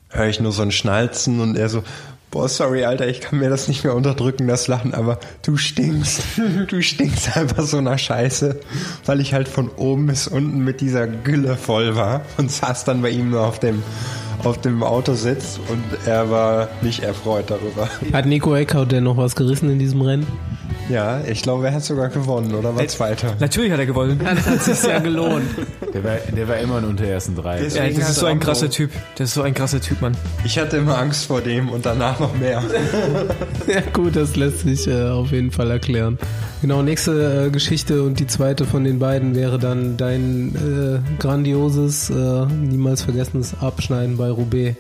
[0.10, 1.84] höre ich nur so ein Schnalzen und er so,
[2.32, 6.24] boah, sorry, Alter, ich kann mir das nicht mehr unterdrücken, das Lachen, aber du stinkst.
[6.68, 8.60] Du stinkst einfach so nach Scheiße,
[9.06, 13.02] weil ich halt von oben bis unten mit dieser Gülle voll war und saß dann
[13.02, 13.84] bei ihm nur auf dem
[14.44, 17.88] auf dem Autositz und er war nicht erfreut darüber.
[18.12, 20.28] Hat Nico Eckhout denn noch was gerissen in diesem Rennen?
[20.90, 23.36] Ja, ich glaube, er hat sogar gewonnen oder war Zweiter.
[23.40, 24.20] Natürlich hat er gewonnen.
[24.24, 25.46] Das hat sich ja gelohnt.
[25.94, 27.62] Der war, der war immer unter ersten drei.
[27.62, 28.92] Das- Ja, das ist so er ein krasser Typ.
[29.16, 30.18] Das ist so ein krasser Typ, Mann.
[30.44, 32.62] Ich hatte immer Angst vor dem und danach noch mehr.
[33.68, 36.18] Ja gut, das lässt sich äh, auf jeden Fall erklären.
[36.62, 42.10] Genau, nächste äh, Geschichte und die zweite von den beiden wäre dann dein äh, grandioses,
[42.10, 44.76] äh, niemals vergessenes Abschneiden bei Roubaix.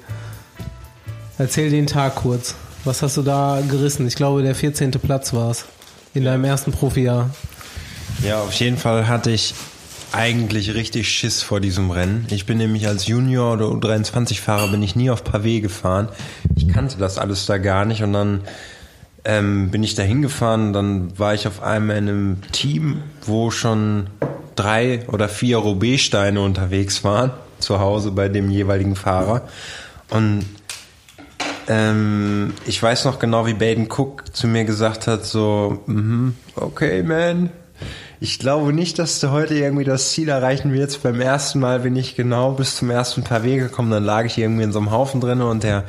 [1.38, 2.56] Erzähl den Tag kurz.
[2.84, 4.06] Was hast du da gerissen?
[4.08, 4.92] Ich glaube, der 14.
[4.92, 5.66] Platz war es
[6.14, 7.30] in deinem ersten Profijahr.
[8.23, 9.53] Ja, auf jeden Fall hatte ich
[10.11, 12.27] eigentlich richtig Schiss vor diesem Rennen.
[12.30, 16.07] Ich bin nämlich als Junior oder U23-Fahrer bin ich nie auf Pavé gefahren.
[16.56, 18.41] Ich kannte das alles da gar nicht und dann
[19.26, 20.72] ähm, bin ich da hingefahren.
[20.72, 24.07] Dann war ich auf einmal in einem Team, wo schon
[24.56, 29.48] drei oder vier Roubaix-Steine unterwegs waren, zu Hause bei dem jeweiligen Fahrer.
[30.11, 30.45] Und
[31.68, 37.03] ähm, ich weiß noch genau, wie Baden Cook zu mir gesagt hat, so, mhm, okay,
[37.03, 37.49] man,
[38.19, 41.03] ich glaube nicht, dass du heute irgendwie das Ziel erreichen wirst.
[41.03, 44.64] Beim ersten Mal bin ich genau bis zum ersten Pavé gekommen, dann lag ich irgendwie
[44.64, 45.84] in so einem Haufen drin und der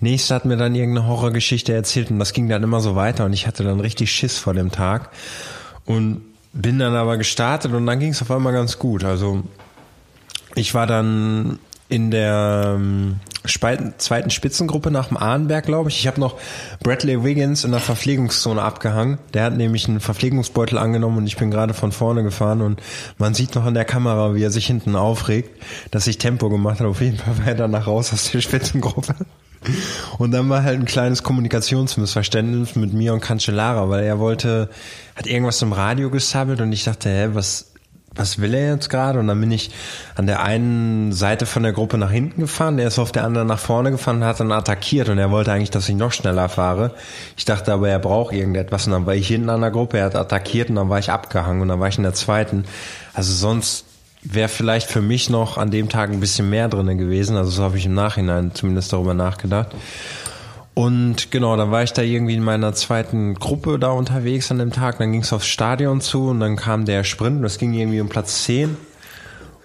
[0.00, 3.32] nächste hat mir dann irgendeine Horrorgeschichte erzählt und das ging dann immer so weiter und
[3.32, 5.10] ich hatte dann richtig Schiss vor dem Tag
[5.84, 6.20] und
[6.52, 9.02] bin dann aber gestartet und dann ging es auf einmal ganz gut.
[9.02, 9.42] Also
[10.54, 11.58] ich war dann
[11.94, 16.00] in der ähm, zweiten Spitzengruppe nach dem Ahnenberg, glaube ich.
[16.00, 16.36] Ich habe noch
[16.82, 19.18] Bradley Wiggins in der Verpflegungszone abgehangen.
[19.32, 22.82] Der hat nämlich einen Verpflegungsbeutel angenommen und ich bin gerade von vorne gefahren und
[23.18, 25.62] man sieht noch in der Kamera, wie er sich hinten aufregt,
[25.92, 26.90] dass ich Tempo gemacht habe.
[26.90, 29.14] Auf jeden Fall war er danach raus aus der Spitzengruppe.
[30.18, 34.68] Und dann war halt ein kleines Kommunikationsmissverständnis mit mir und Cancellara, weil er wollte,
[35.14, 37.73] hat irgendwas im Radio gesabbelt und ich dachte, hä, was,
[38.14, 39.18] was will er jetzt gerade?
[39.18, 39.70] Und dann bin ich
[40.14, 43.48] an der einen Seite von der Gruppe nach hinten gefahren, der ist auf der anderen
[43.48, 46.48] nach vorne gefahren und hat dann attackiert und er wollte eigentlich, dass ich noch schneller
[46.48, 46.92] fahre.
[47.36, 50.06] Ich dachte aber, er braucht irgendetwas und dann war ich hinten an der Gruppe, er
[50.06, 52.64] hat attackiert und dann war ich abgehangen und dann war ich in der zweiten.
[53.14, 53.84] Also sonst
[54.22, 57.36] wäre vielleicht für mich noch an dem Tag ein bisschen mehr drinne gewesen.
[57.36, 59.68] Also so habe ich im Nachhinein zumindest darüber nachgedacht.
[60.74, 64.72] Und genau, dann war ich da irgendwie in meiner zweiten Gruppe da unterwegs an dem
[64.72, 64.98] Tag.
[64.98, 68.00] Dann ging es aufs Stadion zu und dann kam der Sprint und das ging irgendwie
[68.00, 68.76] um Platz 10.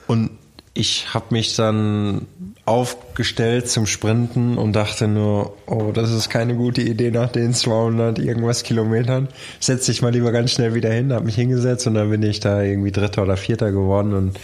[0.05, 0.29] Und
[0.75, 2.27] ich habe mich dann
[2.65, 8.19] aufgestellt zum Sprinten und dachte nur, oh, das ist keine gute Idee nach den 200
[8.19, 9.27] irgendwas Kilometern.
[9.59, 12.39] Setz dich mal lieber ganz schnell wieder hin, habe mich hingesetzt und dann bin ich
[12.39, 14.39] da irgendwie Dritter oder Vierter geworden und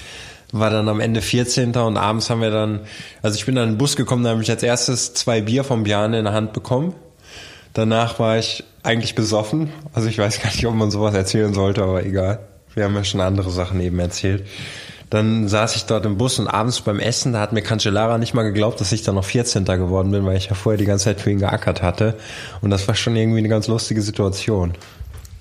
[0.59, 1.75] war dann am Ende 14.
[1.75, 2.81] und abends haben wir dann,
[3.21, 5.63] also ich bin dann in den Bus gekommen, da habe ich als erstes zwei Bier
[5.63, 6.93] vom Bjarne in der Hand bekommen.
[7.73, 9.69] Danach war ich eigentlich besoffen.
[9.93, 12.39] Also ich weiß gar nicht, ob man sowas erzählen sollte, aber egal.
[12.73, 14.45] Wir haben ja schon andere Sachen eben erzählt.
[15.09, 18.33] Dann saß ich dort im Bus und abends beim Essen, da hat mir Cancellara nicht
[18.33, 19.65] mal geglaubt, dass ich dann noch 14.
[19.65, 22.15] geworden bin, weil ich ja vorher die ganze Zeit für ihn geackert hatte.
[22.61, 24.73] Und das war schon irgendwie eine ganz lustige Situation.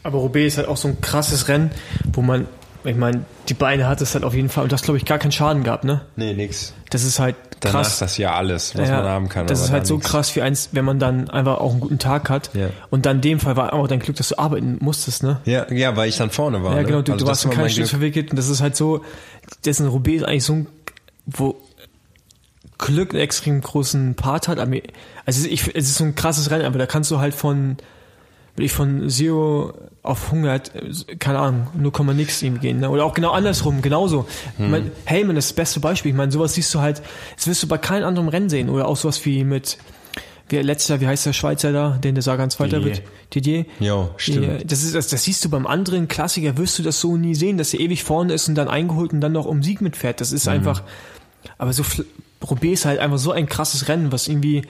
[0.03, 1.70] Aber Roubaix ist halt auch so ein krasses Rennen,
[2.12, 2.47] wo man,
[2.85, 5.19] ich meine, die Beine hat es halt auf jeden Fall und das glaube ich gar
[5.19, 6.02] keinen Schaden gehabt, ne?
[6.16, 6.74] Nee, nix.
[6.90, 7.89] Das ist halt Danach krass.
[7.94, 9.47] ist das ja alles, was Ja, man haben kann.
[9.47, 10.06] Das ist halt so nix.
[10.06, 12.51] krass wie eins, wenn man dann einfach auch einen guten Tag hat.
[12.55, 12.69] Ja.
[12.90, 15.40] Und dann in dem Fall war auch dein Glück, dass du arbeiten musstest, ne?
[15.47, 16.73] Ja, ja, weil ich dann vorne war.
[16.73, 16.85] Ja, ne?
[16.85, 18.01] genau, du, Also du warst in keinen Sturz Glück.
[18.01, 19.02] verwickelt und das ist halt so,
[19.65, 20.66] dessen Roubaix ist eigentlich so ein,
[21.27, 21.56] wo
[22.78, 24.59] Glück einen extrem großen Part hat.
[24.59, 27.77] Also ich, es ist so ein krasses Rennen, aber da kannst du halt von,
[28.57, 29.73] will ich von Zero
[30.03, 32.81] auf 100, äh, keine Ahnung, 0, nix ihm gehen.
[32.81, 32.91] Ne?
[32.91, 34.27] Oder auch genau andersrum, genauso.
[34.59, 34.65] Hm.
[34.67, 36.11] Ich mein, Heyman ist das beste Beispiel.
[36.13, 37.03] Ich meine, sowas siehst du halt,
[37.37, 38.69] das wirst du bei keinem anderen Rennen sehen.
[38.69, 39.79] Oder auch sowas wie mit
[40.51, 42.97] wie letztes Jahr, wie heißt der Schweizer da, den der Sagan Zweiter Didier.
[42.97, 43.03] wird?
[43.35, 43.65] Didier.
[43.81, 44.47] Jo, stimmt.
[44.47, 47.35] Ja, Das, ist, das, das siehst du beim anderen Klassiker, wirst du das so nie
[47.35, 50.21] sehen, dass er ewig vorne ist und dann eingeholt und dann noch um Sieg mitfährt.
[50.21, 50.37] Das Mhm.
[50.37, 50.83] ist einfach,
[51.57, 51.83] aber so,
[52.47, 54.63] Roubaix ist halt einfach so ein krasses Rennen, was irgendwie,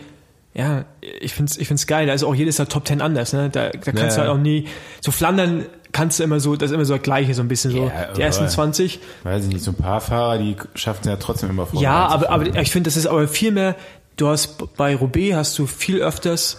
[0.55, 0.85] ja,
[1.20, 2.06] ich find's, ich find's geil.
[2.06, 3.51] Da ist auch jedes Jahr Top Ten anders, ne?
[3.51, 4.68] Da, da kannst Ja, du halt auch nie,
[5.01, 7.70] so Flandern kannst du immer so, das ist immer so das Gleiche, so ein bisschen
[7.72, 7.86] so.
[7.86, 9.01] Ja, die ersten aber- 20.
[9.24, 11.81] Weiß ich nicht, so ein paar Fahrer, die schaffen es ja trotzdem immer vor.
[11.81, 13.76] Ja, aber, aber ich finde, das ist aber viel mehr,
[14.16, 16.59] du hast bei Roubaix hast du viel öfters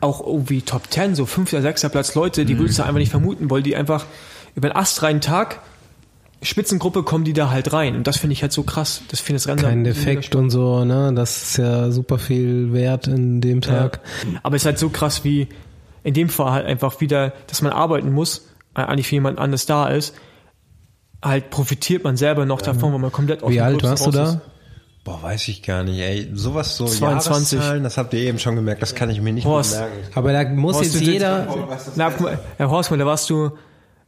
[0.00, 3.50] auch irgendwie Top 10, so fünfter, sechster Platz Leute, die würdest du einfach nicht vermuten,
[3.50, 4.04] weil die einfach
[4.54, 5.60] über einen astreinen Tag,
[6.44, 7.96] Spitzengruppe kommen die da halt rein.
[7.96, 9.02] Und das finde ich halt so krass.
[9.10, 11.12] Das finde ich Rennen Kein Defekt und so, ne?
[11.14, 14.00] Das ist ja super viel wert in dem Tag.
[14.32, 14.40] Ja.
[14.42, 15.48] Aber es ist halt so krass wie
[16.02, 19.88] in dem Fall halt einfach wieder, dass man arbeiten muss, eigentlich für jemand anderes da
[19.88, 20.14] ist.
[21.22, 24.06] Halt profitiert man selber noch davon, weil man komplett aus Wie dem alt Gröbsten warst
[24.06, 24.24] du da?
[24.32, 24.38] ist.
[25.04, 26.30] Boah, weiß ich gar nicht, ey.
[26.34, 27.52] Sowas so 22.
[27.58, 29.76] Jahreszahlen, das habt ihr eben schon gemerkt, das kann ich mir nicht mehr Horst.
[29.78, 29.92] merken.
[30.14, 31.46] Aber da muss Horst, jetzt du- jeder,
[31.96, 33.50] Na, guck mal, Herr Horstmann, da warst du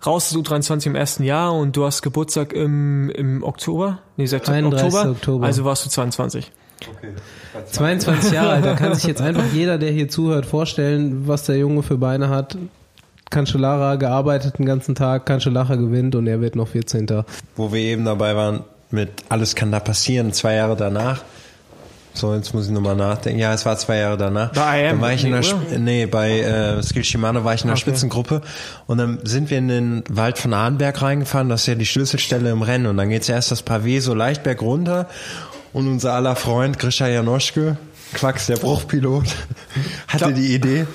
[0.05, 4.01] raus aus U23 im ersten Jahr und du hast Geburtstag im, im Oktober?
[4.16, 4.64] Nee, 31.
[4.64, 5.10] Oktober.
[5.10, 5.47] Oktober.
[5.47, 6.51] Also warst du 22.
[7.70, 11.56] 22 Jahre alt, da kann sich jetzt einfach jeder, der hier zuhört, vorstellen, was der
[11.56, 12.59] Junge für Beine hat.
[13.31, 17.24] Cancellara gearbeitet den ganzen Tag, Cancellara gewinnt und er wird noch 14.
[17.56, 21.23] Wo wir eben dabei waren, mit Alles kann da passieren, zwei Jahre danach.
[22.16, 23.38] So, jetzt muss ich nochmal nachdenken.
[23.38, 24.52] Ja, es war zwei Jahre danach.
[24.52, 25.40] Bei Dann war ich in der?
[25.44, 27.82] Sp- nee, bei äh, Skill Shimano war ich in der Okay.
[27.82, 28.40] Spitzengruppe
[28.86, 32.51] und dann sind wir in den Wald von Arnberg reingefahren, das ist ja die Schlüsselstelle
[32.51, 35.09] im Rennen und dann geht's erst das Pavé so leicht berg runter
[35.72, 37.76] und unser aller Freund Grisha Janoschke,
[38.15, 39.24] Quacks, der Bruchpilot,
[40.09, 40.87] hatte die Idee,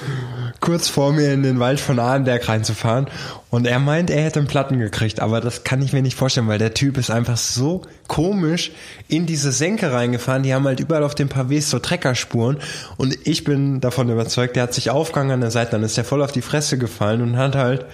[0.59, 3.07] kurz vor mir in den Wald von Arnberg reinzufahren.
[3.49, 6.47] Und er meint, er hätte einen Platten gekriegt, aber das kann ich mir nicht vorstellen,
[6.47, 8.71] weil der Typ ist einfach so komisch
[9.07, 12.57] in diese Senke reingefahren, die haben halt überall auf den Pavés so Treckerspuren.
[12.97, 16.05] Und ich bin davon überzeugt, der hat sich aufgehangen an der Seite, dann ist der
[16.05, 17.85] voll auf die Fresse gefallen und hat halt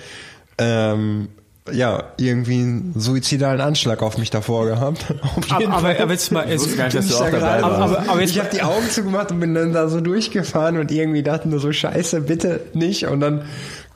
[0.60, 1.30] ähm,
[1.72, 5.06] ja, irgendwie einen suizidalen Anschlag auf mich davor gehabt.
[5.49, 7.64] Aber, aber, aber jetzt mal, jetzt, gar nicht, dass du auch dabei.
[7.64, 10.91] Aber- aber jetzt- ich habe die Augen zugemacht und bin dann da so durchgefahren und
[10.91, 13.06] irgendwie dachten nur so, scheiße, bitte nicht.
[13.07, 13.44] Und dann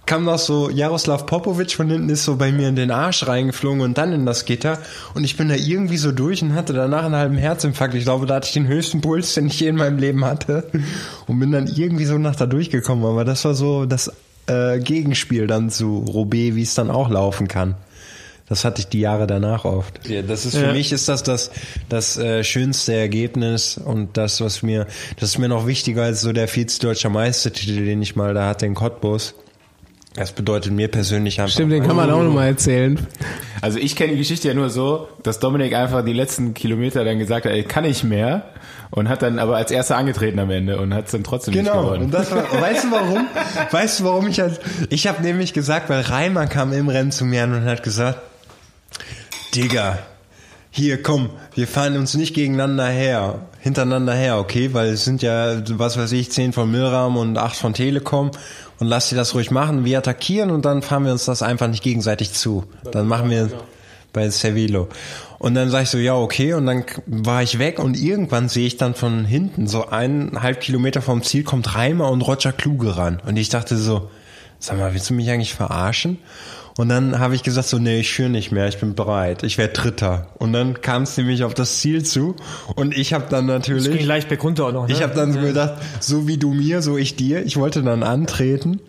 [0.06, 3.82] kam noch so Jaroslav Popovic von hinten ist so bei mir in den Arsch reingeflogen
[3.82, 4.78] und dann in das Gitter.
[5.14, 7.94] Und ich bin da irgendwie so durch und hatte danach einen halben Herzinfarkt.
[7.94, 10.66] Ich glaube, da hatte ich den höchsten Puls, den ich je in meinem Leben hatte.
[11.28, 13.06] Und bin dann irgendwie so nach da durchgekommen.
[13.06, 14.12] Aber das war so das
[14.48, 17.76] äh, Gegenspiel dann zu Roubaix, wie es dann auch laufen kann.
[18.50, 20.10] Das hatte ich die Jahre danach oft.
[20.10, 20.74] Ja, das ist für Ja.
[20.74, 21.52] mich ist das das,
[21.88, 24.88] das äh, schönste Ergebnis und das, was mir,
[25.18, 28.66] das ist mir noch wichtiger als so der Vize-Deutscher Meistertitel, den ich mal da hatte
[28.66, 29.36] in Cottbus.
[30.14, 31.54] Das bedeutet mir persönlich einfach.
[31.54, 33.00] Stimmt, den kann man auch nochmal erzählen.
[33.62, 37.18] Also ich kenne die Geschichte ja nur so, dass Dominik einfach die letzten Kilometer dann
[37.18, 38.44] gesagt hat, ey, kann ich mehr
[38.90, 41.64] und hat dann aber als erster angetreten am Ende und hat es dann trotzdem nicht
[41.66, 41.84] Genau.
[41.86, 42.06] gewonnen.
[42.06, 43.26] Und das war, weißt du warum?
[43.72, 44.60] Weißt du warum ich als,
[44.90, 48.20] ich habe nämlich gesagt, weil Reimer kam im Rennen zu mir an und hat gesagt,
[49.56, 50.00] Digga,
[50.72, 55.62] hier komm, wir fahren uns nicht gegeneinander her, hintereinander her, okay, weil es sind ja,
[55.78, 58.32] was weiß ich, zehn von Milram und acht von Telekom
[58.80, 61.68] und lass dir das ruhig machen, wir attackieren und dann fahren wir uns das einfach
[61.68, 62.64] nicht gegenseitig zu.
[62.90, 63.50] Dann machen wir
[64.14, 64.88] bei Cervilo.
[65.40, 68.68] Und dann sag ich so, ja, okay, und dann war ich weg und irgendwann sehe
[68.68, 73.22] ich dann von hinten, so eineinhalb Kilometer vom Ziel, kommt Reimer und Roger Kluge ran.
[73.26, 74.10] Und ich dachte so,
[74.60, 76.20] sag mal, willst du mich eigentlich verarschen?
[76.78, 79.58] Und dann habe ich gesagt so, nee, ich führe nicht mehr, ich bin bereit, ich
[79.58, 80.28] werde Dritter.
[80.38, 82.36] Und dann kam es nämlich auf das Ziel zu
[82.76, 84.06] und ich habe dann das ging natürlich...
[84.06, 84.94] leicht berg runter auch noch, ne?
[84.94, 87.46] Ich habe dann so gedacht, so wie du mir, so ich dir.
[87.46, 88.80] Ich wollte dann antreten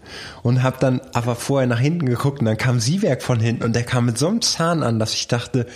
[0.43, 3.75] und habe dann aber vorher nach hinten geguckt und dann kam Siewerk von hinten und
[3.75, 5.67] der kam mit so einem Zahn an, dass ich dachte,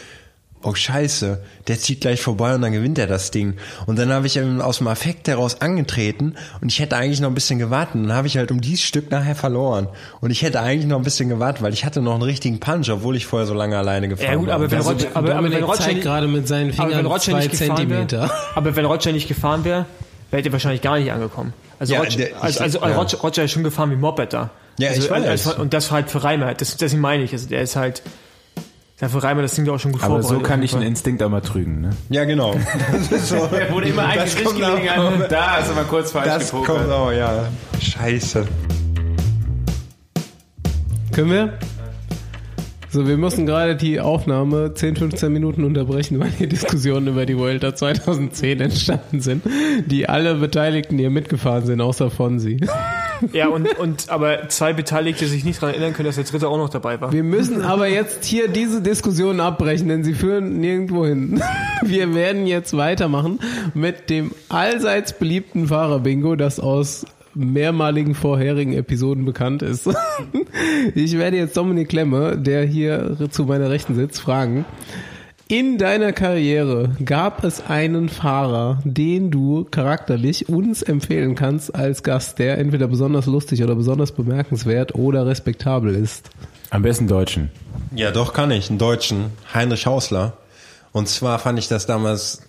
[0.67, 3.55] oh scheiße, der zieht gleich vorbei und dann gewinnt er das Ding.
[3.87, 7.35] Und dann habe ich aus dem Affekt heraus angetreten und ich hätte eigentlich noch ein
[7.35, 7.95] bisschen gewartet.
[7.95, 9.89] Und dann habe ich halt um dieses Stück nachher verloren.
[10.21, 12.89] Und ich hätte eigentlich noch ein bisschen gewartet, weil ich hatte noch einen richtigen Punch,
[12.91, 14.81] obwohl ich vorher so lange alleine gefahren Ja gut, aber wenn.
[14.81, 18.23] Roger, aber, aber wenn Roger gerade mit seinen aber Fingern Roger zwei Zentimeter.
[18.23, 19.87] wäre, aber wenn Roger nicht gefahren wäre,
[20.31, 21.53] wäre er wahrscheinlich gar nicht angekommen.
[21.79, 22.97] Also, Ja, Roger, der- also, also ja.
[22.97, 24.51] Roger, Roger ist schon gefahren wie Moped da.
[24.79, 25.25] Ja, also, ich weiß.
[25.47, 27.33] Also, und das halt für Reimer, das, das meine ich.
[27.33, 28.03] Also der ist halt,
[29.01, 30.85] der für Reimer das Ding ja auch schon gut Aber so kann ich einen.
[30.87, 31.91] Instinkt auch mal trügen, ne?
[32.09, 32.55] Ja, genau.
[33.11, 33.37] Das so.
[33.37, 35.25] Er wurde immer eigentlich kommt richtig gelegen an.
[35.29, 36.91] Da ist immer kurz falsch Das kommt gepokert.
[36.91, 37.49] auch, ja.
[37.81, 38.47] Scheiße.
[41.13, 41.53] Können wir?
[42.89, 47.37] So, wir mussten gerade die Aufnahme 10, 15 Minuten unterbrechen, weil hier Diskussionen über die
[47.37, 49.43] Vuelta 2010 entstanden sind,
[49.87, 52.59] die alle Beteiligten hier mitgefahren sind, außer Fonsi.
[53.33, 56.59] Ja, und, und aber zwei Beteiligte sich nicht daran erinnern können, dass der dritte auch
[56.59, 57.13] noch dabei war.
[57.13, 61.43] Wir müssen aber jetzt hier diese Diskussion abbrechen, denn sie führen nirgendwo hin.
[61.83, 63.39] Wir werden jetzt weitermachen
[63.75, 69.89] mit dem allseits beliebten Fahrer-Bingo, das aus mehrmaligen vorherigen Episoden bekannt ist.
[70.95, 74.65] Ich werde jetzt Dominik Klemme, der hier zu meiner Rechten sitzt, fragen.
[75.49, 82.41] In deiner Karriere gab es einen Fahrer, den du charakterlich uns empfehlen kannst als Gast,
[82.41, 86.31] der entweder besonders lustig oder besonders bemerkenswert oder respektabel ist.
[86.71, 87.53] Am besten Deutschen.
[87.95, 88.71] Ja, doch kann ich.
[88.71, 89.27] Einen Deutschen.
[89.55, 90.37] Heinrich Hausler.
[90.91, 92.43] Und zwar fand ich das damals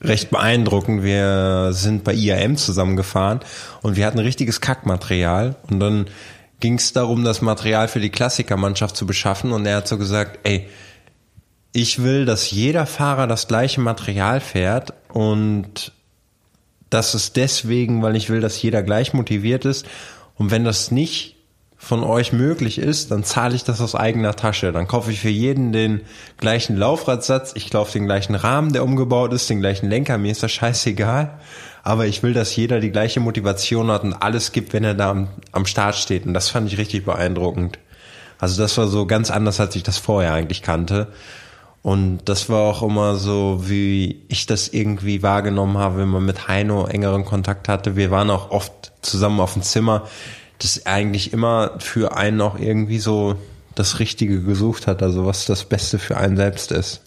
[0.00, 1.02] recht beeindruckend.
[1.02, 3.40] Wir sind bei IAM zusammengefahren
[3.82, 5.56] und wir hatten richtiges Kackmaterial.
[5.68, 6.06] Und dann
[6.60, 9.50] ging es darum, das Material für die Klassikermannschaft zu beschaffen.
[9.50, 10.68] Und er hat so gesagt, ey,
[11.80, 15.92] ich will, dass jeder Fahrer das gleiche Material fährt und
[16.90, 19.86] das ist deswegen, weil ich will, dass jeder gleich motiviert ist.
[20.34, 21.36] Und wenn das nicht
[21.76, 24.72] von euch möglich ist, dann zahle ich das aus eigener Tasche.
[24.72, 26.00] Dann kaufe ich für jeden den
[26.38, 30.42] gleichen Laufradsatz, ich kaufe den gleichen Rahmen, der umgebaut ist, den gleichen Lenker, mir ist
[30.42, 31.38] das scheißegal.
[31.84, 35.10] Aber ich will, dass jeder die gleiche Motivation hat und alles gibt, wenn er da
[35.10, 36.26] am, am Start steht.
[36.26, 37.78] Und das fand ich richtig beeindruckend.
[38.40, 41.08] Also das war so ganz anders, als ich das vorher eigentlich kannte.
[41.82, 46.48] Und das war auch immer so, wie ich das irgendwie wahrgenommen habe, wenn man mit
[46.48, 47.96] Heino engeren Kontakt hatte.
[47.96, 50.06] Wir waren auch oft zusammen auf dem Zimmer,
[50.58, 53.36] das eigentlich immer für einen auch irgendwie so
[53.74, 57.00] das Richtige gesucht hat, also was das Beste für einen selbst ist.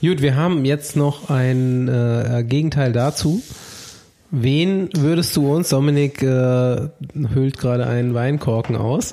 [0.00, 3.42] Gut, wir haben jetzt noch ein äh, Gegenteil dazu.
[4.32, 6.88] Wen würdest du uns, Dominik äh,
[7.34, 9.12] hüllt gerade einen Weinkorken aus,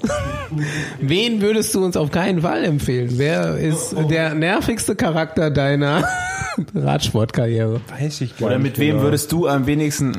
[1.02, 3.10] wen würdest du uns auf keinen Fall empfehlen?
[3.14, 6.08] Wer ist der nervigste Charakter deiner
[6.76, 7.82] Radsportkarriere?
[8.00, 9.04] Weiß ich gar Oder nicht mit wem genau.
[9.06, 10.14] würdest du am wenigsten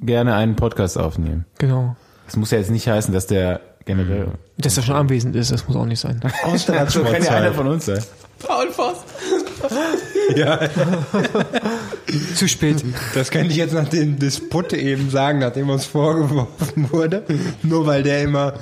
[0.00, 1.44] gerne einen Podcast aufnehmen?
[1.58, 1.96] Genau.
[2.26, 4.28] Das muss ja jetzt nicht heißen, dass der generell.
[4.58, 6.20] Dass er schon anwesend ist, das muss auch nicht sein.
[6.44, 8.02] aus der So kann ja einer von uns sein.
[8.40, 9.04] Paul Voss.
[10.36, 10.60] Ja,
[12.34, 12.84] Zu spät.
[13.14, 17.24] das könnte ich jetzt nach dem Disput eben sagen, nachdem uns vorgeworfen wurde.
[17.62, 18.54] Nur weil der immer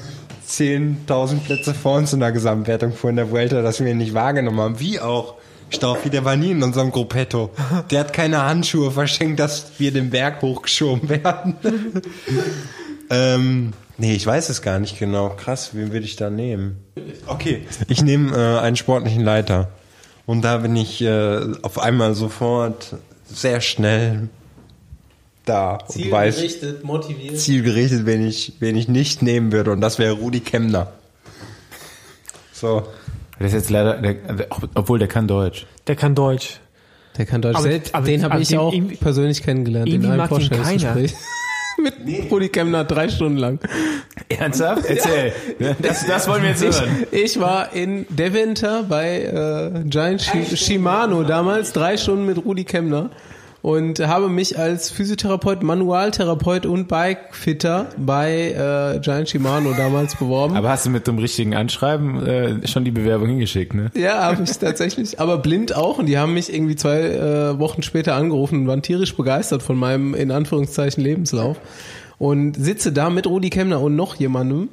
[0.49, 4.15] 10.000 Plätze vor uns in der Gesamtwertung fuhr in der Vuelta, dass wir ihn nicht
[4.15, 4.81] wahrgenommen haben.
[4.81, 5.35] Wie auch.
[5.71, 7.51] Staufi, der war nie in unserem Gruppetto.
[7.91, 11.57] Der hat keine Handschuhe verschenkt, dass wir den Berg hochgeschoben werden.
[13.11, 15.29] ähm, nee, ich weiß es gar nicht genau.
[15.29, 16.79] Krass, wen würde ich da nehmen?
[17.27, 19.69] Okay, ich nehme äh, einen sportlichen Leiter.
[20.29, 24.29] Und da bin ich äh, auf einmal sofort sehr schnell
[25.47, 27.39] da und weiß Zielgerichtet, motiviert.
[27.39, 29.73] zielgerichtet, wen ich, wen ich nicht nehmen würde.
[29.73, 30.93] Und das wäre Rudi Kemner.
[32.53, 32.87] So.
[33.39, 34.17] Der ist jetzt leider, der,
[34.75, 35.65] obwohl der kann Deutsch.
[35.87, 36.61] Der kann Deutsch.
[37.17, 37.55] Der kann Deutsch.
[37.57, 41.15] Aber- Selbst- aber- den habe ich auch persönlich kennengelernt in irgendwie einem mag Vorstellungsgespräch.
[41.79, 43.59] Mit Rudi Kemner drei Stunden lang.
[44.29, 44.85] Ernsthaft?
[44.87, 45.33] Erzähl.
[45.81, 47.07] Das, das wollen wir jetzt hören.
[47.11, 52.65] Ich, ich war in Deventer bei äh, Giant Shi Shimano damals, drei Stunden mit Rudi
[52.65, 53.11] Kemner
[53.61, 60.57] und habe mich als Physiotherapeut, Manualtherapeut und Bikefitter bei äh, Giant Shimano damals beworben.
[60.57, 63.91] Aber hast du mit dem richtigen Anschreiben äh, schon die Bewerbung hingeschickt, ne?
[63.95, 65.19] Ja, habe ich tatsächlich.
[65.19, 65.99] Aber blind auch.
[65.99, 69.77] Und die haben mich irgendwie zwei äh, Wochen später angerufen und waren tierisch begeistert von
[69.77, 71.59] meinem, in Anführungszeichen, Lebenslauf.
[72.19, 74.69] Und sitze da mit Rudi Kemner und noch jemandem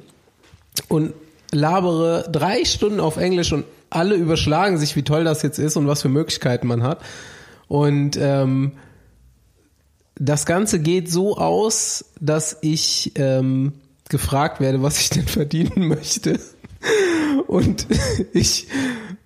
[0.88, 1.12] und
[1.52, 5.86] labere drei Stunden auf Englisch und alle überschlagen sich, wie toll das jetzt ist und
[5.86, 7.00] was für Möglichkeiten man hat.
[7.68, 8.72] Und ähm,
[10.18, 13.72] das Ganze geht so aus, dass ich ähm,
[14.08, 16.38] gefragt werde, was ich denn verdienen möchte.
[17.46, 17.86] Und
[18.32, 18.66] ich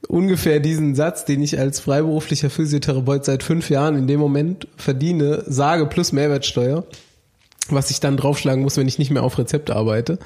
[0.09, 5.45] ungefähr diesen Satz, den ich als freiberuflicher Physiotherapeut seit fünf Jahren in dem Moment verdiene,
[5.47, 6.85] sage plus Mehrwertsteuer,
[7.69, 10.19] was ich dann draufschlagen muss, wenn ich nicht mehr auf Rezept arbeite.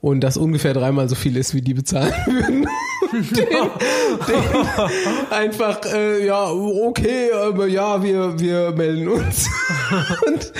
[0.00, 2.66] Und das ungefähr dreimal so viel ist, wie die bezahlen würden.
[3.12, 9.48] Den, den einfach, äh, ja, okay, aber ja, wir, wir melden uns.
[10.26, 10.52] Und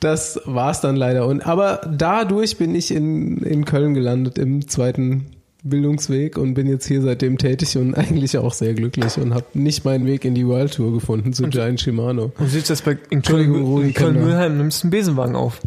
[0.00, 1.26] das war's dann leider.
[1.26, 5.26] Und aber dadurch bin ich in, in Köln gelandet im zweiten
[5.64, 9.84] Bildungsweg und bin jetzt hier seitdem tätig und eigentlich auch sehr glücklich und habe nicht
[9.84, 12.24] meinen Weg in die World Tour gefunden zu Giant Shimano.
[12.24, 14.20] Und du sitzt jetzt bei, in Köln, Köln.
[14.20, 15.60] Mülheim, nimmst einen Besenwagen auf.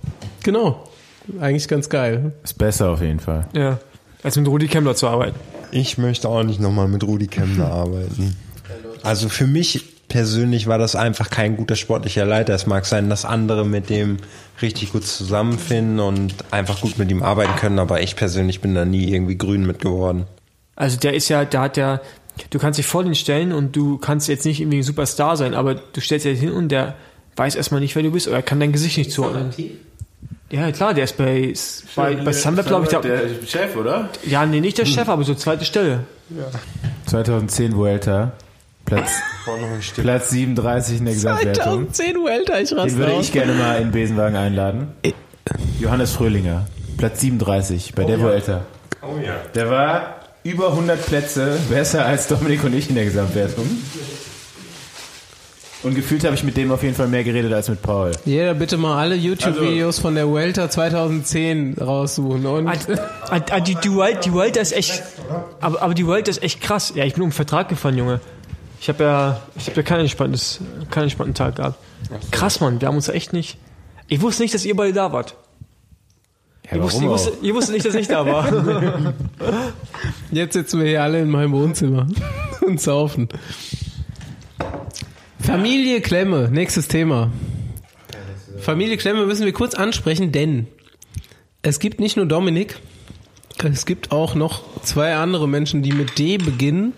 [0.44, 0.84] Genau.
[1.40, 2.34] Eigentlich ganz geil.
[2.44, 3.48] Ist besser auf jeden Fall.
[3.54, 3.80] Ja.
[4.22, 5.36] Als mit Rudi Kemmler zu arbeiten.
[5.72, 8.36] Ich möchte auch nicht nochmal mit Rudi Kemner arbeiten.
[9.04, 12.54] Also für mich persönlich war das einfach kein guter sportlicher Leiter.
[12.54, 14.18] Es mag sein, dass andere mit dem
[14.62, 18.86] richtig gut zusammenfinden und einfach gut mit ihm arbeiten können, aber ich persönlich bin da
[18.86, 20.26] nie irgendwie grün mit geworden.
[20.76, 22.02] Also der ist ja, der hat ja,
[22.50, 25.54] du kannst dich vor den stellen und du kannst jetzt nicht irgendwie ein Superstar sein,
[25.54, 26.96] aber du stellst dich hin und der
[27.36, 29.52] weiß erstmal nicht, wer du bist oder kann dein Gesicht nicht zuordnen.
[30.52, 31.54] Ja, klar, der ist bei,
[31.96, 34.10] bei, bei Sunweb, glaube ich, der, der Chef, oder?
[34.26, 36.02] ja, nee, nicht der Chef, aber so zweite Stelle.
[37.08, 38.32] 2010 Vuelta.
[38.86, 39.10] Platz,
[39.96, 41.92] Platz 37 in der Gesamtwertung.
[41.92, 43.26] 2010 Vuelta, ich Den raste würde aus.
[43.26, 44.90] ich gerne mal in den Besenwagen einladen.
[45.80, 46.68] Johannes Fröhlinger,
[46.98, 48.62] Platz 37 bei der Vuelta.
[49.02, 49.34] Oh ja.
[49.56, 53.66] Der war über 100 Plätze besser als Dominik und ich in der Gesamtwertung.
[55.86, 58.12] Und gefühlt habe ich mit dem auf jeden Fall mehr geredet als mit Paul.
[58.26, 62.44] Jeder bitte mal alle YouTube-Videos von der Vuelta 2010 raussuchen.
[62.48, 62.74] Und Ah,
[63.30, 65.04] ah, ah, die, die, Welt, die Welt ist echt,
[65.62, 66.94] aber, aber die Welt ist echt krass.
[66.96, 68.20] Ja, ich bin um den Vertrag gefallen, Junge.
[68.82, 70.60] Ich habe ja, ich habe ja keinen entspanntes,
[70.90, 71.78] keinen entspannten Tag gehabt.
[72.32, 73.60] Krass, Mann, wir haben uns echt nicht.
[74.08, 75.36] Ich wusste nicht, dass ihr beide da wart.
[76.72, 79.14] Ja, Ihr wusstet, ihr, warum wusstet, ihr wusstet nicht, dass ich da war.
[80.32, 82.08] jetzt sitzen wir hier alle in meinem Wohnzimmer
[82.62, 83.30] und saufen.
[85.46, 87.32] Familie Klemme, nächstes Thema.
[88.60, 90.68] Familie Klemme müssen wir kurz ansprechen, denn
[91.62, 92.80] es gibt nicht nur Dominik,
[93.64, 96.94] es gibt auch noch zwei andere Menschen, die mit D beginnen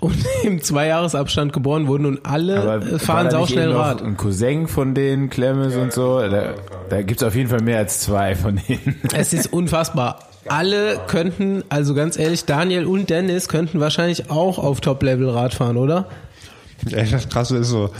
[0.00, 4.00] und im Zweijahresabstand geboren wurden und alle Aber fahren sauschnell Rad.
[4.00, 6.20] Ein Cousin von den Klemmes und so.
[6.20, 6.54] Da,
[6.88, 9.00] da gibt es auf jeden Fall mehr als zwei von denen.
[9.14, 10.20] Es ist unfassbar.
[10.46, 15.76] Alle könnten, also ganz ehrlich, Daniel und Dennis könnten wahrscheinlich auch auf Top-Level Rad fahren,
[15.76, 16.06] oder?
[16.86, 17.90] Ja, das Krasse ist so,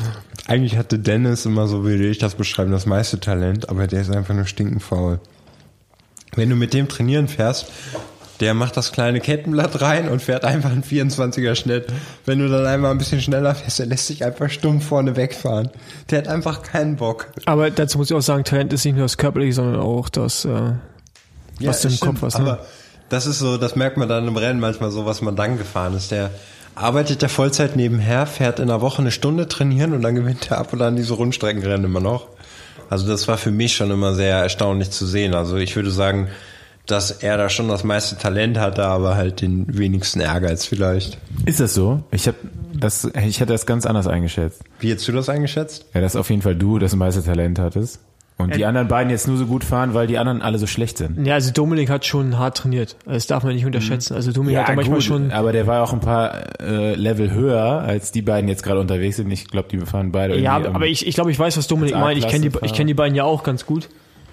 [0.46, 4.10] eigentlich hatte Dennis immer so, wie ich das beschreiben, das meiste Talent, aber der ist
[4.10, 5.20] einfach nur stinkend faul.
[6.36, 7.66] Wenn du mit dem trainieren fährst,
[8.40, 11.86] der macht das kleine Kettenblatt rein und fährt einfach einen 24er Schnitt.
[12.24, 15.70] Wenn du dann einmal ein bisschen schneller fährst, der lässt sich einfach stumm vorne wegfahren.
[16.10, 17.28] Der hat einfach keinen Bock.
[17.46, 20.44] Aber dazu muss ich auch sagen, Talent ist nicht nur das Körperliche, sondern auch das,
[20.44, 20.72] äh,
[21.60, 22.38] was du im stimmt, Kopf hast.
[22.38, 22.44] Ne?
[22.44, 22.66] Aber
[23.08, 25.94] das ist so, das merkt man dann im Rennen manchmal so, was man dann gefahren
[25.94, 26.12] ist.
[26.12, 26.30] Der
[26.78, 30.58] arbeitet der Vollzeit nebenher, fährt in der Woche eine Stunde trainieren und dann gewinnt er
[30.58, 32.28] ab und an diese Rundstreckenrennen immer noch.
[32.90, 35.34] Also das war für mich schon immer sehr erstaunlich zu sehen.
[35.34, 36.28] Also ich würde sagen,
[36.86, 41.18] dass er da schon das meiste Talent hatte, aber halt den wenigsten Ehrgeiz vielleicht.
[41.44, 42.02] Ist das so?
[42.10, 42.34] Ich hab
[42.72, 44.62] das, ich hätte das ganz anders eingeschätzt.
[44.80, 45.84] Wie hättest du das eingeschätzt?
[45.92, 48.00] Ja, dass auf jeden Fall du das meiste Talent hattest.
[48.38, 50.96] Und die anderen beiden jetzt nur so gut fahren, weil die anderen alle so schlecht
[50.96, 51.26] sind.
[51.26, 52.96] Ja, also Dominik hat schon hart trainiert.
[53.04, 54.14] Das darf man nicht unterschätzen.
[54.14, 55.32] Also Dominik hat da manchmal gut, schon.
[55.32, 59.16] aber der war auch ein paar äh, Level höher, als die beiden jetzt gerade unterwegs
[59.16, 59.28] sind.
[59.32, 62.16] Ich glaube, die fahren beide Ja, aber ich, ich glaube, ich weiß, was Dominik meint.
[62.16, 63.88] Ich kenne die, ich kenn die beiden ja auch ganz gut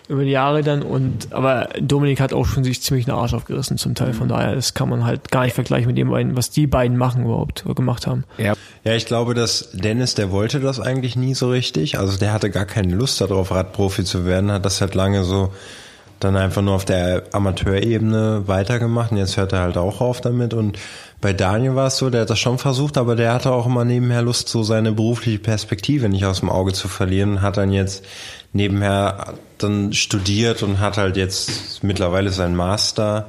[0.08, 3.78] über die Jahre dann und aber Dominik hat auch schon sich ziemlich den Arsch aufgerissen
[3.78, 4.10] zum Teil.
[4.10, 4.14] Mhm.
[4.14, 6.98] Von daher, das kann man halt gar nicht vergleichen mit dem beiden, was die beiden
[6.98, 8.24] machen überhaupt gemacht haben.
[8.38, 8.54] ja,
[8.86, 11.98] Ja, ich glaube, dass Dennis, der wollte das eigentlich nie so richtig.
[11.98, 15.52] Also der hatte gar keine Lust darauf, Radprofi zu werden, hat das halt lange so
[16.20, 20.54] dann einfach nur auf der Amateurebene weitergemacht und jetzt hört er halt auch auf damit
[20.54, 20.78] und
[21.20, 23.84] bei Daniel war es so, der hat das schon versucht, aber der hatte auch immer
[23.84, 28.06] nebenher Lust, so seine berufliche Perspektive nicht aus dem Auge zu verlieren, hat dann jetzt
[28.54, 33.28] nebenher dann studiert und hat halt jetzt mittlerweile seinen Master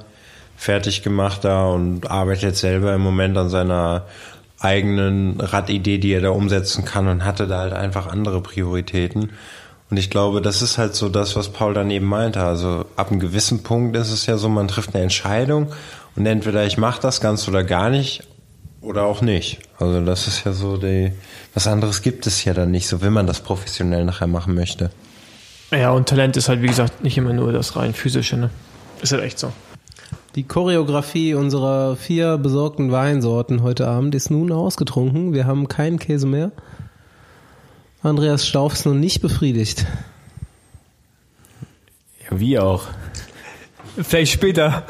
[0.57, 4.05] fertig gemacht da und arbeitet jetzt selber im Moment an seiner
[4.61, 9.31] eigenen Radidee, die er da umsetzen kann und hatte da halt einfach andere Prioritäten.
[9.91, 12.43] Und ich glaube, das ist halt so das, was Paul dann eben meinte.
[12.43, 15.73] Also ab einem gewissen Punkt ist es ja so, man trifft eine Entscheidung
[16.17, 18.25] und entweder ich mache das ganz oder gar nicht
[18.81, 19.61] oder auch nicht.
[19.79, 21.13] Also das ist ja so die,
[21.55, 24.91] was anderes gibt es ja dann nicht, so wenn man das professionell nachher machen möchte.
[25.71, 28.51] Ja, und Talent ist halt, wie gesagt, nicht immer nur das rein physische, ne?
[29.03, 29.53] Ist halt echt so.
[30.37, 35.33] Die Choreografie unserer vier besorgten Weinsorten heute Abend ist nun ausgetrunken.
[35.33, 36.53] Wir haben keinen Käse mehr.
[38.03, 39.87] Andreas Stauf ist noch nicht befriedigt.
[42.31, 42.85] ja, wie auch.
[43.97, 44.85] Vielleicht später.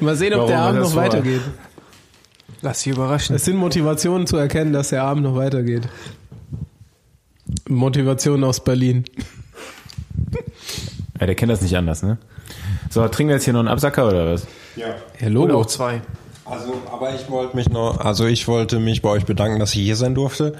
[0.00, 1.42] Mal sehen, ob Warum der Abend noch weitergeht.
[2.60, 3.36] Lass dich überraschen.
[3.36, 5.88] Es sind Motivationen zu erkennen, dass der Abend noch weitergeht.
[7.68, 9.04] Motivation aus Berlin.
[11.20, 12.18] Ja, der kennt das nicht anders, ne?
[12.92, 14.46] So, trinken wir jetzt hier noch einen Absacker oder was?
[14.76, 14.88] Ja.
[14.88, 15.60] Ja, Oder Logo.
[15.62, 16.02] auch zwei.
[16.44, 19.80] Also, aber ich wollte mich noch, also ich wollte mich bei euch bedanken, dass ich
[19.80, 20.56] hier sein durfte.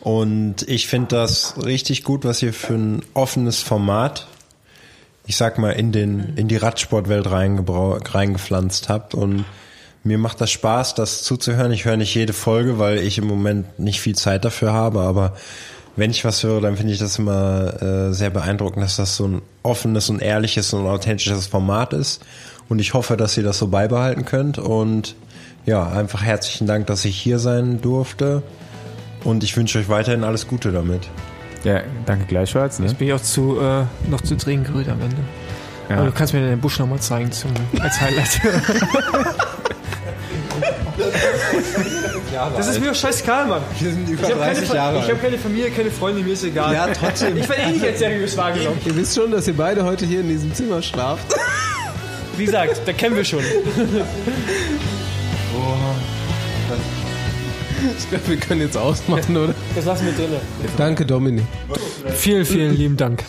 [0.00, 4.26] Und ich finde das richtig gut, was ihr für ein offenes Format,
[5.28, 9.14] ich sag mal, in den, in die Radsportwelt reingepflanzt habt.
[9.14, 9.44] Und
[10.02, 11.70] mir macht das Spaß, das zuzuhören.
[11.70, 15.36] Ich höre nicht jede Folge, weil ich im Moment nicht viel Zeit dafür habe, aber
[15.98, 19.26] wenn ich was höre, dann finde ich das immer äh, sehr beeindruckend, dass das so
[19.26, 22.24] ein offenes und ehrliches und authentisches Format ist.
[22.68, 24.58] Und ich hoffe, dass ihr das so beibehalten könnt.
[24.58, 25.16] Und
[25.66, 28.44] ja, einfach herzlichen Dank, dass ich hier sein durfte.
[29.24, 31.08] Und ich wünsche euch weiterhin alles Gute damit.
[31.64, 32.94] Ja, danke gleichfalls, ne?
[32.94, 35.16] Bin ich auch zu, äh, noch zu drehen gerührt am Ende.
[35.88, 37.50] Aber du kannst mir den Busch nochmal zeigen zum,
[37.80, 38.40] als Highlight.
[42.38, 42.80] Jahre Das ist alt.
[42.82, 43.62] mir doch scheißegal, Mann.
[43.80, 45.22] Wir sind über Ich habe keine, 30 Fa- Jahre ich hab alt.
[45.22, 46.72] keine Familie, keine Freunde, mir ist egal.
[46.74, 47.36] Ja, trotzdem.
[47.36, 48.78] Ich werde eh nicht als seriös wahrgenommen.
[48.84, 51.24] Ihr wisst schon, dass ihr beide heute hier in diesem Zimmer schlaft.
[52.36, 53.40] Wie gesagt, da kennen wir schon.
[57.98, 59.54] Ich glaube, wir können jetzt ausmachen, oder?
[59.74, 60.40] Das lassen wir drinnen.
[60.76, 61.44] Danke, Dominik.
[62.14, 63.24] Vielen, vielen lieben Dank.